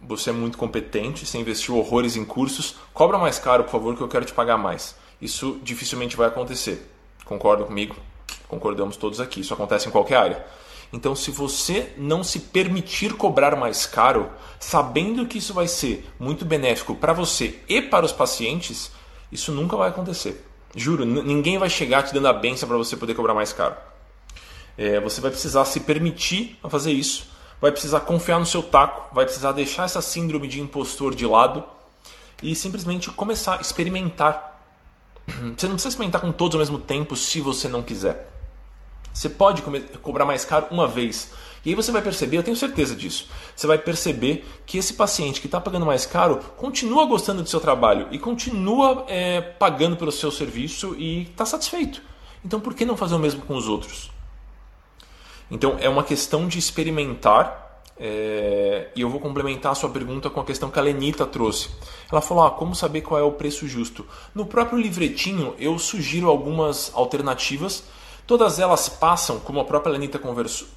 Você 0.01 0.29
é 0.29 0.33
muito 0.33 0.57
competente, 0.57 1.25
você 1.25 1.37
investiu 1.37 1.77
horrores 1.77 2.15
em 2.15 2.23
cursos, 2.23 2.75
cobra 2.93 3.17
mais 3.17 3.39
caro, 3.39 3.63
por 3.63 3.71
favor, 3.71 3.95
que 3.95 4.01
eu 4.01 4.07
quero 4.07 4.25
te 4.25 4.33
pagar 4.33 4.57
mais. 4.57 4.95
Isso 5.21 5.59
dificilmente 5.63 6.15
vai 6.15 6.27
acontecer. 6.27 6.89
Concordam 7.25 7.67
comigo? 7.67 7.95
Concordamos 8.47 8.95
todos 8.95 9.19
aqui. 9.19 9.41
Isso 9.41 9.53
acontece 9.53 9.87
em 9.87 9.91
qualquer 9.91 10.15
área. 10.15 10.45
Então, 10.91 11.15
se 11.15 11.29
você 11.29 11.93
não 11.97 12.23
se 12.23 12.39
permitir 12.39 13.13
cobrar 13.13 13.55
mais 13.55 13.85
caro, 13.85 14.31
sabendo 14.59 15.25
que 15.25 15.37
isso 15.37 15.53
vai 15.53 15.67
ser 15.67 16.09
muito 16.19 16.43
benéfico 16.43 16.95
para 16.95 17.13
você 17.13 17.59
e 17.69 17.81
para 17.81 18.05
os 18.05 18.11
pacientes, 18.11 18.91
isso 19.31 19.51
nunca 19.51 19.77
vai 19.77 19.89
acontecer. 19.89 20.45
Juro, 20.75 21.05
ninguém 21.05 21.57
vai 21.57 21.69
chegar 21.69 22.03
te 22.03 22.13
dando 22.13 22.27
a 22.27 22.33
benção 22.33 22.67
para 22.67 22.77
você 22.77 22.95
poder 22.97 23.13
cobrar 23.13 23.33
mais 23.33 23.53
caro. 23.53 23.75
É, 24.77 24.99
você 24.99 25.21
vai 25.21 25.29
precisar 25.29 25.65
se 25.65 25.79
permitir 25.81 26.57
a 26.63 26.69
fazer 26.69 26.91
isso, 26.91 27.27
vai 27.59 27.71
precisar 27.71 28.01
confiar 28.01 28.39
no 28.39 28.45
seu 28.45 28.63
taco, 28.63 29.13
vai 29.13 29.25
precisar 29.25 29.51
deixar 29.51 29.85
essa 29.85 30.01
síndrome 30.01 30.47
de 30.47 30.61
impostor 30.61 31.13
de 31.13 31.25
lado 31.25 31.63
e 32.41 32.55
simplesmente 32.55 33.11
começar 33.11 33.57
a 33.57 33.61
experimentar. 33.61 34.63
Você 35.27 35.67
não 35.67 35.73
precisa 35.73 35.89
experimentar 35.89 36.21
com 36.21 36.31
todos 36.31 36.55
ao 36.55 36.59
mesmo 36.59 36.79
tempo 36.79 37.15
se 37.15 37.41
você 37.41 37.67
não 37.67 37.83
quiser. 37.83 38.38
Você 39.13 39.29
pode 39.29 39.61
cobrar 40.01 40.25
mais 40.25 40.45
caro 40.45 40.67
uma 40.71 40.87
vez. 40.87 41.31
E 41.65 41.69
aí 41.69 41.75
você 41.75 41.91
vai 41.91 42.01
perceber, 42.01 42.37
eu 42.37 42.43
tenho 42.43 42.55
certeza 42.55 42.95
disso. 42.95 43.27
Você 43.55 43.67
vai 43.67 43.77
perceber 43.77 44.45
que 44.65 44.77
esse 44.77 44.93
paciente 44.93 45.41
que 45.41 45.47
está 45.47 45.59
pagando 45.59 45.85
mais 45.85 46.05
caro 46.05 46.39
continua 46.55 47.05
gostando 47.05 47.43
do 47.43 47.49
seu 47.49 47.59
trabalho 47.59 48.07
e 48.11 48.19
continua 48.19 49.05
é, 49.07 49.41
pagando 49.41 49.97
pelo 49.97 50.11
seu 50.11 50.31
serviço 50.31 50.95
e 50.97 51.23
está 51.23 51.45
satisfeito. 51.45 52.01
Então 52.43 52.59
por 52.59 52.73
que 52.73 52.85
não 52.85 52.95
fazer 52.95 53.15
o 53.15 53.19
mesmo 53.19 53.41
com 53.41 53.55
os 53.55 53.67
outros? 53.67 54.09
Então 55.51 55.77
é 55.79 55.89
uma 55.89 56.03
questão 56.03 56.47
de 56.47 56.57
experimentar. 56.57 57.67
É, 58.01 58.91
e 58.95 59.01
eu 59.01 59.09
vou 59.09 59.19
complementar 59.19 59.73
a 59.73 59.75
sua 59.75 59.89
pergunta 59.89 60.29
com 60.29 60.39
a 60.39 60.45
questão 60.45 60.71
que 60.71 60.79
a 60.79 60.81
Lenita 60.81 61.25
trouxe. 61.25 61.69
Ela 62.09 62.21
falou: 62.21 62.45
ah, 62.45 62.51
como 62.51 62.73
saber 62.73 63.01
qual 63.01 63.19
é 63.19 63.23
o 63.23 63.33
preço 63.33 63.67
justo? 63.67 64.05
No 64.33 64.45
próprio 64.45 64.79
livretinho 64.79 65.53
eu 65.59 65.77
sugiro 65.77 66.29
algumas 66.29 66.91
alternativas 66.95 67.83
Todas 68.29 68.59
elas 68.59 68.87
passam, 68.87 69.39
como 69.39 69.59
a 69.59 69.65
própria 69.65 69.91
Lenita 69.91 70.21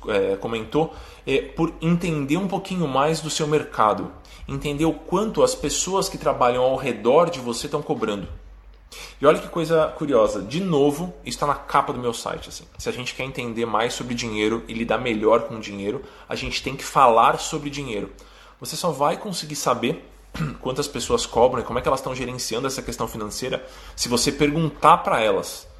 é, 0.08 0.36
comentou, 0.36 0.94
é, 1.26 1.42
por 1.42 1.74
entender 1.82 2.38
um 2.38 2.48
pouquinho 2.48 2.88
mais 2.88 3.20
do 3.20 3.28
seu 3.28 3.46
mercado, 3.46 4.10
entender 4.48 4.86
o 4.86 4.94
quanto 4.94 5.42
as 5.42 5.54
pessoas 5.54 6.08
que 6.08 6.16
trabalham 6.16 6.62
ao 6.62 6.76
redor 6.76 7.28
de 7.28 7.40
você 7.40 7.66
estão 7.66 7.82
cobrando. 7.82 8.26
E 9.20 9.26
olha 9.26 9.38
que 9.38 9.48
coisa 9.48 9.88
curiosa, 9.98 10.40
de 10.40 10.60
novo, 10.60 11.12
está 11.26 11.46
na 11.46 11.54
capa 11.54 11.92
do 11.92 11.98
meu 11.98 12.14
site. 12.14 12.48
Assim. 12.48 12.64
Se 12.78 12.88
a 12.88 12.92
gente 12.92 13.14
quer 13.14 13.24
entender 13.24 13.66
mais 13.66 13.92
sobre 13.92 14.14
dinheiro 14.14 14.64
e 14.66 14.72
lidar 14.72 14.96
melhor 14.96 15.42
com 15.42 15.60
dinheiro, 15.60 16.02
a 16.26 16.34
gente 16.34 16.62
tem 16.62 16.74
que 16.74 16.82
falar 16.82 17.38
sobre 17.38 17.68
dinheiro. 17.68 18.10
Você 18.60 18.76
só 18.76 18.90
vai 18.90 19.18
conseguir 19.18 19.56
saber 19.56 20.08
quantas 20.58 20.88
pessoas 20.88 21.26
cobram 21.26 21.60
e 21.60 21.66
como 21.66 21.78
é 21.78 21.82
que 21.82 21.88
elas 21.88 22.00
estão 22.00 22.14
gerenciando 22.14 22.66
essa 22.66 22.80
questão 22.80 23.06
financeira 23.06 23.62
se 23.94 24.08
você 24.08 24.32
perguntar 24.32 24.96
para 25.04 25.20
elas. 25.20 25.70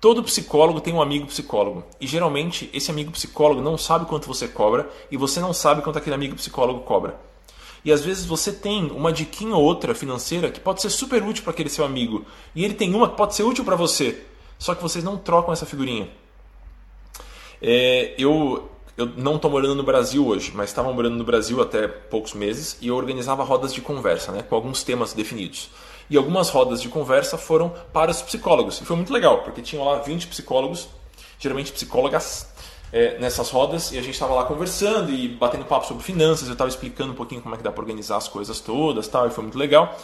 Todo 0.00 0.24
psicólogo 0.24 0.80
tem 0.80 0.94
um 0.94 1.02
amigo 1.02 1.26
psicólogo. 1.26 1.84
E 2.00 2.06
geralmente 2.06 2.70
esse 2.72 2.90
amigo 2.90 3.12
psicólogo 3.12 3.60
não 3.60 3.76
sabe 3.76 4.06
quanto 4.06 4.26
você 4.26 4.48
cobra 4.48 4.88
e 5.10 5.16
você 5.16 5.40
não 5.40 5.52
sabe 5.52 5.82
quanto 5.82 5.98
aquele 5.98 6.14
amigo 6.14 6.34
psicólogo 6.36 6.80
cobra. 6.80 7.20
E 7.84 7.92
às 7.92 8.02
vezes 8.02 8.24
você 8.24 8.50
tem 8.50 8.90
uma 8.90 9.12
diquinha 9.12 9.54
ou 9.54 9.62
outra 9.62 9.94
financeira 9.94 10.50
que 10.50 10.58
pode 10.58 10.80
ser 10.80 10.88
super 10.88 11.22
útil 11.22 11.44
para 11.44 11.52
aquele 11.52 11.68
seu 11.68 11.84
amigo. 11.84 12.24
E 12.54 12.64
ele 12.64 12.72
tem 12.72 12.94
uma 12.94 13.10
que 13.10 13.16
pode 13.16 13.34
ser 13.34 13.42
útil 13.42 13.62
para 13.62 13.76
você. 13.76 14.22
Só 14.58 14.74
que 14.74 14.82
vocês 14.82 15.04
não 15.04 15.18
trocam 15.18 15.52
essa 15.52 15.66
figurinha. 15.66 16.08
É, 17.60 18.14
eu, 18.18 18.70
eu 18.96 19.04
não 19.04 19.36
estou 19.36 19.50
morando 19.50 19.74
no 19.74 19.82
Brasil 19.82 20.26
hoje, 20.26 20.50
mas 20.54 20.70
estava 20.70 20.90
morando 20.92 21.16
no 21.16 21.24
Brasil 21.24 21.60
até 21.60 21.86
poucos 21.86 22.32
meses 22.32 22.78
e 22.80 22.88
eu 22.88 22.96
organizava 22.96 23.44
rodas 23.44 23.72
de 23.72 23.82
conversa 23.82 24.32
né, 24.32 24.42
com 24.42 24.54
alguns 24.54 24.82
temas 24.82 25.12
definidos 25.12 25.68
e 26.10 26.16
algumas 26.16 26.50
rodas 26.50 26.82
de 26.82 26.88
conversa 26.88 27.38
foram 27.38 27.72
para 27.92 28.10
os 28.10 28.20
psicólogos. 28.20 28.80
E 28.80 28.84
foi 28.84 28.96
muito 28.96 29.12
legal, 29.12 29.42
porque 29.42 29.62
tinham 29.62 29.84
lá 29.84 30.00
20 30.00 30.26
psicólogos, 30.26 30.88
geralmente 31.38 31.72
psicólogas, 31.72 32.48
é, 32.92 33.16
nessas 33.18 33.48
rodas, 33.50 33.92
e 33.92 33.98
a 33.98 34.02
gente 34.02 34.14
estava 34.14 34.34
lá 34.34 34.44
conversando 34.44 35.12
e 35.12 35.28
batendo 35.28 35.64
papo 35.64 35.86
sobre 35.86 36.02
finanças, 36.02 36.48
eu 36.48 36.54
estava 36.54 36.68
explicando 36.68 37.12
um 37.12 37.14
pouquinho 37.14 37.40
como 37.40 37.54
é 37.54 37.58
que 37.58 37.62
dá 37.62 37.70
para 37.70 37.80
organizar 37.80 38.16
as 38.16 38.26
coisas 38.26 38.58
todas 38.60 39.06
tal, 39.06 39.28
e 39.28 39.30
foi 39.30 39.44
muito 39.44 39.56
legal. 39.56 39.96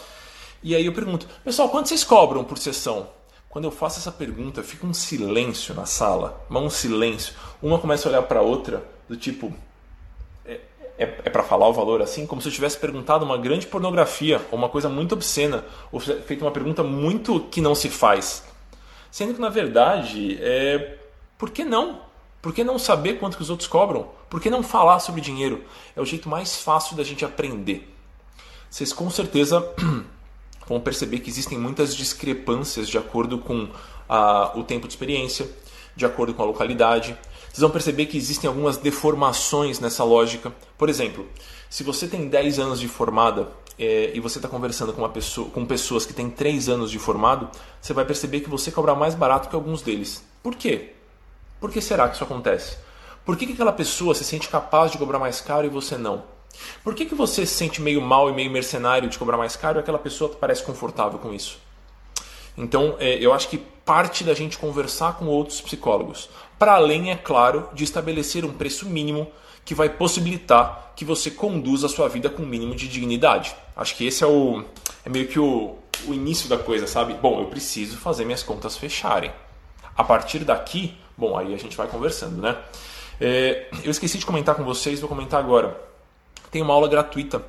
E 0.63 0.73
aí 0.73 0.85
eu 0.85 0.93
pergunto, 0.93 1.27
pessoal, 1.43 1.69
quanto 1.69 1.89
vocês 1.89 2.03
cobram 2.03 2.43
por 2.43 2.57
sessão? 2.57 3.09
Quando 3.49 3.65
eu 3.65 3.71
faço 3.71 3.99
essa 3.99 4.11
pergunta, 4.11 4.63
fica 4.63 4.85
um 4.85 4.93
silêncio 4.93 5.73
na 5.75 5.85
sala, 5.85 6.45
um 6.49 6.69
silêncio. 6.69 7.33
Uma 7.61 7.79
começa 7.79 8.07
a 8.07 8.11
olhar 8.11 8.21
para 8.23 8.39
a 8.39 8.43
outra, 8.43 8.83
do 9.07 9.15
tipo, 9.15 9.53
é, 10.97 11.03
é 11.03 11.29
para 11.29 11.43
falar 11.43 11.67
o 11.67 11.73
valor 11.73 12.01
assim, 12.01 12.25
como 12.25 12.41
se 12.41 12.47
eu 12.47 12.51
tivesse 12.51 12.77
perguntado 12.77 13.23
uma 13.23 13.37
grande 13.37 13.67
pornografia, 13.67 14.41
ou 14.51 14.57
uma 14.57 14.69
coisa 14.69 14.89
muito 14.89 15.13
obscena, 15.13 15.63
ou 15.91 15.99
feito 15.99 16.41
uma 16.43 16.51
pergunta 16.51 16.83
muito 16.83 17.39
que 17.39 17.61
não 17.61 17.75
se 17.75 17.89
faz. 17.89 18.43
Sendo 19.11 19.33
que, 19.33 19.41
na 19.41 19.49
verdade, 19.49 20.37
é... 20.41 20.97
por 21.37 21.49
que 21.49 21.63
não? 21.63 22.01
Por 22.41 22.53
que 22.53 22.63
não 22.63 22.77
saber 22.77 23.15
quanto 23.15 23.37
que 23.37 23.43
os 23.43 23.49
outros 23.49 23.67
cobram? 23.67 24.09
Por 24.29 24.41
que 24.41 24.49
não 24.49 24.63
falar 24.63 24.99
sobre 24.99 25.21
dinheiro? 25.21 25.63
É 25.95 26.01
o 26.01 26.05
jeito 26.05 26.29
mais 26.29 26.57
fácil 26.57 26.95
da 26.95 27.03
gente 27.03 27.25
aprender. 27.25 27.93
Vocês 28.69 28.91
com 28.93 29.09
certeza 29.09 29.65
vão 30.67 30.79
perceber 30.79 31.19
que 31.19 31.29
existem 31.29 31.57
muitas 31.57 31.95
discrepâncias 31.95 32.87
de 32.87 32.97
acordo 32.97 33.37
com 33.37 33.69
a, 34.07 34.51
o 34.55 34.63
tempo 34.63 34.87
de 34.87 34.93
experiência, 34.93 35.49
de 35.95 36.05
acordo 36.05 36.33
com 36.33 36.43
a 36.43 36.45
localidade, 36.45 37.17
vocês 37.57 37.63
vão 37.63 37.71
perceber 37.71 38.05
que 38.05 38.15
existem 38.15 38.47
algumas 38.47 38.77
deformações 38.77 39.79
nessa 39.79 40.03
lógica. 40.03 40.53
Por 40.77 40.89
exemplo, 40.89 41.25
se 41.67 41.83
você 41.83 42.07
tem 42.07 42.27
10 42.27 42.59
anos 42.59 42.79
de 42.79 42.87
formada 42.87 43.47
é, 43.79 44.11
e 44.13 44.19
você 44.19 44.37
está 44.37 44.47
conversando 44.47 44.93
com, 44.93 45.01
uma 45.01 45.09
pessoa, 45.09 45.49
com 45.49 45.65
pessoas 45.65 46.05
que 46.05 46.13
têm 46.13 46.29
3 46.29 46.69
anos 46.69 46.91
de 46.91 46.99
formado, 46.99 47.49
você 47.81 47.93
vai 47.93 48.05
perceber 48.05 48.41
que 48.41 48.49
você 48.49 48.69
cobra 48.69 48.93
mais 48.93 49.15
barato 49.15 49.49
que 49.49 49.55
alguns 49.55 49.81
deles. 49.81 50.23
Por 50.43 50.53
quê? 50.53 50.93
Por 51.59 51.71
que 51.71 51.81
será 51.81 52.07
que 52.07 52.13
isso 52.13 52.23
acontece? 52.23 52.77
Por 53.25 53.35
que, 53.35 53.47
que 53.47 53.53
aquela 53.53 53.73
pessoa 53.73 54.13
se 54.13 54.23
sente 54.23 54.49
capaz 54.49 54.91
de 54.91 54.99
cobrar 54.99 55.17
mais 55.17 55.41
caro 55.41 55.65
e 55.65 55.69
você 55.69 55.97
não? 55.97 56.25
Por 56.83 56.93
que, 56.93 57.07
que 57.07 57.15
você 57.15 57.43
se 57.43 57.55
sente 57.55 57.81
meio 57.81 58.01
mal 58.01 58.29
e 58.29 58.33
meio 58.33 58.51
mercenário 58.51 59.09
de 59.09 59.17
cobrar 59.17 59.35
mais 59.35 59.55
caro 59.55 59.79
e 59.79 59.81
aquela 59.81 59.97
pessoa 59.97 60.29
parece 60.39 60.61
confortável 60.61 61.17
com 61.17 61.33
isso? 61.33 61.57
Então, 62.55 62.95
é, 62.99 63.17
eu 63.23 63.33
acho 63.33 63.49
que 63.49 63.57
parte 63.57 64.23
da 64.23 64.33
gente 64.33 64.57
conversar 64.57 65.13
com 65.13 65.25
outros 65.25 65.61
psicólogos, 65.61 66.29
para 66.57 66.73
além, 66.73 67.11
é 67.11 67.15
claro, 67.15 67.69
de 67.73 67.83
estabelecer 67.83 68.43
um 68.43 68.53
preço 68.53 68.85
mínimo 68.87 69.31
que 69.63 69.75
vai 69.75 69.89
possibilitar 69.89 70.93
que 70.95 71.05
você 71.05 71.29
conduza 71.29 71.87
a 71.87 71.89
sua 71.89 72.07
vida 72.07 72.29
com 72.29 72.41
um 72.41 72.47
mínimo 72.47 72.73
de 72.73 72.87
dignidade. 72.87 73.55
Acho 73.75 73.95
que 73.95 74.07
esse 74.07 74.23
é 74.23 74.27
o 74.27 74.63
é 75.05 75.09
meio 75.09 75.27
que 75.27 75.39
o, 75.39 75.75
o 76.07 76.13
início 76.13 76.49
da 76.49 76.57
coisa, 76.57 76.87
sabe? 76.87 77.13
Bom, 77.13 77.39
eu 77.39 77.47
preciso 77.47 77.97
fazer 77.97 78.25
minhas 78.25 78.43
contas 78.43 78.75
fecharem. 78.75 79.31
A 79.95 80.03
partir 80.03 80.39
daqui, 80.39 80.97
bom, 81.17 81.37
aí 81.37 81.53
a 81.53 81.57
gente 81.57 81.77
vai 81.77 81.87
conversando, 81.87 82.41
né? 82.41 82.57
É, 83.19 83.67
eu 83.83 83.91
esqueci 83.91 84.17
de 84.17 84.25
comentar 84.25 84.55
com 84.55 84.63
vocês, 84.63 84.99
vou 84.99 85.09
comentar 85.09 85.39
agora. 85.39 85.79
Tem 86.51 86.61
uma 86.61 86.73
aula 86.73 86.87
gratuita 86.87 87.43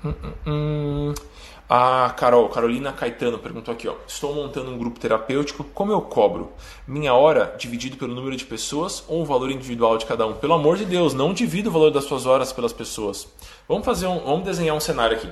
Hum, 0.05 0.15
hum, 0.25 0.33
hum. 0.47 1.15
A 1.73 2.11
Carol, 2.17 2.49
Carolina 2.49 2.93
Caetano 2.93 3.39
perguntou 3.39 3.73
aqui, 3.73 3.87
ó. 3.87 3.95
Estou 4.05 4.35
montando 4.35 4.73
um 4.73 4.77
grupo 4.77 4.99
terapêutico, 4.99 5.63
como 5.63 5.93
eu 5.93 6.03
cobro? 6.03 6.51
Minha 6.85 7.15
hora 7.15 7.55
dividido 7.57 7.97
pelo 7.97 8.13
número 8.13 8.35
de 8.35 8.45
pessoas 8.45 9.05
ou 9.07 9.23
o 9.23 9.25
valor 9.25 9.53
individual 9.53 9.97
de 9.97 10.05
cada 10.05 10.27
um? 10.27 10.33
Pelo 10.33 10.55
amor 10.55 10.77
de 10.77 10.85
Deus, 10.85 11.15
não 11.15 11.33
divida 11.33 11.69
o 11.69 11.73
valor 11.73 11.93
das 11.93 12.07
suas 12.07 12.27
horas 12.27 12.53
pelas 12.53 12.73
pessoas. 12.73 13.29
Vamos 13.69 13.85
fazer 13.85 14.09
um, 14.09 14.19
vamos 14.19 14.45
desenhar 14.45 14.75
um 14.75 14.81
cenário 14.81 15.17
aqui. 15.17 15.31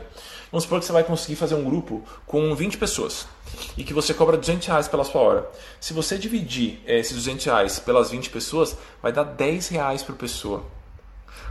Vamos 0.52 0.62
supor 0.62 0.78
que 0.78 0.84
você 0.84 0.92
vai 0.92 1.02
conseguir 1.02 1.34
fazer 1.34 1.56
um 1.56 1.64
grupo 1.64 2.04
com 2.24 2.54
20 2.54 2.78
pessoas 2.78 3.26
e 3.76 3.82
que 3.82 3.92
você 3.92 4.14
cobra 4.14 4.36
200 4.36 4.64
reais 4.68 4.86
pela 4.86 5.02
sua 5.02 5.20
hora. 5.20 5.50
Se 5.80 5.92
você 5.92 6.16
dividir 6.16 6.78
eh, 6.86 7.00
esses 7.00 7.16
200 7.16 7.46
reais 7.46 7.80
pelas 7.80 8.12
20 8.12 8.30
pessoas, 8.30 8.78
vai 9.02 9.12
dar 9.12 9.24
10 9.24 9.70
reais 9.70 10.04
por 10.04 10.14
pessoa. 10.14 10.62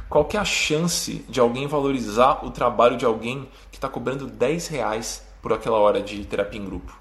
Qual 0.09 0.25
que 0.25 0.37
é 0.37 0.39
a 0.39 0.45
chance 0.45 1.25
de 1.27 1.39
alguém 1.39 1.67
valorizar 1.67 2.45
o 2.45 2.51
trabalho 2.51 2.97
de 2.97 3.05
alguém 3.05 3.49
que 3.71 3.77
está 3.77 3.89
cobrando 3.89 4.27
10 4.27 4.67
reais 4.67 5.27
por 5.41 5.51
aquela 5.51 5.77
hora 5.77 6.01
de 6.01 6.23
terapia 6.25 6.59
em 6.59 6.65
grupo? 6.65 6.97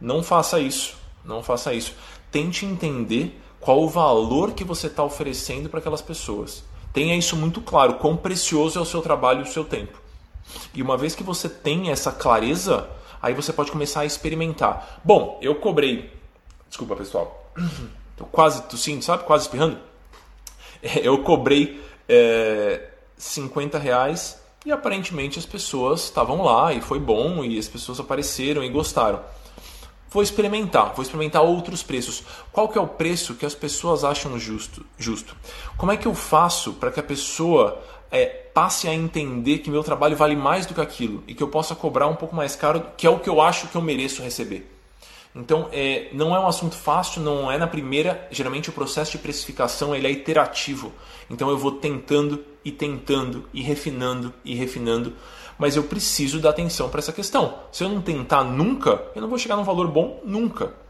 Não 0.00 0.22
faça 0.22 0.60
isso. 0.60 0.96
Não 1.24 1.42
faça 1.42 1.72
isso. 1.72 1.94
Tente 2.30 2.66
entender 2.66 3.40
qual 3.58 3.82
o 3.82 3.88
valor 3.88 4.52
que 4.52 4.62
você 4.62 4.86
está 4.86 5.02
oferecendo 5.02 5.68
para 5.68 5.80
aquelas 5.80 6.02
pessoas. 6.02 6.62
Tenha 6.92 7.16
isso 7.16 7.36
muito 7.36 7.60
claro, 7.60 7.94
quão 7.94 8.16
precioso 8.16 8.78
é 8.78 8.82
o 8.82 8.84
seu 8.84 9.00
trabalho 9.00 9.40
e 9.40 9.48
o 9.48 9.52
seu 9.52 9.64
tempo. 9.64 10.00
E 10.74 10.82
uma 10.82 10.96
vez 10.96 11.14
que 11.14 11.22
você 11.22 11.48
tem 11.48 11.90
essa 11.90 12.12
clareza, 12.12 12.88
aí 13.20 13.34
você 13.34 13.52
pode 13.52 13.72
começar 13.72 14.00
a 14.00 14.04
experimentar. 14.04 15.00
Bom, 15.02 15.38
eu 15.42 15.56
cobrei. 15.56 16.12
Desculpa, 16.68 16.94
pessoal. 16.94 17.50
Tô 18.16 18.26
quase 18.26 18.62
tossindo, 18.64 19.02
sabe? 19.02 19.24
Quase 19.24 19.44
espirrando. 19.44 19.78
Eu 20.82 21.22
cobrei 21.22 21.82
é, 22.08 22.88
50 23.16 23.78
reais 23.78 24.40
e 24.64 24.72
aparentemente 24.72 25.38
as 25.38 25.46
pessoas 25.46 26.04
estavam 26.04 26.42
lá 26.42 26.72
e 26.72 26.80
foi 26.80 26.98
bom 26.98 27.44
e 27.44 27.58
as 27.58 27.68
pessoas 27.68 28.00
apareceram 28.00 28.64
e 28.64 28.68
gostaram. 28.68 29.20
Vou 30.10 30.22
experimentar, 30.22 30.94
vou 30.94 31.02
experimentar 31.02 31.42
outros 31.42 31.82
preços. 31.82 32.22
Qual 32.52 32.68
que 32.68 32.78
é 32.78 32.80
o 32.80 32.86
preço 32.86 33.34
que 33.34 33.44
as 33.44 33.54
pessoas 33.54 34.04
acham 34.04 34.38
justo? 34.38 34.86
justo? 34.96 35.36
Como 35.76 35.90
é 35.90 35.96
que 35.96 36.06
eu 36.06 36.14
faço 36.14 36.74
para 36.74 36.92
que 36.92 37.00
a 37.00 37.02
pessoa 37.02 37.82
é, 38.12 38.26
passe 38.26 38.86
a 38.86 38.94
entender 38.94 39.58
que 39.58 39.70
meu 39.70 39.82
trabalho 39.82 40.16
vale 40.16 40.36
mais 40.36 40.66
do 40.66 40.74
que 40.74 40.80
aquilo 40.80 41.24
e 41.26 41.34
que 41.34 41.42
eu 41.42 41.48
possa 41.48 41.74
cobrar 41.74 42.06
um 42.06 42.14
pouco 42.14 42.34
mais 42.34 42.54
caro, 42.54 42.86
que 42.96 43.06
é 43.06 43.10
o 43.10 43.18
que 43.18 43.28
eu 43.28 43.40
acho 43.40 43.66
que 43.66 43.76
eu 43.76 43.82
mereço 43.82 44.22
receber? 44.22 44.73
Então, 45.34 45.68
é, 45.72 46.08
não 46.12 46.34
é 46.34 46.38
um 46.38 46.46
assunto 46.46 46.76
fácil, 46.76 47.20
não 47.20 47.50
é 47.50 47.58
na 47.58 47.66
primeira. 47.66 48.28
Geralmente, 48.30 48.70
o 48.70 48.72
processo 48.72 49.12
de 49.12 49.18
precificação 49.18 49.94
ele 49.94 50.06
é 50.06 50.10
iterativo. 50.10 50.92
Então, 51.28 51.50
eu 51.50 51.58
vou 51.58 51.72
tentando 51.72 52.44
e 52.64 52.70
tentando 52.70 53.44
e 53.52 53.60
refinando 53.60 54.32
e 54.44 54.54
refinando. 54.54 55.12
Mas 55.58 55.76
eu 55.76 55.84
preciso 55.84 56.40
dar 56.40 56.50
atenção 56.50 56.88
para 56.88 57.00
essa 57.00 57.12
questão. 57.12 57.58
Se 57.72 57.82
eu 57.82 57.88
não 57.88 58.00
tentar 58.00 58.44
nunca, 58.44 59.02
eu 59.14 59.22
não 59.22 59.28
vou 59.28 59.38
chegar 59.38 59.56
num 59.56 59.64
valor 59.64 59.88
bom 59.88 60.20
nunca. 60.24 60.83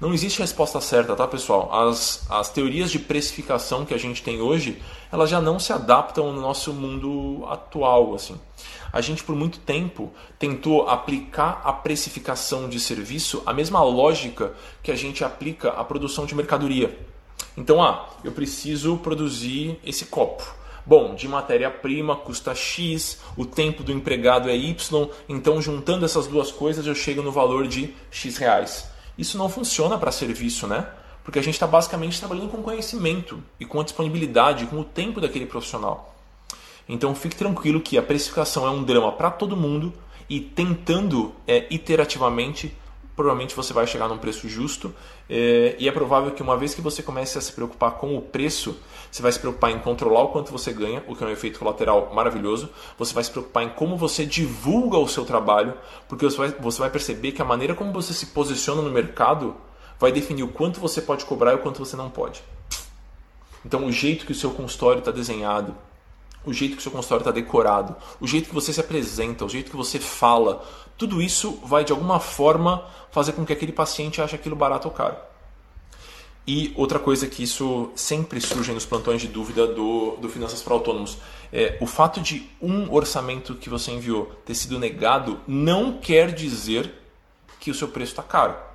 Não 0.00 0.14
existe 0.14 0.40
resposta 0.40 0.80
certa, 0.80 1.14
tá, 1.14 1.26
pessoal? 1.26 1.72
As, 1.72 2.26
as 2.30 2.50
teorias 2.50 2.90
de 2.90 2.98
precificação 2.98 3.84
que 3.84 3.94
a 3.94 3.98
gente 3.98 4.22
tem 4.22 4.40
hoje, 4.40 4.80
elas 5.12 5.28
já 5.28 5.40
não 5.40 5.58
se 5.58 5.72
adaptam 5.72 6.32
no 6.32 6.40
nosso 6.40 6.72
mundo 6.72 7.44
atual, 7.48 8.14
assim 8.14 8.38
a 8.92 9.00
gente 9.00 9.22
por 9.22 9.36
muito 9.36 9.58
tempo 9.60 10.12
tentou 10.38 10.88
aplicar 10.88 11.62
a 11.64 11.72
precificação 11.72 12.68
de 12.68 12.80
serviço 12.80 13.42
a 13.46 13.52
mesma 13.52 13.82
lógica 13.82 14.52
que 14.82 14.90
a 14.90 14.96
gente 14.96 15.24
aplica 15.24 15.70
à 15.70 15.84
produção 15.84 16.26
de 16.26 16.34
mercadoria. 16.34 16.98
Então, 17.56 17.82
ah, 17.82 18.08
eu 18.24 18.32
preciso 18.32 18.96
produzir 18.98 19.78
esse 19.84 20.06
copo. 20.06 20.44
Bom, 20.84 21.14
de 21.14 21.28
matéria-prima 21.28 22.16
custa 22.16 22.54
X, 22.54 23.18
o 23.36 23.44
tempo 23.44 23.82
do 23.82 23.92
empregado 23.92 24.48
é 24.48 24.56
Y, 24.56 25.08
então 25.28 25.60
juntando 25.60 26.04
essas 26.04 26.26
duas 26.26 26.50
coisas 26.50 26.86
eu 26.86 26.94
chego 26.94 27.22
no 27.22 27.30
valor 27.30 27.66
de 27.66 27.94
X 28.10 28.38
reais. 28.38 28.89
Isso 29.20 29.36
não 29.36 29.50
funciona 29.50 29.98
para 29.98 30.10
serviço, 30.10 30.66
né? 30.66 30.88
Porque 31.22 31.38
a 31.38 31.42
gente 31.42 31.52
está 31.52 31.66
basicamente 31.66 32.18
trabalhando 32.18 32.48
com 32.48 32.62
conhecimento 32.62 33.42
e 33.60 33.66
com 33.66 33.78
a 33.78 33.84
disponibilidade, 33.84 34.64
com 34.64 34.80
o 34.80 34.84
tempo 34.84 35.20
daquele 35.20 35.44
profissional. 35.44 36.16
Então 36.88 37.14
fique 37.14 37.36
tranquilo 37.36 37.82
que 37.82 37.98
a 37.98 38.02
precificação 38.02 38.66
é 38.66 38.70
um 38.70 38.82
drama 38.82 39.12
para 39.12 39.30
todo 39.30 39.54
mundo 39.54 39.92
e 40.26 40.40
tentando 40.40 41.34
é, 41.46 41.66
iterativamente, 41.70 42.74
provavelmente 43.20 43.54
você 43.54 43.74
vai 43.74 43.86
chegar 43.86 44.08
num 44.08 44.16
preço 44.16 44.48
justo. 44.48 44.94
É, 45.28 45.76
e 45.78 45.86
é 45.86 45.92
provável 45.92 46.30
que 46.30 46.42
uma 46.42 46.56
vez 46.56 46.74
que 46.74 46.80
você 46.80 47.02
comece 47.02 47.36
a 47.36 47.40
se 47.40 47.52
preocupar 47.52 47.92
com 47.92 48.16
o 48.16 48.22
preço, 48.22 48.78
você 49.10 49.20
vai 49.20 49.30
se 49.30 49.38
preocupar 49.38 49.70
em 49.70 49.78
controlar 49.78 50.22
o 50.22 50.28
quanto 50.28 50.50
você 50.50 50.72
ganha, 50.72 51.04
o 51.06 51.14
que 51.14 51.22
é 51.22 51.26
um 51.26 51.30
efeito 51.30 51.58
colateral 51.58 52.10
maravilhoso. 52.14 52.70
Você 52.98 53.12
vai 53.12 53.22
se 53.22 53.30
preocupar 53.30 53.64
em 53.64 53.68
como 53.68 53.94
você 53.94 54.24
divulga 54.24 54.96
o 54.96 55.06
seu 55.06 55.26
trabalho, 55.26 55.74
porque 56.08 56.24
você 56.24 56.36
vai, 56.38 56.48
você 56.48 56.78
vai 56.78 56.88
perceber 56.88 57.32
que 57.32 57.42
a 57.42 57.44
maneira 57.44 57.74
como 57.74 57.92
você 57.92 58.14
se 58.14 58.26
posiciona 58.26 58.80
no 58.80 58.90
mercado 58.90 59.54
vai 59.98 60.10
definir 60.10 60.42
o 60.42 60.48
quanto 60.48 60.80
você 60.80 61.02
pode 61.02 61.26
cobrar 61.26 61.52
e 61.52 61.56
o 61.56 61.58
quanto 61.58 61.78
você 61.78 61.96
não 61.96 62.08
pode. 62.08 62.42
Então, 63.66 63.84
o 63.84 63.92
jeito 63.92 64.24
que 64.24 64.32
o 64.32 64.34
seu 64.34 64.50
consultório 64.52 65.00
está 65.00 65.10
desenhado, 65.10 65.76
o 66.44 66.52
jeito 66.52 66.74
que 66.74 66.80
o 66.80 66.82
seu 66.82 66.92
consultório 66.92 67.22
está 67.22 67.30
decorado, 67.30 67.96
o 68.20 68.26
jeito 68.26 68.48
que 68.48 68.54
você 68.54 68.72
se 68.72 68.80
apresenta, 68.80 69.44
o 69.44 69.48
jeito 69.48 69.70
que 69.70 69.76
você 69.76 69.98
fala, 69.98 70.64
tudo 70.96 71.20
isso 71.20 71.60
vai 71.64 71.84
de 71.84 71.92
alguma 71.92 72.20
forma 72.20 72.84
fazer 73.10 73.32
com 73.32 73.44
que 73.44 73.52
aquele 73.52 73.72
paciente 73.72 74.20
ache 74.20 74.34
aquilo 74.34 74.56
barato 74.56 74.88
ou 74.88 74.94
caro. 74.94 75.16
E 76.46 76.72
outra 76.74 76.98
coisa 76.98 77.26
que 77.26 77.42
isso 77.42 77.90
sempre 77.94 78.40
surge 78.40 78.72
nos 78.72 78.86
plantões 78.86 79.20
de 79.20 79.28
dúvida 79.28 79.66
do, 79.66 80.16
do 80.16 80.28
Finanças 80.28 80.62
para 80.62 80.74
Autônomos 80.74 81.18
é 81.52 81.76
o 81.80 81.86
fato 81.86 82.20
de 82.20 82.48
um 82.60 82.92
orçamento 82.92 83.54
que 83.54 83.68
você 83.68 83.92
enviou 83.92 84.26
ter 84.44 84.54
sido 84.54 84.78
negado 84.78 85.40
não 85.46 85.98
quer 85.98 86.32
dizer 86.32 86.92
que 87.60 87.70
o 87.70 87.74
seu 87.74 87.88
preço 87.88 88.12
está 88.12 88.22
caro. 88.22 88.69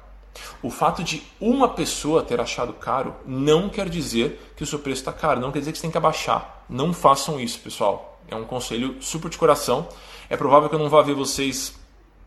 O 0.62 0.70
fato 0.70 1.04
de 1.04 1.24
uma 1.40 1.70
pessoa 1.70 2.24
ter 2.24 2.40
achado 2.40 2.74
caro 2.74 3.16
não 3.26 3.70
quer 3.70 3.90
dizer 3.90 4.54
que 4.56 4.64
o 4.64 4.66
seu 4.66 4.80
preço 4.80 5.02
está 5.02 5.14
caro, 5.14 5.40
não 5.40 5.52
quer 5.52 5.60
dizer 5.60 5.72
que 5.72 5.78
você 5.78 5.84
tem 5.84 5.92
que 5.92 5.98
abaixar. 5.98 6.66
Não 6.70 6.94
façam 6.94 7.40
isso, 7.40 7.60
pessoal. 7.60 8.20
É 8.28 8.36
um 8.36 8.44
conselho 8.44 8.96
super 9.02 9.30
de 9.30 9.38
coração. 9.38 9.88
É 10.30 10.36
provável 10.36 10.70
que 10.70 10.76
eu 10.76 10.80
não 10.80 10.90
vá 10.90 11.02
ver 11.02 11.14
vocês, 11.14 11.76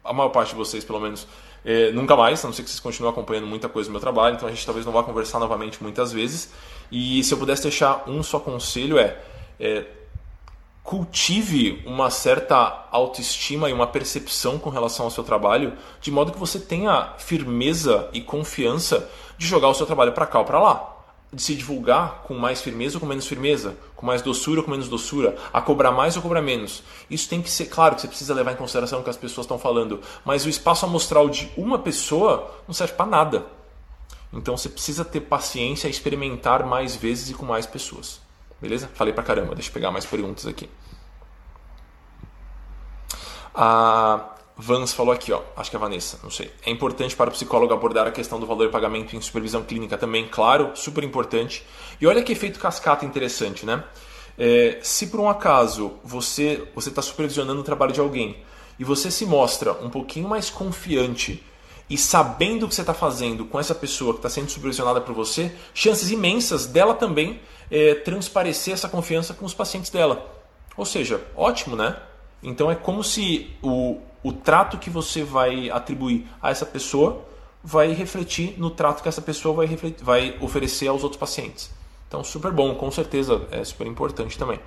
a 0.04 0.12
maior 0.12 0.30
parte 0.30 0.50
de 0.50 0.56
vocês 0.56 0.84
pelo 0.84 1.00
menos, 1.00 1.26
é, 1.64 1.90
nunca 1.90 2.16
mais, 2.16 2.44
a 2.44 2.48
não 2.48 2.54
ser 2.54 2.62
que 2.62 2.70
vocês 2.70 2.80
continuem 2.80 3.12
acompanhando 3.12 3.46
muita 3.46 3.68
coisa 3.68 3.88
do 3.88 3.92
meu 3.92 4.00
trabalho, 4.00 4.36
então 4.36 4.48
a 4.48 4.52
gente 4.52 4.64
talvez 4.64 4.86
não 4.86 4.92
vá 4.92 5.02
conversar 5.02 5.38
novamente 5.38 5.82
muitas 5.82 6.12
vezes. 6.12 6.52
E 6.90 7.22
se 7.24 7.34
eu 7.34 7.38
pudesse 7.38 7.62
deixar 7.62 8.04
um 8.08 8.22
só 8.22 8.38
conselho 8.38 8.98
é, 8.98 9.20
é 9.58 9.84
cultive 10.88 11.82
uma 11.84 12.08
certa 12.08 12.86
autoestima 12.90 13.68
e 13.68 13.74
uma 13.74 13.86
percepção 13.86 14.58
com 14.58 14.70
relação 14.70 15.04
ao 15.04 15.10
seu 15.10 15.22
trabalho, 15.22 15.74
de 16.00 16.10
modo 16.10 16.32
que 16.32 16.38
você 16.38 16.58
tenha 16.58 17.12
firmeza 17.18 18.08
e 18.10 18.22
confiança 18.22 19.06
de 19.36 19.46
jogar 19.46 19.68
o 19.68 19.74
seu 19.74 19.84
trabalho 19.84 20.12
para 20.12 20.24
cá 20.24 20.38
ou 20.38 20.46
para 20.46 20.58
lá, 20.58 20.96
de 21.30 21.42
se 21.42 21.54
divulgar 21.54 22.22
com 22.22 22.32
mais 22.32 22.62
firmeza 22.62 22.96
ou 22.96 23.00
com 23.02 23.06
menos 23.06 23.26
firmeza, 23.26 23.76
com 23.94 24.06
mais 24.06 24.22
doçura 24.22 24.60
ou 24.60 24.64
com 24.64 24.70
menos 24.70 24.88
doçura, 24.88 25.36
a 25.52 25.60
cobrar 25.60 25.92
mais 25.92 26.16
ou 26.16 26.22
cobrar 26.22 26.40
menos. 26.40 26.82
Isso 27.10 27.28
tem 27.28 27.42
que 27.42 27.50
ser 27.50 27.66
claro 27.66 27.94
que 27.94 28.00
você 28.00 28.08
precisa 28.08 28.32
levar 28.32 28.52
em 28.52 28.56
consideração 28.56 29.00
o 29.00 29.04
que 29.04 29.10
as 29.10 29.16
pessoas 29.18 29.44
estão 29.44 29.58
falando, 29.58 30.00
mas 30.24 30.46
o 30.46 30.48
espaço 30.48 30.86
amostral 30.86 31.28
de 31.28 31.52
uma 31.54 31.78
pessoa 31.78 32.50
não 32.66 32.72
serve 32.72 32.94
para 32.94 33.04
nada. 33.04 33.44
Então 34.32 34.56
você 34.56 34.70
precisa 34.70 35.04
ter 35.04 35.20
paciência 35.20 35.86
e 35.86 35.90
experimentar 35.90 36.64
mais 36.64 36.96
vezes 36.96 37.28
e 37.28 37.34
com 37.34 37.44
mais 37.44 37.66
pessoas. 37.66 38.26
Beleza? 38.60 38.90
Falei 38.94 39.12
pra 39.12 39.22
caramba, 39.22 39.54
deixa 39.54 39.70
eu 39.70 39.72
pegar 39.72 39.90
mais 39.90 40.04
perguntas 40.04 40.46
aqui. 40.46 40.68
A 43.54 44.34
Vans 44.56 44.92
falou 44.92 45.12
aqui, 45.12 45.32
ó, 45.32 45.40
acho 45.56 45.70
que 45.70 45.76
é 45.76 45.78
a 45.78 45.80
Vanessa, 45.80 46.18
não 46.22 46.30
sei. 46.30 46.50
É 46.66 46.70
importante 46.70 47.14
para 47.14 47.30
o 47.30 47.32
psicólogo 47.32 47.72
abordar 47.72 48.08
a 48.08 48.10
questão 48.10 48.40
do 48.40 48.46
valor 48.46 48.66
de 48.66 48.72
pagamento 48.72 49.14
em 49.14 49.20
supervisão 49.20 49.62
clínica 49.62 49.96
também, 49.96 50.26
claro, 50.28 50.72
super 50.74 51.04
importante. 51.04 51.64
E 52.00 52.06
olha 52.06 52.22
que 52.22 52.32
efeito 52.32 52.58
cascata 52.58 53.04
interessante, 53.04 53.64
né? 53.64 53.84
É, 54.36 54.78
se 54.82 55.08
por 55.08 55.20
um 55.20 55.28
acaso 55.28 55.94
você 56.04 56.68
você 56.74 56.88
está 56.88 57.02
supervisionando 57.02 57.60
o 57.60 57.64
trabalho 57.64 57.92
de 57.92 57.98
alguém 57.98 58.36
e 58.78 58.84
você 58.84 59.10
se 59.10 59.26
mostra 59.26 59.72
um 59.72 59.90
pouquinho 59.90 60.28
mais 60.28 60.48
confiante 60.50 61.44
e 61.90 61.96
sabendo 61.96 62.66
o 62.66 62.68
que 62.68 62.74
você 62.74 62.82
está 62.82 62.94
fazendo 62.94 63.44
com 63.44 63.58
essa 63.58 63.74
pessoa 63.74 64.12
que 64.12 64.18
está 64.18 64.28
sendo 64.28 64.50
supervisionada 64.50 65.00
por 65.00 65.14
você, 65.14 65.52
chances 65.72 66.10
imensas 66.10 66.66
dela 66.66 66.94
também 66.94 67.40
é, 67.70 67.94
transparecer 67.94 68.74
essa 68.74 68.88
confiança 68.88 69.34
com 69.34 69.44
os 69.44 69.54
pacientes 69.54 69.90
dela. 69.90 70.34
Ou 70.76 70.84
seja, 70.84 71.20
ótimo, 71.36 71.76
né? 71.76 71.96
Então 72.42 72.70
é 72.70 72.74
como 72.74 73.02
se 73.02 73.56
o, 73.62 73.98
o 74.22 74.32
trato 74.32 74.78
que 74.78 74.90
você 74.90 75.22
vai 75.22 75.70
atribuir 75.70 76.26
a 76.40 76.50
essa 76.50 76.64
pessoa 76.64 77.24
vai 77.62 77.92
refletir 77.92 78.54
no 78.58 78.70
trato 78.70 79.02
que 79.02 79.08
essa 79.08 79.20
pessoa 79.20 79.54
vai, 79.54 79.66
refletir, 79.66 80.04
vai 80.04 80.36
oferecer 80.40 80.88
aos 80.88 81.02
outros 81.02 81.18
pacientes. 81.18 81.70
Então, 82.06 82.24
super 82.24 82.52
bom, 82.52 82.74
com 82.74 82.90
certeza 82.90 83.46
é 83.50 83.62
super 83.64 83.86
importante 83.86 84.38
também. 84.38 84.58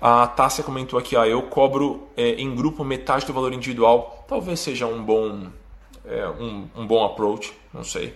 A 0.00 0.26
Tássia 0.28 0.62
comentou 0.62 0.98
aqui, 0.98 1.16
ó, 1.16 1.24
eu 1.24 1.42
cobro 1.42 2.08
é, 2.16 2.30
em 2.34 2.54
grupo 2.54 2.84
metade 2.84 3.26
do 3.26 3.32
valor 3.32 3.52
individual. 3.52 4.24
Talvez 4.28 4.60
seja 4.60 4.86
um 4.86 5.04
bom, 5.04 5.48
é, 6.06 6.26
um, 6.28 6.68
um 6.76 6.86
bom 6.86 7.04
approach, 7.04 7.52
não 7.74 7.82
sei. 7.82 8.14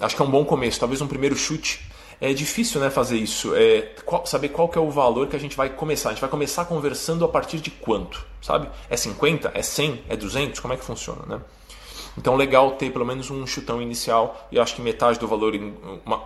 Acho 0.00 0.16
que 0.16 0.20
é 0.20 0.24
um 0.24 0.30
bom 0.30 0.44
começo, 0.44 0.80
talvez 0.80 1.00
um 1.00 1.06
primeiro 1.06 1.36
chute 1.36 1.91
É 2.22 2.32
difícil 2.32 2.80
né, 2.80 2.88
fazer 2.88 3.16
isso, 3.18 3.52
é, 3.56 3.80
qual, 4.04 4.24
saber 4.24 4.50
qual 4.50 4.68
que 4.68 4.78
é 4.78 4.80
o 4.80 4.88
valor 4.88 5.26
que 5.26 5.34
a 5.34 5.40
gente 5.40 5.56
vai 5.56 5.68
começar. 5.68 6.10
A 6.10 6.12
gente 6.12 6.20
vai 6.20 6.30
começar 6.30 6.64
conversando 6.66 7.24
a 7.24 7.28
partir 7.28 7.58
de 7.58 7.68
quanto, 7.68 8.24
sabe? 8.40 8.68
É 8.88 8.96
50? 8.96 9.50
É 9.52 9.60
100? 9.60 10.04
É 10.08 10.16
200? 10.16 10.60
Como 10.60 10.72
é 10.72 10.76
que 10.76 10.84
funciona, 10.84 11.26
né? 11.26 11.40
Então, 12.16 12.36
legal 12.36 12.70
ter 12.76 12.92
pelo 12.92 13.04
menos 13.04 13.28
um 13.28 13.44
chutão 13.44 13.82
inicial 13.82 14.48
e 14.52 14.60
acho 14.60 14.76
que 14.76 14.80
metade 14.80 15.18
do 15.18 15.26
valor. 15.26 15.52
Uma, 16.06 16.22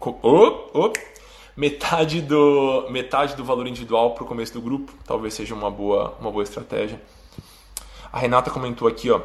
oh, 0.00 0.68
oh, 0.74 0.92
metade, 1.56 2.22
do, 2.22 2.88
metade 2.90 3.36
do 3.36 3.44
valor 3.44 3.68
individual 3.68 4.14
para 4.14 4.24
o 4.24 4.26
começo 4.26 4.52
do 4.52 4.60
grupo 4.60 4.92
talvez 5.06 5.34
seja 5.34 5.54
uma 5.54 5.70
boa, 5.70 6.16
uma 6.20 6.32
boa 6.32 6.42
estratégia. 6.42 7.00
A 8.12 8.18
Renata 8.18 8.50
comentou 8.50 8.88
aqui, 8.88 9.12
ó. 9.12 9.20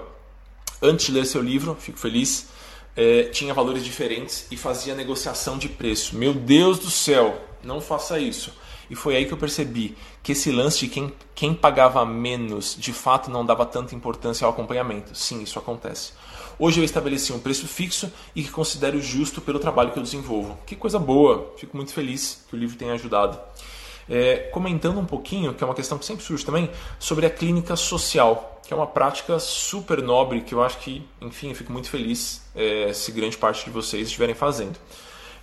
Antes 0.84 1.08
de 1.08 1.14
ler 1.14 1.26
seu 1.26 1.42
livro, 1.42 1.76
fico 1.80 1.98
feliz, 1.98 2.48
é, 2.96 3.24
tinha 3.24 3.54
valores 3.54 3.84
diferentes 3.84 4.48
e 4.52 4.58
fazia 4.58 4.96
negociação 4.96 5.58
de 5.58 5.70
preço. 5.70 6.16
Meu 6.16 6.34
Deus 6.34 6.80
do 6.80 6.90
céu, 6.90 7.40
não 7.64 7.80
faça 7.80 8.20
isso. 8.20 8.54
E 8.90 8.96
foi 8.96 9.16
aí 9.16 9.26
que 9.26 9.32
eu 9.32 9.38
percebi 9.38 9.96
que 10.22 10.34
esse 10.34 10.52
lance 10.52 10.80
de 10.80 10.88
quem, 10.90 11.14
quem 11.34 11.54
pagava 11.54 12.06
menos 12.06 12.76
de 12.78 12.92
fato 12.92 13.32
não 13.32 13.46
dava 13.46 13.66
tanta 13.66 13.96
importância 13.96 14.46
ao 14.46 14.52
acompanhamento. 14.52 15.16
Sim, 15.16 15.42
isso 15.42 15.58
acontece. 15.58 16.12
Hoje 16.60 16.82
eu 16.82 16.84
estabeleci 16.84 17.32
um 17.32 17.40
preço 17.40 17.68
fixo 17.68 18.12
e 18.36 18.44
que 18.44 18.52
considero 18.52 19.02
justo 19.02 19.40
pelo 19.40 19.60
trabalho 19.60 19.92
que 19.92 19.98
eu 19.98 20.04
desenvolvo. 20.04 20.58
Que 20.66 20.76
coisa 20.76 21.00
boa, 21.00 21.54
fico 21.58 21.78
muito 21.78 21.94
feliz 21.94 22.44
que 22.50 22.56
o 22.56 22.60
livro 22.60 22.76
tenha 22.76 22.94
ajudado. 22.94 23.40
É, 24.10 24.50
comentando 24.52 25.00
um 25.00 25.06
pouquinho, 25.06 25.54
que 25.54 25.64
é 25.64 25.66
uma 25.66 25.74
questão 25.74 25.98
que 25.98 26.04
sempre 26.04 26.26
surge 26.26 26.46
também, 26.46 26.70
sobre 27.00 27.26
a 27.26 27.30
clínica 27.30 27.78
social, 27.78 28.51
que 28.66 28.74
é 28.74 28.76
uma 28.78 28.88
prática 28.88 29.40
super 29.40 30.02
nobre 30.02 30.42
que 30.42 30.54
eu 30.54 30.64
acho 30.64 30.78
que, 30.80 31.06
enfim, 31.20 31.50
eu 31.50 31.56
fico 31.56 31.72
muito 31.72 31.90
feliz 31.90 32.42
é, 32.56 32.94
se 32.94 33.12
grande 33.12 33.38
parte 33.38 33.66
de 33.66 33.72
vocês 33.72 34.08
estiverem 34.08 34.36
fazendo. 34.36 34.78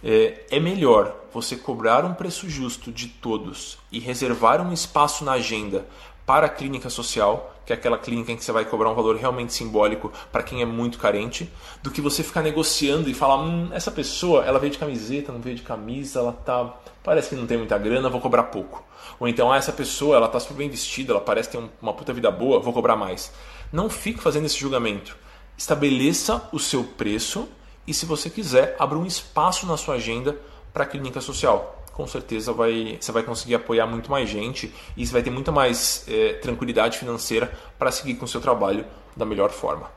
É, 0.03 0.45
é 0.51 0.61
melhor 0.61 1.15
você 1.33 1.57
cobrar 1.57 2.05
um 2.05 2.15
preço 2.15 2.49
justo 2.49 2.93
de 2.93 3.09
todos 3.09 3.79
e 3.91 3.99
reservar 3.99 4.61
um 4.61 4.73
espaço 4.73 5.25
na 5.25 5.33
agenda 5.33 5.87
para 6.25 6.47
a 6.47 6.49
clínica 6.49 6.89
social, 6.91 7.58
que 7.69 7.73
é 7.75 7.77
aquela 7.77 7.99
clínica 7.99 8.33
em 8.33 8.37
que 8.37 8.43
você 8.43 8.51
vai 8.51 8.65
cobrar 8.65 8.91
um 8.91 8.95
valor 8.95 9.15
realmente 9.17 9.53
simbólico 9.53 10.11
para 10.33 10.43
quem 10.43 10.63
é 10.63 10.65
muito 10.65 10.99
carente, 10.99 11.53
do 11.83 11.91
que 11.91 12.01
você 12.01 12.23
ficar 12.23 12.41
negociando 12.41 13.11
e 13.11 13.15
falar, 13.15 13.43
hum, 13.43 13.69
essa 13.73 13.91
pessoa, 13.91 14.43
ela 14.43 14.59
veio 14.59 14.73
de 14.73 14.79
camiseta, 14.79 15.31
não 15.31 15.39
veio 15.39 15.55
de 15.55 15.61
camisa, 15.61 16.21
ela 16.21 16.33
tá, 16.33 16.75
parece 17.05 17.29
que 17.29 17.37
não 17.37 17.47
tem 17.47 17.59
muita 17.59 17.77
grana, 17.77 18.09
vou 18.09 18.23
cobrar 18.23 18.45
pouco. 18.45 18.83
Ou 19.21 19.29
então, 19.29 19.53
ah, 19.53 19.59
essa 19.59 19.71
pessoa, 19.71 20.17
ela 20.17 20.29
tá 20.29 20.41
super 20.41 20.55
bem 20.55 20.71
vestida, 20.71 21.13
ela 21.13 21.21
parece 21.21 21.51
ter 21.51 21.63
uma 21.83 21.93
puta 21.93 22.11
vida 22.11 22.31
boa, 22.31 22.59
vou 22.59 22.73
cobrar 22.73 22.97
mais. 22.97 23.31
Não 23.71 23.91
fique 23.91 24.19
fazendo 24.19 24.47
esse 24.47 24.59
julgamento. 24.59 25.15
Estabeleça 25.55 26.49
o 26.51 26.59
seu 26.59 26.83
preço 26.83 27.47
e 27.87 27.93
se 27.93 28.07
você 28.07 28.31
quiser, 28.31 28.77
abra 28.79 28.97
um 28.97 29.05
espaço 29.05 29.67
na 29.67 29.77
sua 29.77 29.97
agenda 29.97 30.41
para 30.73 30.85
a 30.85 30.87
clínica 30.87 31.21
social. 31.21 31.78
Com 31.99 32.07
certeza 32.07 32.53
vai, 32.53 32.97
você 33.01 33.11
vai 33.11 33.25
conseguir 33.25 33.57
apoiar 33.57 33.85
muito 33.85 34.09
mais 34.09 34.31
gente 34.31 34.73
e 34.97 35.05
você 35.05 35.13
vai 35.13 35.21
ter 35.21 35.31
muito 35.31 35.51
mais 35.51 36.05
é, 36.07 36.35
tranquilidade 36.35 36.97
financeira 36.97 37.53
para 37.77 37.91
seguir 37.91 38.15
com 38.15 38.25
o 38.25 38.29
seu 38.29 38.41
trabalho 38.41 38.87
da 39.17 39.25
melhor 39.25 39.51
forma. 39.51 39.91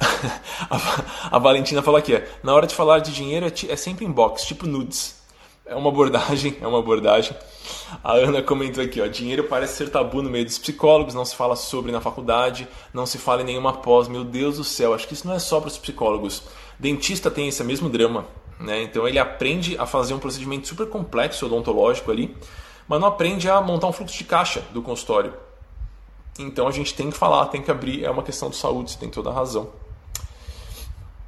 a, 1.30 1.38
Valentina 1.38 1.82
falou 1.82 1.98
aqui: 1.98 2.18
na 2.42 2.54
hora 2.54 2.66
de 2.66 2.74
falar 2.74 3.00
de 3.00 3.12
dinheiro 3.12 3.44
é, 3.44 3.72
é 3.72 3.76
sempre 3.76 4.06
inbox, 4.06 4.46
tipo 4.46 4.66
nudes. 4.66 5.22
É 5.66 5.74
uma 5.74 5.90
abordagem, 5.90 6.56
é 6.62 6.66
uma 6.66 6.78
abordagem. 6.78 7.36
A 8.02 8.12
Ana 8.14 8.42
comentou 8.42 8.82
aqui, 8.82 9.02
ó, 9.02 9.06
dinheiro 9.06 9.44
parece 9.44 9.76
ser 9.76 9.90
tabu 9.90 10.22
no 10.22 10.30
meio 10.30 10.46
dos 10.46 10.56
psicólogos, 10.56 11.12
não 11.12 11.26
se 11.26 11.36
fala 11.36 11.56
sobre 11.56 11.92
na 11.92 12.00
faculdade, 12.00 12.66
não 12.90 13.04
se 13.04 13.18
fala 13.18 13.42
em 13.42 13.44
nenhuma 13.44 13.74
pós. 13.74 14.08
Meu 14.08 14.24
Deus 14.24 14.56
do 14.56 14.64
céu, 14.64 14.94
acho 14.94 15.06
que 15.06 15.12
isso 15.12 15.28
não 15.28 15.34
é 15.34 15.38
só 15.38 15.60
para 15.60 15.68
os 15.68 15.76
psicólogos. 15.76 16.42
Dentista 16.78 17.30
tem 17.30 17.48
esse 17.48 17.62
mesmo 17.62 17.90
drama, 17.90 18.24
né? 18.58 18.82
Então 18.82 19.06
ele 19.06 19.18
aprende 19.18 19.76
a 19.78 19.86
fazer 19.86 20.14
um 20.14 20.18
procedimento 20.18 20.68
super 20.68 20.88
complexo 20.88 21.46
odontológico 21.46 22.10
ali, 22.10 22.36
mas 22.88 23.00
não 23.00 23.08
aprende 23.08 23.48
a 23.48 23.60
montar 23.60 23.86
um 23.86 23.92
fluxo 23.92 24.16
de 24.16 24.24
caixa 24.24 24.62
do 24.72 24.82
consultório. 24.82 25.34
Então 26.38 26.66
a 26.66 26.70
gente 26.70 26.94
tem 26.94 27.10
que 27.10 27.16
falar, 27.16 27.46
tem 27.46 27.62
que 27.62 27.70
abrir, 27.70 28.04
é 28.04 28.10
uma 28.10 28.22
questão 28.22 28.50
de 28.50 28.56
saúde, 28.56 28.90
você 28.90 28.98
tem 28.98 29.08
toda 29.08 29.30
a 29.30 29.32
razão. 29.32 29.70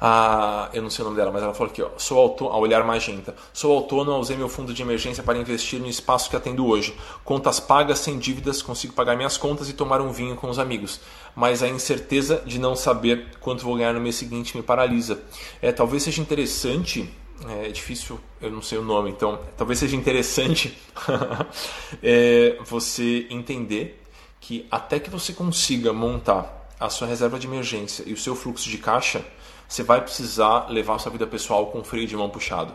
a, 0.00 0.68
eu 0.72 0.82
não 0.82 0.90
sei 0.90 1.02
o 1.02 1.06
nome 1.06 1.16
dela, 1.16 1.32
mas 1.32 1.42
ela 1.42 1.52
falou 1.52 1.72
aqui, 1.72 1.82
ó, 1.82 1.90
sou 1.96 2.18
autônomo, 2.18 2.56
a 2.56 2.60
olhar 2.60 2.84
magenta, 2.84 3.34
sou 3.52 3.74
autônomo, 3.74 4.18
usei 4.18 4.36
meu 4.36 4.48
fundo 4.48 4.72
de 4.72 4.80
emergência 4.80 5.22
para 5.22 5.38
investir 5.38 5.80
no 5.80 5.88
espaço 5.88 6.30
que 6.30 6.36
atendo 6.36 6.66
hoje. 6.66 6.96
Contas 7.24 7.58
pagas, 7.58 7.98
sem 7.98 8.18
dívidas, 8.18 8.62
consigo 8.62 8.92
pagar 8.92 9.16
minhas 9.16 9.36
contas 9.36 9.68
e 9.68 9.72
tomar 9.72 10.00
um 10.00 10.12
vinho 10.12 10.36
com 10.36 10.48
os 10.48 10.58
amigos. 10.58 11.00
Mas 11.34 11.62
a 11.62 11.68
incerteza 11.68 12.42
de 12.46 12.58
não 12.58 12.76
saber 12.76 13.26
quanto 13.40 13.64
vou 13.64 13.76
ganhar 13.76 13.92
no 13.92 14.00
mês 14.00 14.14
seguinte 14.14 14.56
me 14.56 14.62
paralisa. 14.62 15.20
É, 15.60 15.72
talvez 15.72 16.02
seja 16.02 16.20
interessante 16.20 17.08
é 17.46 17.68
difícil, 17.68 18.18
eu 18.40 18.50
não 18.50 18.60
sei 18.60 18.78
o 18.78 18.82
nome, 18.82 19.10
então 19.10 19.38
talvez 19.56 19.78
seja 19.78 19.94
interessante 19.94 20.76
é, 22.02 22.58
você 22.64 23.28
entender 23.30 24.02
que 24.40 24.66
até 24.70 24.98
que 24.98 25.08
você 25.08 25.32
consiga 25.32 25.92
montar 25.92 26.68
a 26.80 26.88
sua 26.88 27.06
reserva 27.06 27.38
de 27.38 27.46
emergência 27.46 28.02
e 28.06 28.12
o 28.12 28.16
seu 28.16 28.34
fluxo 28.34 28.68
de 28.68 28.78
caixa, 28.78 29.24
você 29.68 29.82
vai 29.82 30.00
precisar 30.00 30.70
levar 30.70 30.98
sua 30.98 31.12
vida 31.12 31.26
pessoal 31.26 31.66
com 31.66 31.84
freio 31.84 32.06
de 32.06 32.16
mão 32.16 32.30
puxado. 32.30 32.74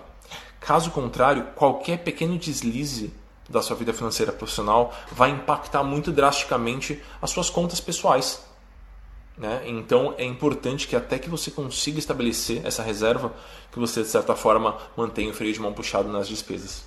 Caso 0.59 0.91
contrário, 0.91 1.47
qualquer 1.55 1.97
pequeno 1.97 2.37
deslize 2.37 3.11
da 3.49 3.61
sua 3.61 3.75
vida 3.75 3.91
financeira 3.91 4.31
profissional 4.31 4.93
vai 5.11 5.31
impactar 5.31 5.83
muito 5.83 6.11
drasticamente 6.11 7.01
as 7.21 7.31
suas 7.31 7.49
contas 7.49 7.81
pessoais. 7.81 8.45
Né? 9.37 9.63
Então 9.65 10.13
é 10.17 10.23
importante 10.23 10.87
que 10.87 10.95
até 10.95 11.17
que 11.17 11.29
você 11.29 11.49
consiga 11.49 11.97
estabelecer 11.97 12.65
essa 12.65 12.83
reserva, 12.83 13.33
que 13.71 13.79
você 13.79 14.03
de 14.03 14.07
certa 14.07 14.35
forma 14.35 14.77
mantenha 14.95 15.31
o 15.31 15.33
freio 15.33 15.53
de 15.53 15.59
mão 15.59 15.73
puxado 15.73 16.07
nas 16.09 16.27
despesas. 16.27 16.83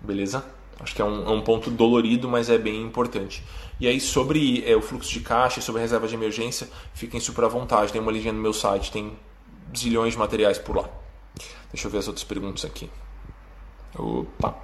Beleza? 0.00 0.44
Acho 0.80 0.94
que 0.94 1.00
é 1.00 1.04
um, 1.04 1.26
é 1.26 1.30
um 1.30 1.40
ponto 1.40 1.70
dolorido, 1.70 2.28
mas 2.28 2.50
é 2.50 2.58
bem 2.58 2.82
importante. 2.82 3.42
E 3.80 3.86
aí, 3.86 4.00
sobre 4.00 4.64
é, 4.66 4.76
o 4.76 4.82
fluxo 4.82 5.10
de 5.10 5.20
caixa, 5.20 5.60
sobre 5.60 5.80
reserva 5.80 6.06
de 6.08 6.14
emergência, 6.14 6.68
fiquem 6.92 7.20
super 7.20 7.44
à 7.44 7.48
vontade. 7.48 7.92
Tem 7.92 8.00
uma 8.00 8.12
linha 8.12 8.32
no 8.32 8.40
meu 8.40 8.52
site, 8.52 8.90
tem 8.90 9.16
zilhões 9.76 10.12
de 10.12 10.18
materiais 10.18 10.58
por 10.58 10.76
lá. 10.76 10.88
Deixa 11.72 11.86
eu 11.86 11.90
ver 11.90 11.98
as 11.98 12.08
outras 12.08 12.24
perguntas 12.24 12.64
aqui. 12.64 12.90
Opa! 13.96 14.54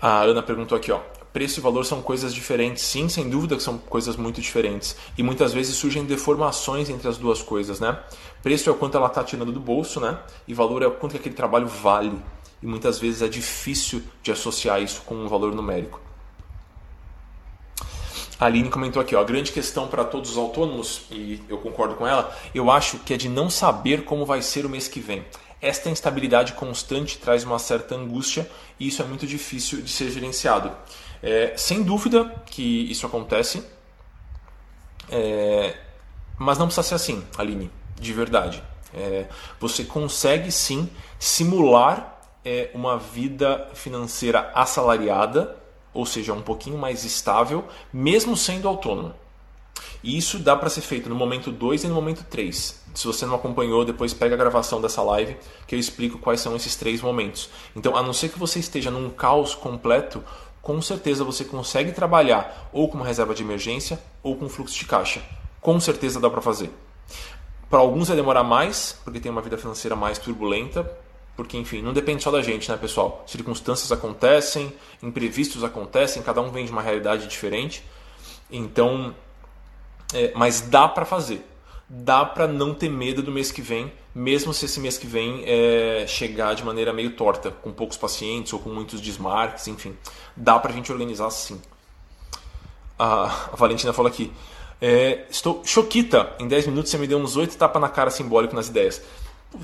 A 0.00 0.22
Ana 0.22 0.42
perguntou 0.42 0.76
aqui, 0.76 0.90
ó 0.90 1.00
preço 1.32 1.58
e 1.58 1.62
valor 1.62 1.84
são 1.84 2.02
coisas 2.02 2.34
diferentes. 2.34 2.84
Sim, 2.84 3.08
sem 3.08 3.28
dúvida 3.28 3.56
que 3.56 3.62
são 3.62 3.78
coisas 3.78 4.16
muito 4.16 4.40
diferentes. 4.40 4.96
E 5.16 5.22
muitas 5.22 5.52
vezes 5.52 5.74
surgem 5.76 6.04
deformações 6.04 6.90
entre 6.90 7.08
as 7.08 7.16
duas 7.16 7.42
coisas, 7.42 7.80
né? 7.80 7.98
Preço 8.42 8.68
é 8.68 8.72
o 8.72 8.76
quanto 8.76 8.96
ela 8.96 9.06
está 9.06 9.22
tirando 9.22 9.52
do 9.52 9.60
bolso, 9.60 10.00
né? 10.00 10.18
E 10.48 10.54
valor 10.54 10.82
é 10.82 10.86
o 10.86 10.92
quanto 10.92 11.16
aquele 11.16 11.34
trabalho 11.34 11.66
vale. 11.68 12.18
E 12.62 12.66
muitas 12.66 12.98
vezes 12.98 13.22
é 13.22 13.28
difícil 13.28 14.02
de 14.22 14.32
associar 14.32 14.82
isso 14.82 15.02
com 15.02 15.14
um 15.14 15.28
valor 15.28 15.54
numérico. 15.54 16.00
A 18.42 18.46
Aline 18.46 18.68
comentou 18.68 19.00
aqui, 19.00 19.14
ó, 19.14 19.20
a 19.20 19.24
grande 19.24 19.52
questão 19.52 19.86
para 19.86 20.04
todos 20.04 20.32
os 20.32 20.36
autônomos, 20.36 21.02
e 21.12 21.40
eu 21.48 21.58
concordo 21.58 21.94
com 21.94 22.04
ela, 22.04 22.36
eu 22.52 22.72
acho 22.72 22.98
que 22.98 23.14
é 23.14 23.16
de 23.16 23.28
não 23.28 23.48
saber 23.48 24.04
como 24.04 24.26
vai 24.26 24.42
ser 24.42 24.66
o 24.66 24.68
mês 24.68 24.88
que 24.88 24.98
vem. 24.98 25.24
Esta 25.60 25.88
instabilidade 25.88 26.54
constante 26.54 27.18
traz 27.18 27.44
uma 27.44 27.60
certa 27.60 27.94
angústia 27.94 28.50
e 28.80 28.88
isso 28.88 29.00
é 29.00 29.04
muito 29.04 29.28
difícil 29.28 29.80
de 29.80 29.88
ser 29.88 30.10
gerenciado. 30.10 30.72
É, 31.22 31.54
sem 31.56 31.84
dúvida 31.84 32.34
que 32.46 32.90
isso 32.90 33.06
acontece, 33.06 33.64
é, 35.08 35.76
mas 36.36 36.58
não 36.58 36.66
precisa 36.66 36.82
ser 36.82 36.96
assim, 36.96 37.24
Aline, 37.38 37.70
de 38.00 38.12
verdade. 38.12 38.62
É, 38.94 39.26
você 39.58 39.84
consegue 39.84 40.50
sim 40.52 40.88
simular 41.18 42.20
é, 42.44 42.70
uma 42.74 42.98
vida 42.98 43.68
financeira 43.74 44.50
assalariada, 44.54 45.56
ou 45.94 46.04
seja, 46.04 46.32
um 46.32 46.42
pouquinho 46.42 46.78
mais 46.78 47.04
estável, 47.04 47.64
mesmo 47.92 48.36
sendo 48.36 48.68
autônomo. 48.68 49.14
E 50.02 50.16
isso 50.18 50.38
dá 50.38 50.56
para 50.56 50.68
ser 50.68 50.80
feito 50.80 51.08
no 51.08 51.14
momento 51.14 51.52
2 51.52 51.84
e 51.84 51.88
no 51.88 51.94
momento 51.94 52.24
3. 52.24 52.82
Se 52.94 53.06
você 53.06 53.24
não 53.24 53.36
acompanhou, 53.36 53.84
depois 53.84 54.12
pega 54.12 54.34
a 54.34 54.38
gravação 54.38 54.80
dessa 54.80 55.02
live 55.02 55.36
que 55.66 55.74
eu 55.74 55.78
explico 55.78 56.18
quais 56.18 56.40
são 56.40 56.56
esses 56.56 56.74
três 56.74 57.00
momentos. 57.00 57.48
Então, 57.74 57.96
a 57.96 58.02
não 58.02 58.12
ser 58.12 58.28
que 58.28 58.38
você 58.38 58.58
esteja 58.58 58.90
num 58.90 59.08
caos 59.08 59.54
completo, 59.54 60.22
com 60.60 60.82
certeza 60.82 61.24
você 61.24 61.44
consegue 61.44 61.92
trabalhar 61.92 62.68
ou 62.72 62.88
com 62.88 62.96
uma 62.96 63.06
reserva 63.06 63.34
de 63.34 63.42
emergência 63.42 63.98
ou 64.22 64.36
com 64.36 64.48
fluxo 64.48 64.78
de 64.78 64.84
caixa. 64.84 65.22
Com 65.60 65.78
certeza 65.80 66.20
dá 66.20 66.28
para 66.28 66.42
fazer. 66.42 66.70
Para 67.72 67.80
alguns 67.80 68.08
vai 68.08 68.16
demorar 68.18 68.44
mais, 68.44 69.00
porque 69.02 69.18
tem 69.18 69.32
uma 69.32 69.40
vida 69.40 69.56
financeira 69.56 69.96
mais 69.96 70.18
turbulenta, 70.18 70.84
porque 71.34 71.56
enfim, 71.56 71.80
não 71.80 71.94
depende 71.94 72.22
só 72.22 72.30
da 72.30 72.42
gente, 72.42 72.70
né, 72.70 72.76
pessoal? 72.76 73.24
Circunstâncias 73.26 73.90
acontecem, 73.90 74.70
imprevistos 75.02 75.64
acontecem, 75.64 76.22
cada 76.22 76.42
um 76.42 76.50
vem 76.50 76.66
de 76.66 76.70
uma 76.70 76.82
realidade 76.82 77.26
diferente. 77.26 77.82
Então, 78.50 79.14
é, 80.12 80.32
mas 80.34 80.60
dá 80.60 80.86
para 80.86 81.06
fazer. 81.06 81.48
Dá 81.88 82.26
para 82.26 82.46
não 82.46 82.74
ter 82.74 82.90
medo 82.90 83.22
do 83.22 83.32
mês 83.32 83.50
que 83.50 83.62
vem 83.62 83.90
mesmo 84.14 84.52
se 84.52 84.66
esse 84.66 84.78
mês 84.78 84.98
que 84.98 85.06
vem 85.06 85.42
é, 85.46 86.04
chegar 86.06 86.54
de 86.54 86.62
maneira 86.62 86.92
meio 86.92 87.12
torta, 87.12 87.50
com 87.50 87.72
poucos 87.72 87.96
pacientes 87.96 88.52
ou 88.52 88.58
com 88.58 88.68
muitos 88.68 89.00
desmarques, 89.00 89.66
enfim. 89.66 89.96
Dá 90.36 90.58
para 90.58 90.70
a 90.70 90.74
gente 90.74 90.92
organizar 90.92 91.30
sim. 91.30 91.58
A, 92.98 93.24
a 93.24 93.56
Valentina 93.56 93.94
falou 93.94 94.10
aqui. 94.10 94.30
É, 94.84 95.26
estou 95.30 95.62
choquita. 95.64 96.34
Em 96.40 96.48
10 96.48 96.66
minutos 96.66 96.90
você 96.90 96.98
me 96.98 97.06
deu 97.06 97.16
uns 97.16 97.36
8 97.36 97.56
tapas 97.56 97.80
na 97.80 97.88
cara 97.88 98.10
simbólico 98.10 98.56
nas 98.56 98.66
ideias. 98.66 99.00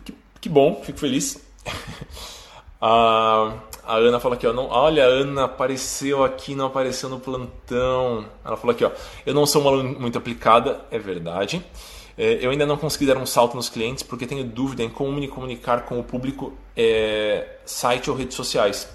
Que, 0.04 0.14
que 0.40 0.48
bom, 0.48 0.80
fico 0.84 1.00
feliz. 1.00 1.44
a, 2.80 3.52
a 3.84 3.96
Ana 3.96 4.20
falou 4.20 4.36
aqui, 4.36 4.46
ó, 4.46 4.52
não, 4.52 4.68
olha, 4.68 5.04
a 5.04 5.08
Ana 5.08 5.44
apareceu 5.46 6.22
aqui, 6.22 6.54
não 6.54 6.66
apareceu 6.66 7.08
no 7.08 7.18
plantão. 7.18 8.26
Ela 8.44 8.56
falou 8.56 8.72
aqui, 8.72 8.84
ó, 8.84 8.92
eu 9.26 9.34
não 9.34 9.44
sou 9.44 9.60
uma 9.60 9.72
aluna 9.72 9.98
muito 9.98 10.16
aplicada, 10.16 10.82
é 10.88 11.00
verdade. 11.00 11.66
É, 12.16 12.38
eu 12.40 12.52
ainda 12.52 12.64
não 12.64 12.76
consegui 12.76 13.06
dar 13.06 13.16
um 13.16 13.26
salto 13.26 13.56
nos 13.56 13.68
clientes 13.68 14.04
porque 14.04 14.24
tenho 14.24 14.44
dúvida 14.44 14.84
em 14.84 14.88
como 14.88 15.10
me 15.12 15.26
comunicar 15.26 15.84
com 15.84 15.98
o 15.98 16.04
público 16.04 16.56
é, 16.76 17.56
site 17.64 18.08
ou 18.08 18.16
redes 18.16 18.36
sociais. 18.36 18.88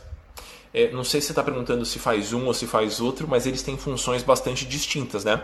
É, 0.73 0.89
não 0.91 1.03
sei 1.03 1.19
se 1.19 1.27
você 1.27 1.31
está 1.33 1.43
perguntando 1.43 1.85
se 1.85 1.99
faz 1.99 2.31
um 2.31 2.47
ou 2.47 2.53
se 2.53 2.65
faz 2.65 3.01
outro, 3.01 3.27
mas 3.27 3.45
eles 3.45 3.61
têm 3.61 3.77
funções 3.77 4.23
bastante 4.23 4.65
distintas, 4.65 5.23
né? 5.25 5.43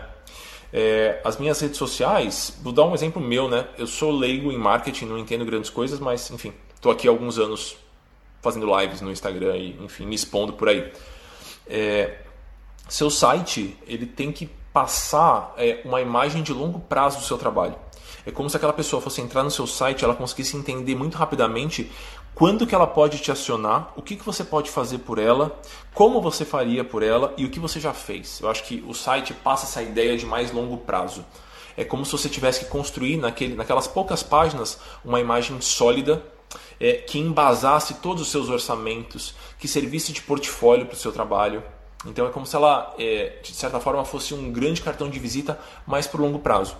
É, 0.72 1.20
as 1.24 1.36
minhas 1.36 1.60
redes 1.60 1.76
sociais, 1.76 2.56
vou 2.62 2.72
dar 2.72 2.84
um 2.84 2.94
exemplo 2.94 3.20
meu, 3.20 3.48
né? 3.48 3.66
Eu 3.76 3.86
sou 3.86 4.10
leigo 4.12 4.52
em 4.52 4.58
marketing, 4.58 5.06
não 5.06 5.18
entendo 5.18 5.44
grandes 5.44 5.70
coisas, 5.70 5.98
mas 5.98 6.30
enfim, 6.30 6.52
estou 6.74 6.92
aqui 6.92 7.08
há 7.08 7.10
alguns 7.10 7.38
anos 7.38 7.76
fazendo 8.40 8.66
lives 8.78 9.00
no 9.00 9.10
Instagram 9.10 9.56
e 9.56 9.84
enfim 9.84 10.06
me 10.06 10.14
expondo 10.14 10.52
por 10.52 10.68
aí. 10.68 10.92
É, 11.66 12.18
seu 12.88 13.10
site 13.10 13.76
ele 13.86 14.06
tem 14.06 14.32
que 14.32 14.48
passar 14.72 15.54
é, 15.56 15.80
uma 15.84 16.00
imagem 16.00 16.42
de 16.42 16.52
longo 16.52 16.80
prazo 16.80 17.18
do 17.18 17.24
seu 17.24 17.36
trabalho. 17.36 17.74
É 18.24 18.30
como 18.30 18.48
se 18.50 18.56
aquela 18.56 18.72
pessoa 18.72 19.00
fosse 19.00 19.20
entrar 19.20 19.42
no 19.42 19.50
seu 19.50 19.66
site, 19.66 20.04
ela 20.04 20.14
conseguisse 20.14 20.56
entender 20.56 20.94
muito 20.94 21.16
rapidamente 21.16 21.90
quando 22.34 22.66
que 22.66 22.74
ela 22.74 22.86
pode 22.86 23.18
te 23.18 23.30
acionar, 23.30 23.92
o 23.96 24.02
que, 24.02 24.16
que 24.16 24.24
você 24.24 24.42
pode 24.42 24.70
fazer 24.70 24.98
por 24.98 25.18
ela, 25.18 25.60
como 25.92 26.20
você 26.20 26.44
faria 26.44 26.82
por 26.82 27.02
ela 27.02 27.34
e 27.36 27.44
o 27.44 27.50
que 27.50 27.60
você 27.60 27.78
já 27.78 27.92
fez. 27.92 28.40
Eu 28.40 28.48
acho 28.48 28.64
que 28.64 28.82
o 28.86 28.94
site 28.94 29.34
passa 29.34 29.66
essa 29.66 29.82
ideia 29.82 30.16
de 30.16 30.24
mais 30.24 30.50
longo 30.50 30.78
prazo. 30.78 31.24
É 31.76 31.84
como 31.84 32.04
se 32.04 32.12
você 32.12 32.28
tivesse 32.28 32.60
que 32.60 32.70
construir 32.70 33.16
naquele, 33.16 33.54
naquelas 33.54 33.86
poucas 33.86 34.22
páginas 34.22 34.78
uma 35.04 35.20
imagem 35.20 35.60
sólida 35.60 36.22
é, 36.78 36.94
que 36.94 37.18
embasasse 37.18 37.94
todos 37.94 38.22
os 38.22 38.30
seus 38.30 38.48
orçamentos, 38.48 39.34
que 39.58 39.68
servisse 39.68 40.12
de 40.12 40.22
portfólio 40.22 40.86
para 40.86 40.94
o 40.94 40.98
seu 40.98 41.12
trabalho, 41.12 41.62
então 42.06 42.26
é 42.26 42.30
como 42.30 42.46
se 42.46 42.56
ela, 42.56 42.94
é, 42.98 43.38
de 43.42 43.52
certa 43.52 43.78
forma, 43.78 44.04
fosse 44.04 44.32
um 44.32 44.50
grande 44.50 44.80
cartão 44.80 45.10
de 45.10 45.18
visita, 45.18 45.58
mais 45.86 46.06
para 46.06 46.20
o 46.20 46.24
longo 46.24 46.38
prazo. 46.38 46.74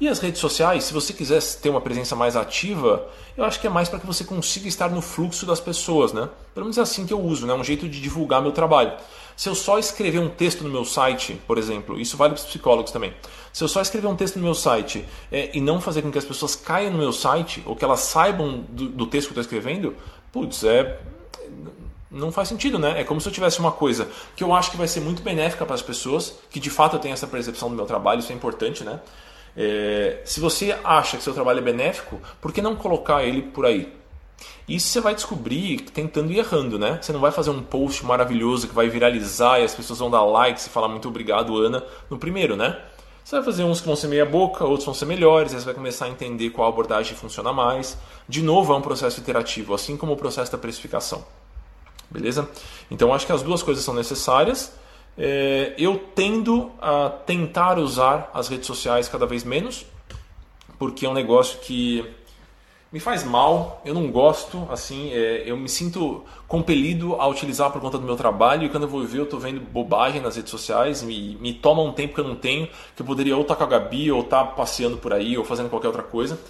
E 0.00 0.06
as 0.08 0.20
redes 0.20 0.40
sociais, 0.40 0.84
se 0.84 0.92
você 0.92 1.12
quiser 1.12 1.42
ter 1.60 1.70
uma 1.70 1.80
presença 1.80 2.14
mais 2.14 2.36
ativa, 2.36 3.08
eu 3.36 3.44
acho 3.44 3.60
que 3.60 3.66
é 3.66 3.70
mais 3.70 3.88
para 3.88 3.98
que 3.98 4.06
você 4.06 4.22
consiga 4.22 4.68
estar 4.68 4.88
no 4.90 5.02
fluxo 5.02 5.44
das 5.44 5.60
pessoas, 5.60 6.12
né? 6.12 6.28
Pelo 6.54 6.66
menos 6.66 6.78
é 6.78 6.82
assim 6.82 7.04
que 7.04 7.12
eu 7.12 7.20
uso, 7.20 7.46
né? 7.46 7.54
Um 7.54 7.64
jeito 7.64 7.88
de 7.88 8.00
divulgar 8.00 8.40
meu 8.40 8.52
trabalho. 8.52 8.92
Se 9.36 9.48
eu 9.48 9.56
só 9.56 9.76
escrever 9.76 10.20
um 10.20 10.28
texto 10.28 10.62
no 10.62 10.70
meu 10.70 10.84
site, 10.84 11.40
por 11.48 11.58
exemplo, 11.58 11.98
isso 11.98 12.16
vale 12.16 12.34
para 12.34 12.40
os 12.40 12.46
psicólogos 12.46 12.92
também. 12.92 13.12
Se 13.52 13.64
eu 13.64 13.68
só 13.68 13.80
escrever 13.80 14.06
um 14.06 14.14
texto 14.14 14.36
no 14.36 14.44
meu 14.44 14.54
site 14.54 15.04
é, 15.32 15.50
e 15.52 15.60
não 15.60 15.80
fazer 15.80 16.02
com 16.02 16.12
que 16.12 16.18
as 16.18 16.24
pessoas 16.24 16.54
caiam 16.54 16.92
no 16.92 16.98
meu 16.98 17.12
site 17.12 17.62
ou 17.66 17.74
que 17.74 17.84
elas 17.84 18.00
saibam 18.00 18.64
do, 18.68 18.88
do 18.88 19.06
texto 19.06 19.32
que 19.32 19.38
eu 19.38 19.42
estou 19.42 19.58
escrevendo, 19.58 19.96
putz, 20.32 20.62
é 20.62 21.00
não 22.10 22.32
faz 22.32 22.48
sentido, 22.48 22.78
né? 22.78 23.00
É 23.00 23.04
como 23.04 23.20
se 23.20 23.28
eu 23.28 23.32
tivesse 23.32 23.58
uma 23.58 23.72
coisa 23.72 24.08
que 24.34 24.42
eu 24.42 24.54
acho 24.54 24.70
que 24.70 24.76
vai 24.76 24.88
ser 24.88 25.00
muito 25.00 25.22
benéfica 25.22 25.66
para 25.66 25.74
as 25.74 25.82
pessoas, 25.82 26.34
que 26.50 26.58
de 26.58 26.70
fato 26.70 26.96
eu 26.96 27.00
tenho 27.00 27.12
essa 27.12 27.26
percepção 27.26 27.68
do 27.68 27.76
meu 27.76 27.84
trabalho, 27.84 28.20
isso 28.20 28.32
é 28.32 28.34
importante, 28.34 28.82
né? 28.82 29.00
É, 29.60 30.20
se 30.24 30.38
você 30.38 30.78
acha 30.84 31.16
que 31.16 31.22
seu 31.24 31.34
trabalho 31.34 31.58
é 31.58 31.62
benéfico, 31.62 32.20
por 32.40 32.52
que 32.52 32.62
não 32.62 32.76
colocar 32.76 33.24
ele 33.24 33.42
por 33.42 33.66
aí? 33.66 33.92
Isso 34.68 34.86
você 34.86 35.00
vai 35.00 35.16
descobrir 35.16 35.80
tentando 35.80 36.30
e 36.30 36.38
errando, 36.38 36.78
né? 36.78 37.00
Você 37.02 37.12
não 37.12 37.18
vai 37.18 37.32
fazer 37.32 37.50
um 37.50 37.60
post 37.60 38.06
maravilhoso 38.06 38.68
que 38.68 38.74
vai 38.74 38.88
viralizar 38.88 39.58
e 39.58 39.64
as 39.64 39.74
pessoas 39.74 39.98
vão 39.98 40.08
dar 40.08 40.22
likes 40.22 40.66
e 40.66 40.70
falar 40.70 40.86
muito 40.86 41.08
obrigado, 41.08 41.56
Ana, 41.56 41.82
no 42.08 42.18
primeiro, 42.18 42.54
né? 42.54 42.78
Você 43.24 43.34
vai 43.34 43.44
fazer 43.44 43.64
uns 43.64 43.80
que 43.80 43.86
vão 43.86 43.96
ser 43.96 44.06
meia 44.06 44.24
boca, 44.24 44.64
outros 44.64 44.84
vão 44.84 44.94
ser 44.94 45.06
melhores, 45.06 45.52
aí 45.52 45.58
você 45.58 45.64
vai 45.64 45.74
começar 45.74 46.04
a 46.04 46.08
entender 46.08 46.50
qual 46.50 46.68
abordagem 46.68 47.16
funciona 47.16 47.52
mais. 47.52 47.98
De 48.28 48.42
novo, 48.42 48.72
é 48.72 48.76
um 48.76 48.80
processo 48.80 49.18
iterativo, 49.18 49.74
assim 49.74 49.96
como 49.96 50.12
o 50.12 50.16
processo 50.16 50.52
da 50.52 50.58
precificação. 50.58 51.24
Beleza? 52.08 52.48
Então 52.90 53.12
acho 53.12 53.26
que 53.26 53.32
as 53.32 53.42
duas 53.42 53.62
coisas 53.62 53.82
são 53.82 53.92
necessárias. 53.92 54.72
É, 55.18 55.74
eu 55.76 55.98
tendo 56.14 56.70
a 56.80 57.10
tentar 57.10 57.76
usar 57.78 58.30
as 58.32 58.48
redes 58.48 58.68
sociais 58.68 59.08
cada 59.08 59.26
vez 59.26 59.42
menos, 59.42 59.84
porque 60.78 61.04
é 61.04 61.08
um 61.08 61.14
negócio 61.14 61.58
que 61.58 62.04
me 62.92 63.00
faz 63.00 63.24
mal, 63.24 63.82
eu 63.84 63.92
não 63.92 64.10
gosto, 64.10 64.66
assim, 64.70 65.10
é, 65.12 65.42
eu 65.44 65.56
me 65.56 65.68
sinto 65.68 66.24
compelido 66.46 67.16
a 67.16 67.26
utilizar 67.26 67.70
por 67.70 67.80
conta 67.82 67.98
do 67.98 68.04
meu 68.04 68.16
trabalho 68.16 68.64
e 68.64 68.68
quando 68.68 68.84
eu 68.84 68.88
vou 68.88 69.04
ver 69.04 69.18
eu 69.18 69.24
estou 69.24 69.38
vendo 69.38 69.60
bobagem 69.60 70.22
nas 70.22 70.36
redes 70.36 70.50
sociais, 70.50 71.02
me, 71.02 71.36
me 71.36 71.52
toma 71.52 71.82
um 71.82 71.92
tempo 71.92 72.14
que 72.14 72.20
eu 72.20 72.24
não 72.24 72.36
tenho, 72.36 72.68
que 72.96 73.02
eu 73.02 73.06
poderia 73.06 73.36
ou 73.36 73.42
estar 73.42 73.56
tá 73.56 73.66
com 73.66 73.74
a 73.74 73.78
Gabi, 73.78 74.10
ou 74.10 74.20
estar 74.20 74.44
tá 74.44 74.52
passeando 74.52 74.96
por 74.96 75.12
aí, 75.12 75.36
ou 75.36 75.44
fazendo 75.44 75.68
qualquer 75.68 75.88
outra 75.88 76.02
coisa. 76.02 76.40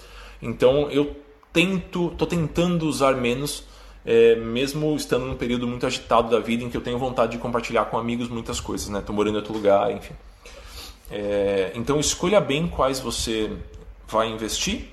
Então 0.41 0.89
eu 0.91 1.13
tento, 1.51 2.09
estou 2.13 2.27
tentando 2.27 2.87
usar 2.87 3.15
menos 3.15 3.63
é, 4.05 4.35
mesmo 4.35 4.95
estando 4.95 5.25
num 5.25 5.35
período 5.35 5.67
muito 5.67 5.85
agitado 5.85 6.29
da 6.29 6.39
vida 6.39 6.63
em 6.63 6.69
que 6.69 6.77
eu 6.77 6.81
tenho 6.81 6.97
vontade 6.97 7.33
de 7.33 7.37
compartilhar 7.37 7.85
com 7.85 7.97
amigos 7.97 8.27
muitas 8.29 8.59
coisas, 8.59 8.89
né? 8.89 9.01
Tô 9.05 9.13
morando 9.13 9.35
em 9.35 9.37
outro 9.37 9.53
lugar, 9.53 9.91
enfim. 9.91 10.13
É, 11.11 11.71
então 11.75 11.99
escolha 11.99 12.39
bem 12.39 12.67
quais 12.67 12.99
você 12.99 13.51
vai 14.07 14.29
investir 14.29 14.89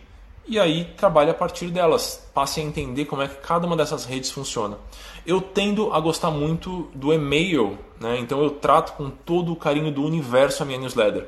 e 0.48 0.60
aí 0.60 0.84
trabalhe 0.96 1.30
a 1.30 1.34
partir 1.34 1.66
delas. 1.68 2.28
Passe 2.32 2.60
a 2.60 2.62
entender 2.62 3.04
como 3.06 3.22
é 3.22 3.28
que 3.28 3.36
cada 3.36 3.66
uma 3.66 3.76
dessas 3.76 4.04
redes 4.04 4.30
funciona. 4.30 4.78
Eu 5.26 5.40
tendo 5.40 5.92
a 5.92 5.98
gostar 5.98 6.30
muito 6.30 6.88
do 6.94 7.12
e-mail, 7.12 7.78
né? 8.00 8.18
então 8.18 8.40
eu 8.42 8.50
trato 8.50 8.92
com 8.92 9.10
todo 9.10 9.52
o 9.52 9.56
carinho 9.56 9.90
do 9.90 10.04
universo 10.04 10.62
a 10.62 10.66
minha 10.66 10.78
newsletter. 10.78 11.26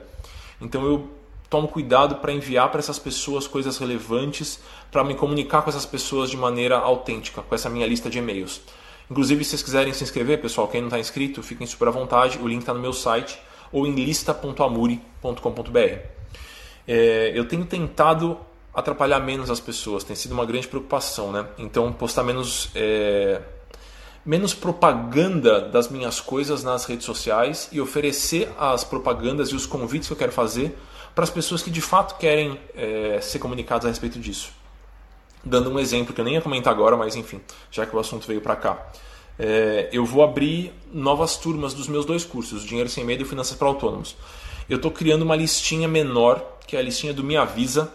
Então 0.61 0.85
eu 0.85 1.18
tomo 1.49 1.69
cuidado 1.69 2.17
para 2.17 2.33
enviar 2.33 2.71
para 2.71 2.79
essas 2.79 2.99
pessoas 2.99 3.47
coisas 3.47 3.79
relevantes, 3.79 4.61
para 4.91 5.03
me 5.03 5.15
comunicar 5.15 5.63
com 5.63 5.71
essas 5.71 5.87
pessoas 5.87 6.31
de 6.31 6.37
maneira 6.37 6.77
autêntica, 6.79 7.43
com 7.43 7.55
essa 7.55 7.71
minha 7.71 7.87
lista 7.87 8.11
de 8.11 8.19
e-mails. 8.19 8.61
Inclusive, 9.11 9.43
se 9.43 9.51
vocês 9.51 9.63
quiserem 9.63 9.93
se 9.93 10.05
inscrever, 10.05 10.41
pessoal, 10.41 10.69
quem 10.69 10.81
não 10.81 10.89
está 10.89 10.99
inscrito, 10.99 11.43
fiquem 11.43 11.67
super 11.67 11.89
à 11.89 11.91
vontade. 11.91 12.39
O 12.39 12.47
link 12.47 12.61
está 12.61 12.75
no 12.75 12.81
meu 12.81 12.93
site 12.93 13.39
ou 13.73 13.87
em 13.87 13.95
lista.amuri.com.br. 13.95 15.79
É, 16.87 17.33
eu 17.35 17.49
tenho 17.49 17.65
tentado 17.65 18.39
atrapalhar 18.75 19.21
menos 19.21 19.51
as 19.51 19.61
pessoas, 19.61 20.05
tem 20.05 20.15
sido 20.15 20.33
uma 20.33 20.45
grande 20.45 20.69
preocupação, 20.69 21.33
né? 21.33 21.47
Então, 21.59 21.93
postar 21.93 22.23
menos. 22.23 22.71
É, 22.75 23.41
menos 24.27 24.53
propaganda 24.53 25.59
das 25.59 25.89
minhas 25.89 26.21
coisas 26.21 26.63
nas 26.63 26.85
redes 26.85 27.07
sociais 27.07 27.69
e 27.73 27.81
oferecer 27.81 28.53
as 28.59 28.85
propagandas 28.85 29.49
e 29.49 29.55
os 29.55 29.65
convites 29.65 30.07
que 30.07 30.13
eu 30.13 30.19
quero 30.19 30.33
fazer 30.33 30.77
para 31.19 31.25
as 31.25 31.31
pessoas 31.31 31.65
que 31.65 31.71
de 31.73 31.81
fato 31.81 32.17
querem 32.17 32.57
é, 32.77 33.19
ser 33.21 33.41
comunicadas 33.41 33.87
a 33.87 33.89
respeito 33.89 34.21
disso. 34.21 34.53
Dando 35.45 35.69
um 35.69 35.77
exemplo 35.77 36.15
que 36.15 36.21
eu 36.21 36.25
nem 36.25 36.35
ia 36.35 36.41
comentar 36.41 36.73
agora, 36.73 36.97
mas 36.97 37.17
enfim, 37.17 37.41
já 37.73 37.85
que 37.85 37.97
o 37.97 37.99
assunto 37.99 38.25
veio 38.25 38.41
para 38.41 38.55
cá. 38.55 38.87
É, 39.37 39.89
eu 39.93 40.05
vou 40.05 40.23
abrir 40.23 40.73
novas 40.93 41.37
turmas 41.37 41.75
dos 41.75 41.89
meus 41.89 42.07
dois 42.07 42.25
cursos, 42.25 42.63
Dinheiro 42.65 42.89
Sem 42.89 43.03
Medo 43.03 43.25
e 43.25 43.27
Finanças 43.27 43.57
para 43.57 43.67
Autônomos. 43.67 44.15
Eu 44.69 44.77
estou 44.77 44.93
criando 44.93 45.23
uma 45.23 45.35
listinha 45.35 45.89
menor, 45.89 46.41
que 46.69 46.77
é 46.77 46.79
a 46.79 46.83
listinha 46.83 47.13
do 47.13 47.25
Me 47.25 47.37
Avisa, 47.37 47.93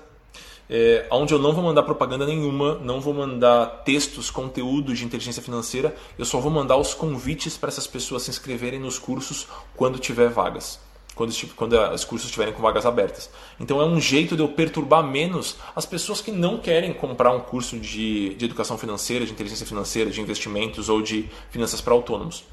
é, 0.69 1.07
onde 1.09 1.33
eu 1.33 1.39
não 1.39 1.53
vou 1.53 1.63
mandar 1.63 1.83
propaganda 1.83 2.25
nenhuma, 2.25 2.75
não 2.79 2.99
vou 2.99 3.13
mandar 3.13 3.83
textos, 3.85 4.29
conteúdo 4.29 4.93
de 4.93 5.05
inteligência 5.05 5.41
financeira, 5.41 5.95
eu 6.19 6.25
só 6.25 6.41
vou 6.41 6.51
mandar 6.51 6.75
os 6.75 6.93
convites 6.93 7.55
para 7.55 7.69
essas 7.69 7.87
pessoas 7.87 8.23
se 8.23 8.31
inscreverem 8.31 8.81
nos 8.81 8.99
cursos 8.99 9.47
quando 9.77 9.97
tiver 9.97 10.27
vagas 10.27 10.82
quando, 11.15 11.33
quando 11.55 11.73
os 11.93 12.03
cursos 12.03 12.27
estiverem 12.27 12.53
com 12.53 12.61
vagas 12.61 12.85
abertas. 12.85 13.29
Então 13.59 13.81
é 13.81 13.85
um 13.85 13.99
jeito 13.99 14.35
de 14.35 14.41
eu 14.41 14.49
perturbar 14.49 15.03
menos 15.03 15.57
as 15.75 15.85
pessoas 15.85 16.21
que 16.21 16.31
não 16.31 16.57
querem 16.57 16.93
comprar 16.93 17.31
um 17.31 17.39
curso 17.39 17.77
de, 17.77 18.33
de 18.35 18.45
educação 18.45 18.77
financeira, 18.77 19.25
de 19.25 19.31
inteligência 19.31 19.65
financeira, 19.65 20.09
de 20.09 20.21
investimentos 20.21 20.89
ou 20.89 21.01
de 21.01 21.29
finanças 21.49 21.81
para 21.81 21.93
autônomos. 21.93 22.43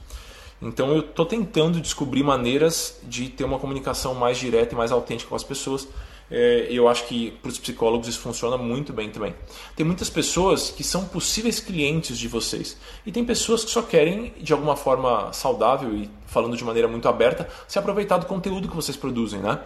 Então 0.61 0.93
eu 0.93 1.01
estou 1.01 1.25
tentando 1.25 1.81
descobrir 1.81 2.23
maneiras 2.23 3.01
de 3.03 3.29
ter 3.31 3.45
uma 3.45 3.59
comunicação 3.59 4.15
mais 4.15 4.37
direta 4.37 4.75
e 4.75 4.77
mais 4.77 4.93
autêntica 4.93 5.31
com 5.31 5.37
as 5.37 5.45
pessoas 5.45 5.89
é, 6.31 6.69
eu 6.71 6.89
acho 6.89 7.07
que 7.07 7.33
para 7.43 7.49
os 7.49 7.59
psicólogos 7.59 8.07
isso 8.07 8.21
funciona 8.21 8.57
muito 8.57 8.93
bem 8.93 9.11
também. 9.11 9.35
Tem 9.75 9.85
muitas 9.85 10.09
pessoas 10.09 10.71
que 10.71 10.85
são 10.85 11.05
possíveis 11.05 11.59
clientes 11.59 12.19
de 12.19 12.29
vocês 12.29 12.77
e 13.05 13.11
tem 13.11 13.25
pessoas 13.25 13.65
que 13.65 13.71
só 13.71 13.83
querem, 13.83 14.33
de 14.39 14.53
alguma 14.53 14.77
forma 14.77 15.33
saudável 15.33 15.93
e 15.95 16.09
falando 16.27 16.57
de 16.57 16.65
maneira 16.65 16.87
muito 16.87 17.09
aberta, 17.09 17.49
se 17.67 17.79
aproveitar 17.79 18.19
do 18.19 18.27
conteúdo 18.27 18.69
que 18.69 18.77
vocês 18.77 18.97
produzem, 18.97 19.41
né? 19.41 19.61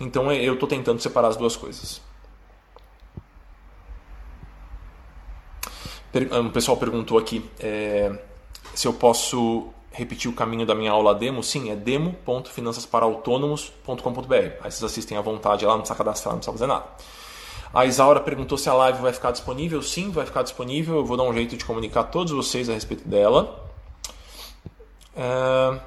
Então 0.00 0.30
é, 0.30 0.42
eu 0.42 0.54
estou 0.54 0.68
tentando 0.68 1.00
separar 1.00 1.28
as 1.28 1.36
duas 1.36 1.54
coisas. 1.56 2.00
Um 6.32 6.48
pessoal 6.48 6.78
perguntou 6.78 7.18
aqui 7.18 7.44
é, 7.60 8.10
se 8.74 8.88
eu 8.88 8.92
posso 8.94 9.68
repetir 9.96 10.30
o 10.30 10.34
caminho 10.34 10.66
da 10.66 10.74
minha 10.74 10.92
aula 10.92 11.14
demo? 11.14 11.42
Sim, 11.42 11.70
é 11.70 11.76
demo.finançasparautônomos.com.br. 11.76 14.34
Aí 14.34 14.70
vocês 14.70 14.84
assistem 14.84 15.16
à 15.16 15.22
vontade 15.22 15.64
lá, 15.64 15.72
não 15.72 15.80
precisa 15.80 15.96
cadastrar, 15.96 16.34
não 16.34 16.40
precisa 16.40 16.52
fazer 16.52 16.66
nada. 16.66 16.84
A 17.72 17.86
Isaura 17.86 18.20
perguntou 18.20 18.58
se 18.58 18.68
a 18.68 18.74
live 18.74 19.00
vai 19.00 19.12
ficar 19.12 19.30
disponível. 19.30 19.80
Sim, 19.82 20.10
vai 20.10 20.26
ficar 20.26 20.42
disponível. 20.42 20.96
Eu 20.96 21.04
vou 21.04 21.16
dar 21.16 21.22
um 21.22 21.32
jeito 21.32 21.56
de 21.56 21.64
comunicar 21.64 22.00
a 22.00 22.04
todos 22.04 22.32
vocês 22.32 22.68
a 22.68 22.74
respeito 22.74 23.08
dela. 23.08 23.64
É... 25.16 25.78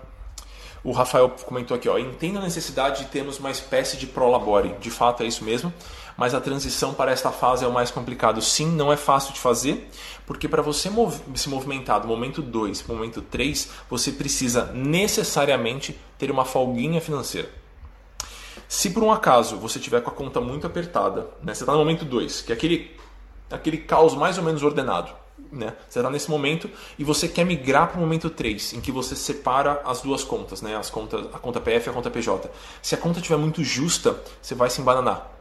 O 0.84 0.92
Rafael 0.92 1.30
comentou 1.46 1.76
aqui, 1.76 1.90
ó, 1.90 1.98
entendo 1.98 2.40
a 2.40 2.42
necessidade 2.42 3.04
de 3.04 3.10
termos 3.10 3.38
uma 3.38 3.52
espécie 3.52 3.98
de 3.98 4.08
prolabore. 4.08 4.76
De 4.80 4.90
fato 4.90 5.24
é 5.24 5.26
isso 5.26 5.44
mesmo, 5.44 5.74
mas 6.20 6.36
a 6.36 6.42
transição 6.42 6.94
para 6.94 7.12
esta 7.12 7.32
fase 7.32 7.64
é 7.64 7.68
o 7.68 7.72
mais 7.72 7.90
complicado. 7.90 8.42
Sim, 8.42 8.70
não 8.76 8.92
é 8.92 8.98
fácil 8.98 9.34
de 9.34 9.40
fazer, 9.40 9.90
porque 10.28 10.50
para 10.50 10.62
você 10.62 10.90
mov 10.90 11.18
se 11.34 11.48
movimentar 11.48 12.02
do 12.02 12.10
momento 12.10 12.42
2 12.42 12.82
para 12.82 12.92
o 12.92 12.98
momento 12.98 13.22
3, 13.22 13.70
você 13.90 14.12
precisa 14.12 14.66
necessariamente 14.74 15.98
ter 16.18 16.30
uma 16.30 16.44
folguinha 16.44 17.00
financeira. 17.00 17.50
Se 18.68 18.90
por 18.90 19.02
um 19.02 19.14
acaso 19.14 19.56
você 19.56 19.80
tiver 19.80 20.02
com 20.02 20.10
a 20.10 20.14
conta 20.14 20.42
muito 20.42 20.68
apertada, 20.68 21.30
né, 21.42 21.54
você 21.54 21.64
está 21.64 21.72
no 21.72 21.80
momento 21.80 22.04
2, 22.04 22.42
que 22.42 22.52
é 22.52 22.56
aquele, 22.56 22.92
aquele 23.50 23.78
caos 23.78 24.14
mais 24.14 24.38
ou 24.38 24.44
menos 24.44 24.62
ordenado, 24.62 25.14
né? 25.50 25.74
Você 25.88 26.00
está 26.00 26.10
nesse 26.10 26.30
momento 26.30 26.70
e 26.98 27.04
você 27.06 27.30
quer 27.30 27.46
migrar 27.46 27.88
para 27.88 27.98
o 27.98 28.02
momento 28.02 28.30
3, 28.30 28.74
em 28.74 28.82
que 28.82 28.92
você 28.92 29.16
separa 29.16 29.82
as 29.86 30.02
duas 30.02 30.26
contas, 30.26 30.62
né? 30.62 30.76
as 30.76 30.90
contas, 30.90 31.28
a 31.34 31.40
conta 31.40 31.62
PF 31.62 31.88
e 31.88 31.90
a 31.90 31.94
conta 31.94 32.12
PJ. 32.12 32.52
Se 32.82 32.94
a 32.94 32.98
conta 32.98 33.20
estiver 33.20 33.38
muito 33.38 33.64
justa, 33.64 34.22
você 34.42 34.54
vai 34.54 34.70
se 34.70 34.82
embananar. 34.82 35.39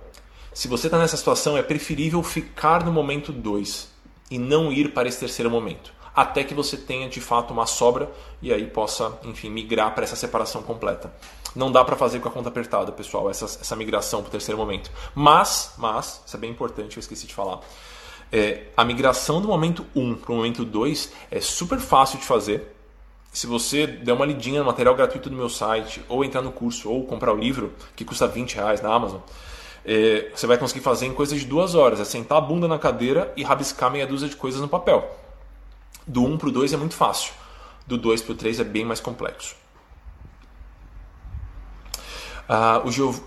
Se 0.58 0.66
você 0.66 0.88
está 0.88 0.98
nessa 0.98 1.16
situação, 1.16 1.56
é 1.56 1.62
preferível 1.62 2.20
ficar 2.20 2.84
no 2.84 2.92
momento 2.92 3.30
2 3.30 3.88
e 4.28 4.40
não 4.40 4.72
ir 4.72 4.92
para 4.92 5.06
esse 5.06 5.20
terceiro 5.20 5.48
momento, 5.48 5.94
até 6.12 6.42
que 6.42 6.52
você 6.52 6.76
tenha 6.76 7.08
de 7.08 7.20
fato 7.20 7.52
uma 7.52 7.64
sobra 7.64 8.10
e 8.42 8.52
aí 8.52 8.66
possa, 8.66 9.16
enfim, 9.22 9.50
migrar 9.50 9.94
para 9.94 10.02
essa 10.02 10.16
separação 10.16 10.60
completa. 10.60 11.14
Não 11.54 11.70
dá 11.70 11.84
para 11.84 11.94
fazer 11.94 12.18
com 12.18 12.26
a 12.26 12.32
conta 12.32 12.48
apertada, 12.48 12.90
pessoal, 12.90 13.30
essa, 13.30 13.44
essa 13.44 13.76
migração 13.76 14.20
para 14.20 14.30
o 14.30 14.32
terceiro 14.32 14.58
momento. 14.58 14.90
Mas, 15.14 15.74
mas, 15.78 16.24
isso 16.26 16.36
é 16.36 16.40
bem 16.40 16.50
importante, 16.50 16.96
eu 16.96 17.00
esqueci 17.00 17.28
de 17.28 17.34
falar 17.34 17.60
é, 18.32 18.64
a 18.76 18.84
migração 18.84 19.40
do 19.40 19.46
momento 19.46 19.86
1 19.94 20.16
para 20.16 20.32
o 20.32 20.34
momento 20.34 20.64
2 20.64 21.12
é 21.30 21.40
super 21.40 21.78
fácil 21.78 22.18
de 22.18 22.24
fazer. 22.24 22.74
Se 23.32 23.46
você 23.46 23.86
der 23.86 24.12
uma 24.12 24.26
lidinha 24.26 24.58
no 24.58 24.66
material 24.66 24.96
gratuito 24.96 25.30
do 25.30 25.36
meu 25.36 25.48
site, 25.48 26.02
ou 26.08 26.24
entrar 26.24 26.42
no 26.42 26.50
curso, 26.50 26.90
ou 26.90 27.06
comprar 27.06 27.32
o 27.32 27.36
livro, 27.36 27.72
que 27.94 28.04
custa 28.04 28.26
20 28.26 28.56
reais 28.56 28.82
na 28.82 28.92
Amazon, 28.92 29.20
é, 29.90 30.30
você 30.34 30.46
vai 30.46 30.58
conseguir 30.58 30.82
fazer 30.82 31.06
em 31.06 31.14
coisa 31.14 31.34
de 31.34 31.46
duas 31.46 31.74
horas. 31.74 31.98
É 31.98 32.04
sentar 32.04 32.36
a 32.36 32.40
bunda 32.42 32.68
na 32.68 32.78
cadeira 32.78 33.32
e 33.34 33.42
rabiscar 33.42 33.90
meia 33.90 34.06
dúzia 34.06 34.28
de 34.28 34.36
coisas 34.36 34.60
no 34.60 34.68
papel. 34.68 35.10
Do 36.06 36.22
1 36.24 36.36
para 36.36 36.48
o 36.48 36.52
2 36.52 36.74
é 36.74 36.76
muito 36.76 36.94
fácil. 36.94 37.32
Do 37.86 37.96
2 37.96 38.20
para 38.20 38.32
o 38.32 38.34
3 38.34 38.60
é 38.60 38.64
bem 38.64 38.84
mais 38.84 39.00
complexo. 39.00 39.56
Ah, 42.46 42.82
o, 42.84 42.92
Giov 42.92 43.18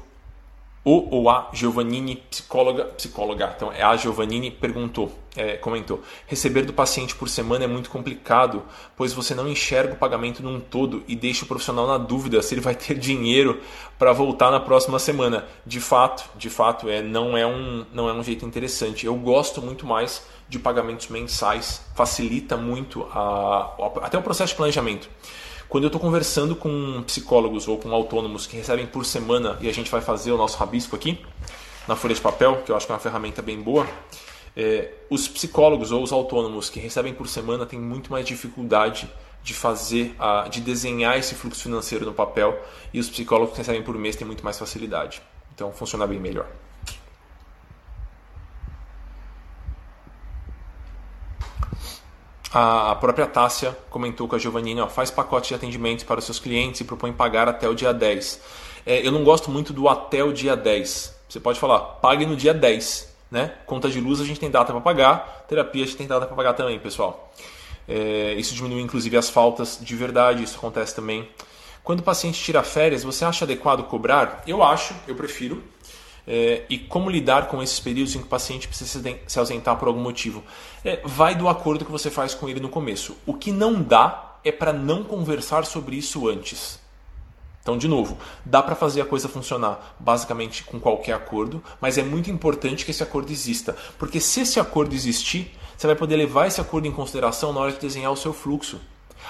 o 0.83 1.15
ou 1.15 1.29
a 1.29 1.49
Giovannini, 1.53 2.15
psicóloga, 2.29 2.85
psicóloga, 2.85 3.53
então 3.55 3.71
é 3.71 3.83
a 3.83 3.95
Giovannini, 3.95 4.49
perguntou, 4.49 5.11
é, 5.35 5.55
comentou: 5.57 6.01
receber 6.25 6.63
do 6.63 6.73
paciente 6.73 7.15
por 7.15 7.29
semana 7.29 7.65
é 7.65 7.67
muito 7.67 7.89
complicado, 7.89 8.63
pois 8.97 9.13
você 9.13 9.35
não 9.35 9.47
enxerga 9.47 9.93
o 9.93 9.97
pagamento 9.97 10.41
num 10.41 10.59
todo 10.59 11.03
e 11.07 11.15
deixa 11.15 11.45
o 11.45 11.47
profissional 11.47 11.85
na 11.85 11.97
dúvida 11.97 12.41
se 12.41 12.55
ele 12.55 12.61
vai 12.61 12.73
ter 12.73 12.95
dinheiro 12.99 13.61
para 13.99 14.11
voltar 14.11 14.49
na 14.49 14.59
próxima 14.59 14.97
semana. 14.97 15.45
De 15.65 15.79
fato, 15.79 16.27
de 16.35 16.49
fato, 16.49 16.89
é, 16.89 17.01
não, 17.01 17.37
é 17.37 17.45
um, 17.45 17.85
não 17.93 18.09
é 18.09 18.13
um 18.13 18.23
jeito 18.23 18.45
interessante. 18.45 19.05
Eu 19.05 19.15
gosto 19.15 19.61
muito 19.61 19.85
mais 19.85 20.25
de 20.49 20.57
pagamentos 20.57 21.07
mensais, 21.07 21.85
facilita 21.95 22.57
muito 22.57 23.07
a, 23.13 23.75
até 24.01 24.17
o 24.17 24.21
processo 24.21 24.53
de 24.53 24.57
planejamento. 24.57 25.09
Quando 25.71 25.85
eu 25.85 25.87
estou 25.87 26.01
conversando 26.01 26.53
com 26.53 27.01
psicólogos 27.03 27.65
ou 27.65 27.77
com 27.77 27.93
autônomos 27.93 28.45
que 28.45 28.57
recebem 28.57 28.85
por 28.85 29.05
semana 29.05 29.57
e 29.61 29.69
a 29.69 29.73
gente 29.73 29.89
vai 29.89 30.01
fazer 30.01 30.33
o 30.33 30.37
nosso 30.37 30.57
rabisco 30.57 30.97
aqui 30.97 31.25
na 31.87 31.95
folha 31.95 32.13
de 32.13 32.19
papel, 32.19 32.61
que 32.65 32.73
eu 32.73 32.75
acho 32.75 32.85
que 32.85 32.91
é 32.91 32.95
uma 32.95 32.99
ferramenta 32.99 33.41
bem 33.41 33.61
boa, 33.61 33.87
é, 34.53 34.91
os 35.09 35.29
psicólogos 35.29 35.93
ou 35.93 36.03
os 36.03 36.11
autônomos 36.11 36.69
que 36.69 36.77
recebem 36.77 37.13
por 37.13 37.25
semana 37.25 37.65
têm 37.65 37.79
muito 37.79 38.11
mais 38.11 38.25
dificuldade 38.25 39.09
de 39.41 39.53
fazer, 39.53 40.13
a, 40.19 40.45
de 40.49 40.59
desenhar 40.59 41.17
esse 41.17 41.35
fluxo 41.35 41.63
financeiro 41.63 42.05
no 42.05 42.11
papel 42.11 42.61
e 42.93 42.99
os 42.99 43.09
psicólogos 43.09 43.53
que 43.53 43.59
recebem 43.59 43.81
por 43.81 43.97
mês 43.97 44.17
têm 44.17 44.27
muito 44.27 44.43
mais 44.43 44.59
facilidade. 44.59 45.21
Então 45.55 45.71
funciona 45.71 46.05
bem 46.05 46.19
melhor. 46.19 46.47
A 52.53 52.95
própria 52.95 53.25
Tássia 53.27 53.77
comentou 53.89 54.27
com 54.27 54.35
a 54.35 54.39
Giovannina, 54.39 54.85
faz 54.87 55.09
pacote 55.09 55.49
de 55.49 55.55
atendimentos 55.55 56.03
para 56.03 56.19
os 56.19 56.25
seus 56.25 56.37
clientes 56.37 56.81
e 56.81 56.83
propõe 56.83 57.13
pagar 57.13 57.47
até 57.47 57.69
o 57.69 57.73
dia 57.73 57.93
10. 57.93 58.41
É, 58.85 59.07
eu 59.07 59.11
não 59.11 59.23
gosto 59.23 59.49
muito 59.49 59.71
do 59.71 59.87
até 59.87 60.21
o 60.21 60.33
dia 60.33 60.55
10. 60.55 61.15
Você 61.29 61.39
pode 61.39 61.57
falar, 61.57 61.79
pague 61.79 62.25
no 62.25 62.35
dia 62.35 62.53
10. 62.53 63.09
Né? 63.31 63.53
Conta 63.65 63.89
de 63.89 64.01
luz 64.01 64.19
a 64.19 64.25
gente 64.25 64.41
tem 64.41 64.51
data 64.51 64.73
para 64.73 64.81
pagar, 64.81 65.45
terapia 65.47 65.83
a 65.83 65.87
gente 65.87 65.97
tem 65.97 66.05
data 66.05 66.25
para 66.25 66.35
pagar 66.35 66.53
também, 66.53 66.77
pessoal. 66.77 67.31
É, 67.87 68.33
isso 68.33 68.53
diminui 68.53 68.81
inclusive 68.81 69.15
as 69.15 69.29
faltas 69.29 69.79
de 69.81 69.95
verdade, 69.95 70.43
isso 70.43 70.57
acontece 70.57 70.93
também. 70.93 71.29
Quando 71.83 72.01
o 72.01 72.03
paciente 72.03 72.43
tira 72.43 72.61
férias, 72.61 73.03
você 73.03 73.23
acha 73.23 73.45
adequado 73.45 73.83
cobrar? 73.83 74.43
Eu 74.45 74.61
acho, 74.61 74.93
eu 75.07 75.15
prefiro. 75.15 75.63
É, 76.27 76.63
e 76.69 76.77
como 76.77 77.09
lidar 77.09 77.47
com 77.47 77.61
esses 77.61 77.79
períodos 77.79 78.15
em 78.15 78.19
que 78.19 78.25
o 78.25 78.29
paciente 78.29 78.67
precisa 78.67 79.01
se 79.27 79.39
ausentar 79.39 79.77
por 79.77 79.87
algum 79.87 80.01
motivo? 80.01 80.43
É, 80.83 81.01
vai 81.03 81.35
do 81.35 81.47
acordo 81.47 81.85
que 81.85 81.91
você 81.91 82.09
faz 82.09 82.33
com 82.33 82.47
ele 82.47 82.59
no 82.59 82.69
começo. 82.69 83.17
O 83.25 83.33
que 83.33 83.51
não 83.51 83.81
dá 83.81 84.37
é 84.43 84.51
para 84.51 84.73
não 84.73 85.03
conversar 85.03 85.65
sobre 85.65 85.95
isso 85.95 86.27
antes. 86.27 86.79
Então, 87.61 87.77
de 87.77 87.87
novo, 87.87 88.17
dá 88.43 88.61
para 88.63 88.75
fazer 88.75 89.01
a 89.01 89.05
coisa 89.05 89.29
funcionar 89.29 89.95
basicamente 89.99 90.63
com 90.63 90.79
qualquer 90.79 91.13
acordo, 91.13 91.63
mas 91.79 91.97
é 91.97 92.03
muito 92.03 92.31
importante 92.31 92.83
que 92.83 92.89
esse 92.89 93.03
acordo 93.03 93.31
exista, 93.31 93.75
porque 93.99 94.19
se 94.19 94.41
esse 94.41 94.59
acordo 94.59 94.95
existir, 94.95 95.55
você 95.77 95.85
vai 95.85 95.95
poder 95.95 96.15
levar 96.15 96.47
esse 96.47 96.59
acordo 96.59 96.87
em 96.87 96.91
consideração 96.91 97.53
na 97.53 97.59
hora 97.59 97.71
de 97.71 97.79
desenhar 97.79 98.11
o 98.11 98.17
seu 98.17 98.33
fluxo. 98.33 98.81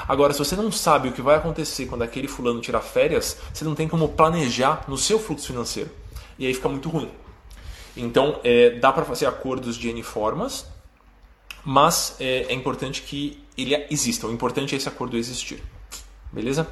Agora, 0.07 0.31
se 0.31 0.39
você 0.39 0.55
não 0.55 0.71
sabe 0.71 1.09
o 1.09 1.11
que 1.11 1.21
vai 1.21 1.35
acontecer 1.35 1.87
quando 1.87 2.03
aquele 2.03 2.27
fulano 2.27 2.61
tirar 2.61 2.79
férias, 2.79 3.37
você 3.53 3.65
não 3.65 3.75
tem 3.75 3.87
como 3.87 4.07
planejar 4.07 4.85
no 4.87 4.97
seu 4.97 5.19
fluxo 5.19 5.47
financeiro 5.47 6.00
e 6.41 6.47
aí 6.47 6.55
fica 6.55 6.67
muito 6.67 6.89
ruim. 6.89 7.07
Então, 7.95 8.39
é, 8.43 8.71
dá 8.71 8.91
para 8.91 9.05
fazer 9.05 9.27
acordos 9.27 9.77
de 9.77 9.89
N 9.89 10.01
formas, 10.01 10.65
mas 11.63 12.15
é, 12.19 12.45
é, 12.49 12.53
importante 12.53 13.03
que 13.03 13.43
ele 13.55 13.75
exista. 13.91 14.25
O 14.25 14.31
importante 14.31 14.73
é 14.73 14.77
esse 14.77 14.89
acordo 14.89 15.15
existir. 15.15 15.63
Beleza? 16.31 16.67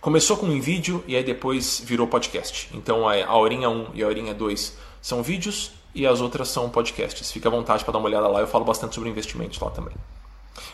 Começou 0.00 0.36
com 0.36 0.46
um 0.46 0.60
vídeo 0.60 1.04
e 1.06 1.14
aí 1.14 1.22
depois 1.22 1.80
virou 1.84 2.06
podcast. 2.06 2.68
Então 2.74 3.08
a 3.08 3.36
Horinha 3.36 3.70
1 3.70 3.90
e 3.94 4.02
a 4.02 4.06
Horinha 4.08 4.34
2 4.34 4.76
são 5.00 5.22
vídeos 5.22 5.72
e 5.94 6.06
as 6.06 6.20
outras 6.20 6.48
são 6.48 6.68
podcasts. 6.70 7.30
Fica 7.30 7.48
à 7.48 7.50
vontade 7.50 7.84
para 7.84 7.92
dar 7.92 7.98
uma 7.98 8.08
olhada 8.08 8.28
lá, 8.28 8.40
eu 8.40 8.46
falo 8.46 8.64
bastante 8.64 8.94
sobre 8.94 9.10
investimentos 9.10 9.58
lá 9.58 9.70
também. 9.70 9.94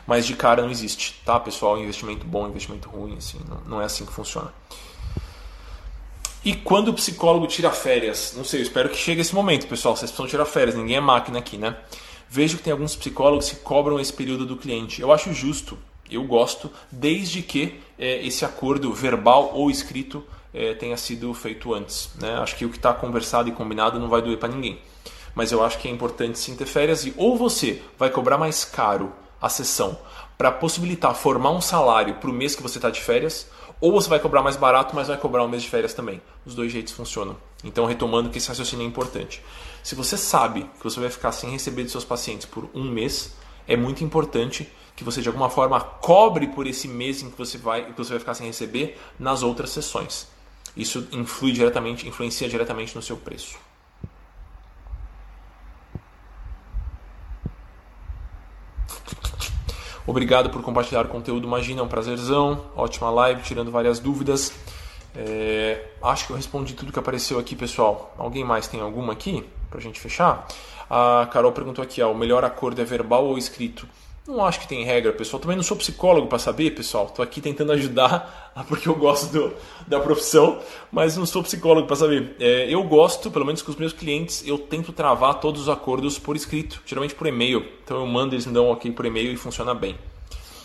Mas 0.07 0.27
de 0.27 0.35
cara 0.35 0.63
não 0.63 0.71
existe, 0.71 1.21
tá, 1.25 1.39
pessoal? 1.39 1.79
Investimento 1.79 2.27
bom, 2.27 2.49
investimento 2.49 2.89
ruim, 2.89 3.17
assim, 3.17 3.41
não, 3.49 3.61
não 3.67 3.83
é 3.83 3.85
assim 3.85 4.05
que 4.05 4.13
funciona. 4.13 4.53
E 6.45 6.55
quando 6.55 6.89
o 6.89 6.95
psicólogo 6.95 7.47
tira 7.49 7.73
férias? 7.73 8.35
Não 8.37 8.45
sei, 8.45 8.61
eu 8.61 8.63
espero 8.63 8.89
que 8.89 8.97
chegue 8.97 9.21
esse 9.21 9.35
momento, 9.35 9.67
pessoal. 9.67 9.97
Vocês 9.97 10.11
precisam 10.11 10.31
tirar 10.31 10.45
férias, 10.45 10.77
ninguém 10.77 10.97
é 10.97 11.01
máquina 11.01 11.41
aqui, 11.41 11.59
né? 11.59 11.77
Vejo 12.29 12.57
que 12.57 12.63
tem 12.63 12.73
alguns 12.73 12.95
psicólogos 12.95 13.51
que 13.51 13.57
cobram 13.57 13.99
esse 13.99 14.13
período 14.13 14.47
do 14.47 14.57
cliente. 14.57 15.01
Eu 15.01 15.13
acho 15.13 15.33
justo, 15.33 15.77
eu 16.09 16.23
gosto, 16.23 16.71
desde 16.91 17.43
que 17.43 17.81
é, 17.99 18.25
esse 18.25 18.45
acordo 18.45 18.93
verbal 18.93 19.51
ou 19.55 19.71
escrito 19.71 20.25
é, 20.57 20.75
tenha 20.75 20.97
sido 20.97 21.33
feito 21.35 21.75
antes. 21.75 22.11
Né? 22.19 22.35
Acho 22.37 22.57
que 22.57 22.65
o 22.65 22.71
que 22.71 22.77
está 22.77 22.95
conversado 22.95 23.49
e 23.49 23.53
combinado 23.53 24.01
não 24.01 24.09
vai 24.09 24.23
doer 24.23 24.39
para 24.39 24.49
ninguém. 24.49 24.81
Mas 25.35 25.53
eu 25.53 25.63
acho 25.63 25.79
que 25.79 25.87
é 25.87 25.91
importante 25.91 26.39
sim 26.39 26.57
ter 26.57 26.65
férias 26.65 27.05
e 27.05 27.13
ou 27.17 27.37
você 27.37 27.83
vai 27.99 28.09
cobrar 28.09 28.39
mais 28.39 28.65
caro 28.65 29.13
a 29.41 29.51
sessão 29.51 29.99
para 30.39 30.51
possibilitar 30.51 31.15
formar 31.15 31.51
um 31.51 31.61
salário 31.61 32.15
para 32.15 32.31
o 32.31 32.33
mês 32.33 32.55
que 32.55 32.63
você 32.63 32.79
está 32.79 32.91
de 32.91 33.01
férias, 33.01 33.47
ou 33.81 33.93
você 33.93 34.09
vai 34.09 34.19
cobrar 34.19 34.43
mais 34.43 34.57
barato, 34.57 34.95
mas 34.95 35.09
vai 35.09 35.17
cobrar 35.17 35.45
um 35.45 35.49
mês 35.49 35.63
de 35.63 35.69
férias 35.69 35.95
também. 35.95 36.21
Os 36.45 36.55
dois 36.55 36.73
jeitos 36.73 36.93
funcionam. 36.93 37.37
Então, 37.65 37.85
retomando 37.87 38.31
que 38.31 38.39
esse 38.39 38.49
raciocínio 38.49 38.85
é 38.85 38.89
importante. 38.89 39.43
Se 39.83 39.95
você 39.95 40.17
sabe 40.17 40.69
que 40.79 40.85
você 40.85 41.01
vai 41.01 41.11
ficar 41.11 41.33
sem 41.33 41.51
receber 41.51 41.85
de 41.85 41.91
seus 41.91 42.05
pacientes 42.05 42.47
por 42.47 42.69
um 42.75 42.85
mês, 42.85 43.35
é 43.69 43.77
muito 43.77 44.03
importante 44.05 44.71
que 44.95 45.05
você 45.05 45.21
de 45.21 45.29
alguma 45.29 45.51
forma 45.51 45.79
cobre 45.81 46.49
por 46.49 46.67
esse 46.67 46.89
mês 46.89 47.23
em 47.23 47.31
que 47.31 47.37
você 47.37 47.59
vai, 47.59 47.93
que 47.93 47.99
você 47.99 48.11
vai 48.11 48.19
ficar 48.19 48.35
sem 48.35 48.47
receber 48.47 48.99
nas 49.19 49.43
outras 49.43 49.71
sessões. 49.71 50.27
Isso 50.77 51.09
influi 51.13 51.53
diretamente, 51.53 52.07
influencia 52.07 52.49
diretamente 52.49 52.95
no 52.95 53.03
seu 53.03 53.17
preço. 53.17 53.59
Obrigado 60.07 60.51
por 60.51 60.63
compartilhar 60.63 61.05
o 61.05 61.09
conteúdo. 61.09 61.47
Imagina, 61.49 61.81
é 61.81 61.83
um 61.83 61.89
prazerzão. 61.89 62.65
Ótima 62.77 63.11
live, 63.11 63.43
tirando 63.43 63.73
várias 63.73 63.99
dúvidas. 63.99 64.53
É, 65.17 65.85
acho 66.03 66.27
que 66.27 66.33
eu 66.33 66.37
respondi 66.37 66.75
tudo 66.75 66.93
que 66.93 66.99
apareceu 66.99 67.39
aqui, 67.39 67.57
pessoal. 67.57 68.15
Alguém 68.17 68.45
mais 68.45 68.69
tem 68.69 68.81
alguma 68.81 69.15
aqui 69.15 69.45
para 69.69 69.79
a 69.79 69.83
gente 69.83 69.99
fechar? 69.99 70.47
A 70.89 71.27
Carol 71.33 71.51
perguntou 71.53 71.83
aqui: 71.83 72.01
ó, 72.03 72.13
o 72.13 72.15
melhor 72.15 72.45
acordo 72.45 72.81
é 72.81 72.85
verbal 72.85 73.25
ou 73.25 73.37
escrito? 73.37 73.89
Não 74.27 74.45
acho 74.45 74.59
que 74.59 74.67
tem 74.67 74.85
regra, 74.85 75.13
pessoal. 75.13 75.41
Também 75.41 75.57
não 75.57 75.63
sou 75.63 75.77
psicólogo 75.77 76.27
para 76.27 76.39
saber, 76.39 76.75
pessoal. 76.75 77.07
Estou 77.07 77.23
aqui 77.23 77.41
tentando 77.41 77.71
ajudar 77.73 78.53
porque 78.67 78.89
eu 78.89 78.95
gosto 78.95 79.33
do, 79.33 79.55
da 79.87 80.01
profissão, 80.01 80.61
mas 80.91 81.17
não 81.17 81.25
sou 81.25 81.45
psicólogo 81.45 81.87
para 81.87 81.95
saber. 81.95 82.35
É, 82.41 82.69
eu 82.69 82.83
gosto, 82.83 83.31
pelo 83.31 83.45
menos 83.45 83.63
com 83.63 83.71
os 83.71 83.77
meus 83.77 83.93
clientes, 83.93 84.43
eu 84.47 84.59
tento 84.59 84.93
travar 84.93 85.35
todos 85.35 85.63
os 85.63 85.69
acordos 85.69 86.19
por 86.19 86.35
escrito, 86.35 86.83
geralmente 86.85 87.15
por 87.15 87.27
e-mail. 87.29 87.65
Então 87.85 87.99
eu 87.99 88.07
mando, 88.07 88.35
eles 88.35 88.47
me 88.47 88.53
dão 88.53 88.67
um 88.67 88.71
ok 88.71 88.91
por 88.91 89.07
e-mail 89.07 89.33
e 89.33 89.37
funciona 89.37 89.73
bem. 89.73 89.97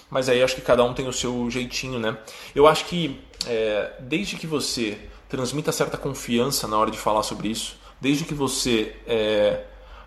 Mas 0.09 0.27
aí 0.27 0.41
acho 0.41 0.55
que 0.55 0.61
cada 0.61 0.83
um 0.83 0.93
tem 0.93 1.07
o 1.07 1.13
seu 1.13 1.49
jeitinho, 1.49 1.99
né? 1.99 2.17
Eu 2.55 2.67
acho 2.67 2.85
que 2.85 3.21
é, 3.45 3.93
desde 3.99 4.37
que 4.37 4.47
você 4.47 4.97
transmita 5.29 5.71
certa 5.71 5.97
confiança 5.97 6.67
na 6.67 6.77
hora 6.77 6.91
de 6.91 6.97
falar 6.97 7.23
sobre 7.23 7.47
isso, 7.47 7.77
desde 8.01 8.25
que 8.25 8.33
você 8.33 8.93
é, 9.07 9.61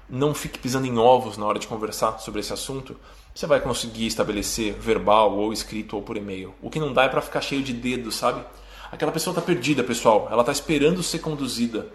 não 0.08 0.34
fique 0.34 0.58
pisando 0.58 0.86
em 0.86 0.98
ovos 0.98 1.36
na 1.36 1.46
hora 1.46 1.58
de 1.58 1.66
conversar 1.66 2.18
sobre 2.18 2.40
esse 2.40 2.52
assunto, 2.52 2.96
você 3.34 3.46
vai 3.46 3.60
conseguir 3.60 4.06
estabelecer 4.06 4.74
verbal 4.74 5.36
ou 5.36 5.52
escrito 5.52 5.96
ou 5.96 6.02
por 6.02 6.16
e-mail. 6.16 6.54
O 6.62 6.70
que 6.70 6.78
não 6.78 6.92
dá 6.92 7.04
é 7.04 7.08
para 7.08 7.20
ficar 7.20 7.40
cheio 7.40 7.62
de 7.62 7.72
dedos, 7.72 8.14
sabe? 8.14 8.44
Aquela 8.92 9.10
pessoa 9.10 9.32
está 9.32 9.42
perdida, 9.42 9.82
pessoal. 9.82 10.28
Ela 10.30 10.42
está 10.42 10.52
esperando 10.52 11.02
ser 11.02 11.18
conduzida. 11.18 11.88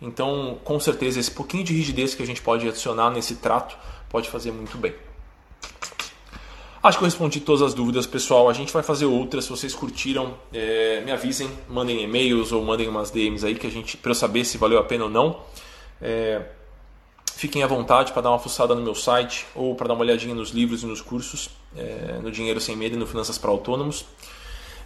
Então, 0.00 0.58
com 0.62 0.78
certeza, 0.78 1.18
esse 1.18 1.30
pouquinho 1.30 1.64
de 1.64 1.72
rigidez 1.72 2.14
que 2.14 2.22
a 2.22 2.26
gente 2.26 2.40
pode 2.40 2.68
adicionar 2.68 3.10
nesse 3.10 3.36
trato 3.36 3.76
pode 4.08 4.30
fazer 4.30 4.52
muito 4.52 4.78
bem. 4.78 4.94
Acho 6.80 6.98
que 6.98 7.04
eu 7.04 7.06
respondi 7.06 7.40
todas 7.40 7.62
as 7.62 7.72
dúvidas, 7.72 8.06
pessoal. 8.06 8.48
A 8.48 8.52
gente 8.52 8.72
vai 8.72 8.82
fazer 8.82 9.06
outras. 9.06 9.44
Se 9.44 9.50
vocês 9.50 9.74
curtiram, 9.74 10.34
é, 10.52 11.00
me 11.04 11.10
avisem, 11.10 11.50
mandem 11.68 12.02
e-mails 12.02 12.52
ou 12.52 12.62
mandem 12.62 12.86
umas 12.86 13.10
DMs 13.10 13.44
aí 13.44 13.54
que 13.54 13.66
a 13.66 13.70
gente 13.70 13.96
para 13.96 14.10
eu 14.10 14.14
saber 14.14 14.44
se 14.44 14.58
valeu 14.58 14.78
a 14.78 14.84
pena 14.84 15.04
ou 15.04 15.10
não. 15.10 15.40
É, 16.00 16.42
Fiquem 17.36 17.64
à 17.64 17.66
vontade 17.66 18.12
para 18.12 18.22
dar 18.22 18.30
uma 18.30 18.38
fuçada 18.38 18.76
no 18.76 18.80
meu 18.80 18.94
site 18.94 19.44
ou 19.56 19.74
para 19.74 19.88
dar 19.88 19.94
uma 19.94 20.02
olhadinha 20.02 20.34
nos 20.34 20.50
livros 20.50 20.84
e 20.84 20.86
nos 20.86 21.00
cursos, 21.00 21.50
é, 21.76 22.20
no 22.22 22.30
Dinheiro 22.30 22.60
Sem 22.60 22.76
Medo 22.76 22.94
e 22.94 22.98
no 22.98 23.08
Finanças 23.08 23.36
para 23.36 23.50
Autônomos. 23.50 24.06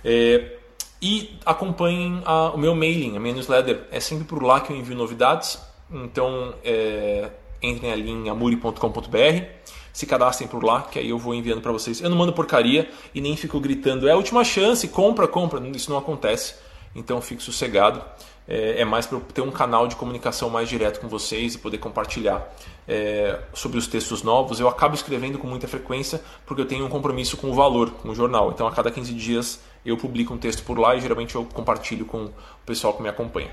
É, 0.03 0.57
e 1.01 1.37
acompanhem 1.45 2.23
a, 2.25 2.51
o 2.51 2.59
meu 2.59 2.75
mailing, 2.75 3.17
a 3.17 3.21
minha 3.21 3.35
newsletter. 3.35 3.87
É 3.91 4.01
sempre 4.01 4.25
por 4.25 4.43
lá 4.43 4.61
que 4.61 4.73
eu 4.73 4.77
envio 4.77 4.97
novidades. 4.97 5.59
Então 5.91 6.55
é, 6.65 7.29
entrem 7.63 7.93
ali 7.93 8.11
em 8.11 8.31
amuri.com.br, 8.31 9.45
se 9.93 10.07
cadastrem 10.07 10.49
por 10.49 10.65
lá, 10.65 10.83
que 10.83 10.99
aí 10.99 11.11
eu 11.11 11.19
vou 11.19 11.35
enviando 11.35 11.61
para 11.61 11.71
vocês. 11.71 12.01
Eu 12.01 12.09
não 12.09 12.17
mando 12.17 12.33
porcaria 12.33 12.91
e 13.15 13.21
nem 13.21 13.37
fico 13.37 13.61
gritando, 13.61 14.09
é 14.09 14.13
a 14.13 14.17
última 14.17 14.43
chance, 14.43 14.89
compra, 14.89 15.29
compra. 15.29 15.61
Isso 15.69 15.91
não 15.91 15.99
acontece. 15.99 16.55
Então 16.95 17.21
fique 17.21 17.43
sossegado 17.43 18.03
é, 18.49 18.81
é 18.81 18.85
mais 18.85 19.07
para 19.07 19.21
ter 19.21 19.43
um 19.43 19.51
canal 19.51 19.87
de 19.87 19.95
comunicação 19.95 20.49
mais 20.49 20.69
direto 20.69 21.01
com 21.01 21.09
vocês 21.09 21.55
e 21.55 21.59
poder 21.59 21.79
compartilhar 21.79 22.51
é, 22.89 23.39
sobre 23.53 23.79
os 23.79 23.87
textos 23.87 24.23
novos. 24.23 24.59
Eu 24.59 24.69
acabo 24.69 24.95
escrevendo 24.95 25.39
com 25.39 25.47
muita 25.47 25.69
frequência 25.69 26.21
porque 26.47 26.63
eu 26.63 26.67
tenho 26.67 26.87
um 26.87 26.89
compromisso 26.89 27.37
com 27.37 27.51
o 27.51 27.55
valor, 27.55 27.91
com 27.91 28.09
o 28.09 28.15
jornal. 28.15 28.51
Então 28.51 28.67
a 28.67 28.73
cada 28.73 28.91
15 28.91 29.13
dias 29.13 29.61
eu 29.85 29.97
publico 29.97 30.33
um 30.33 30.39
texto 30.39 30.65
por 30.65 30.79
lá 30.79 30.97
e 30.97 31.01
geralmente 31.01 31.35
eu 31.35 31.45
compartilho 31.45 32.07
com 32.07 32.25
o 32.25 32.33
pessoal 32.65 32.95
que 32.95 33.03
me 33.03 33.09
acompanha. 33.09 33.51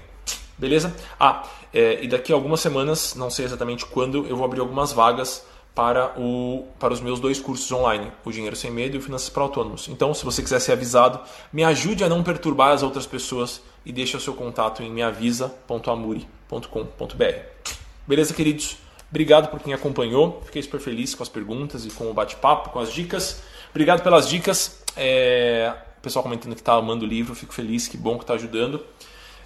Beleza? 0.57 0.95
Ah, 1.19 1.43
é, 1.73 2.01
e 2.01 2.07
daqui 2.07 2.31
a 2.31 2.35
algumas 2.35 2.61
semanas, 2.61 3.13
não 3.15 3.29
sei 3.29 3.43
exatamente 3.43 3.85
quando, 3.85 4.25
eu 4.25 4.37
vou 4.37 4.45
abrir 4.45 4.61
algumas 4.61 4.93
vagas 4.93 5.45
para, 5.75 6.17
o, 6.17 6.65
para 6.79 6.93
os 6.93 7.01
meus 7.01 7.19
dois 7.19 7.37
cursos 7.41 7.69
online, 7.69 8.09
o 8.23 8.31
Dinheiro 8.31 8.55
Sem 8.55 8.71
Medo 8.71 8.95
e 8.95 8.99
o 8.99 9.01
Finanças 9.01 9.27
para 9.27 9.43
Autônomos. 9.43 9.89
Então, 9.89 10.13
se 10.13 10.23
você 10.23 10.41
quiser 10.41 10.61
ser 10.61 10.71
avisado, 10.71 11.19
me 11.51 11.65
ajude 11.65 12.05
a 12.05 12.07
não 12.07 12.23
perturbar 12.23 12.71
as 12.71 12.81
outras 12.81 13.05
pessoas 13.05 13.61
e 13.85 13.91
deixe 13.91 14.17
o 14.17 14.19
seu 14.19 14.33
contato 14.33 14.81
em 14.81 14.91
meavisa.amuri.com.br. 14.91 17.75
Beleza, 18.07 18.33
queridos? 18.33 18.77
Obrigado 19.09 19.49
por 19.49 19.59
quem 19.59 19.73
acompanhou. 19.73 20.41
Fiquei 20.45 20.61
super 20.61 20.79
feliz 20.79 21.15
com 21.15 21.23
as 21.23 21.29
perguntas 21.29 21.85
e 21.85 21.89
com 21.89 22.09
o 22.09 22.13
bate-papo, 22.13 22.71
com 22.71 22.79
as 22.79 22.91
dicas. 22.91 23.41
Obrigado 23.69 24.01
pelas 24.01 24.27
dicas. 24.27 24.83
É... 24.95 25.73
O 25.97 26.01
pessoal 26.01 26.23
comentando 26.23 26.53
que 26.53 26.61
está 26.61 26.73
amando 26.73 27.05
o 27.05 27.07
livro, 27.07 27.33
fico 27.33 27.53
feliz, 27.53 27.87
que 27.87 27.97
bom 27.97 28.17
que 28.17 28.23
está 28.23 28.33
ajudando. 28.33 28.85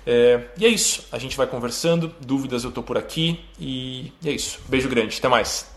É... 0.06 0.46
E 0.58 0.66
é 0.66 0.70
isso. 0.70 1.06
A 1.12 1.18
gente 1.18 1.38
vai 1.38 1.48
conversando. 1.48 2.14
Dúvidas 2.20 2.64
eu 2.64 2.70
estou 2.70 2.84
por 2.84 2.98
aqui. 2.98 3.40
E... 3.60 4.12
e 4.22 4.30
é 4.30 4.32
isso. 4.32 4.60
Beijo 4.68 4.90
grande. 4.90 5.18
Até 5.18 5.28
mais. 5.28 5.66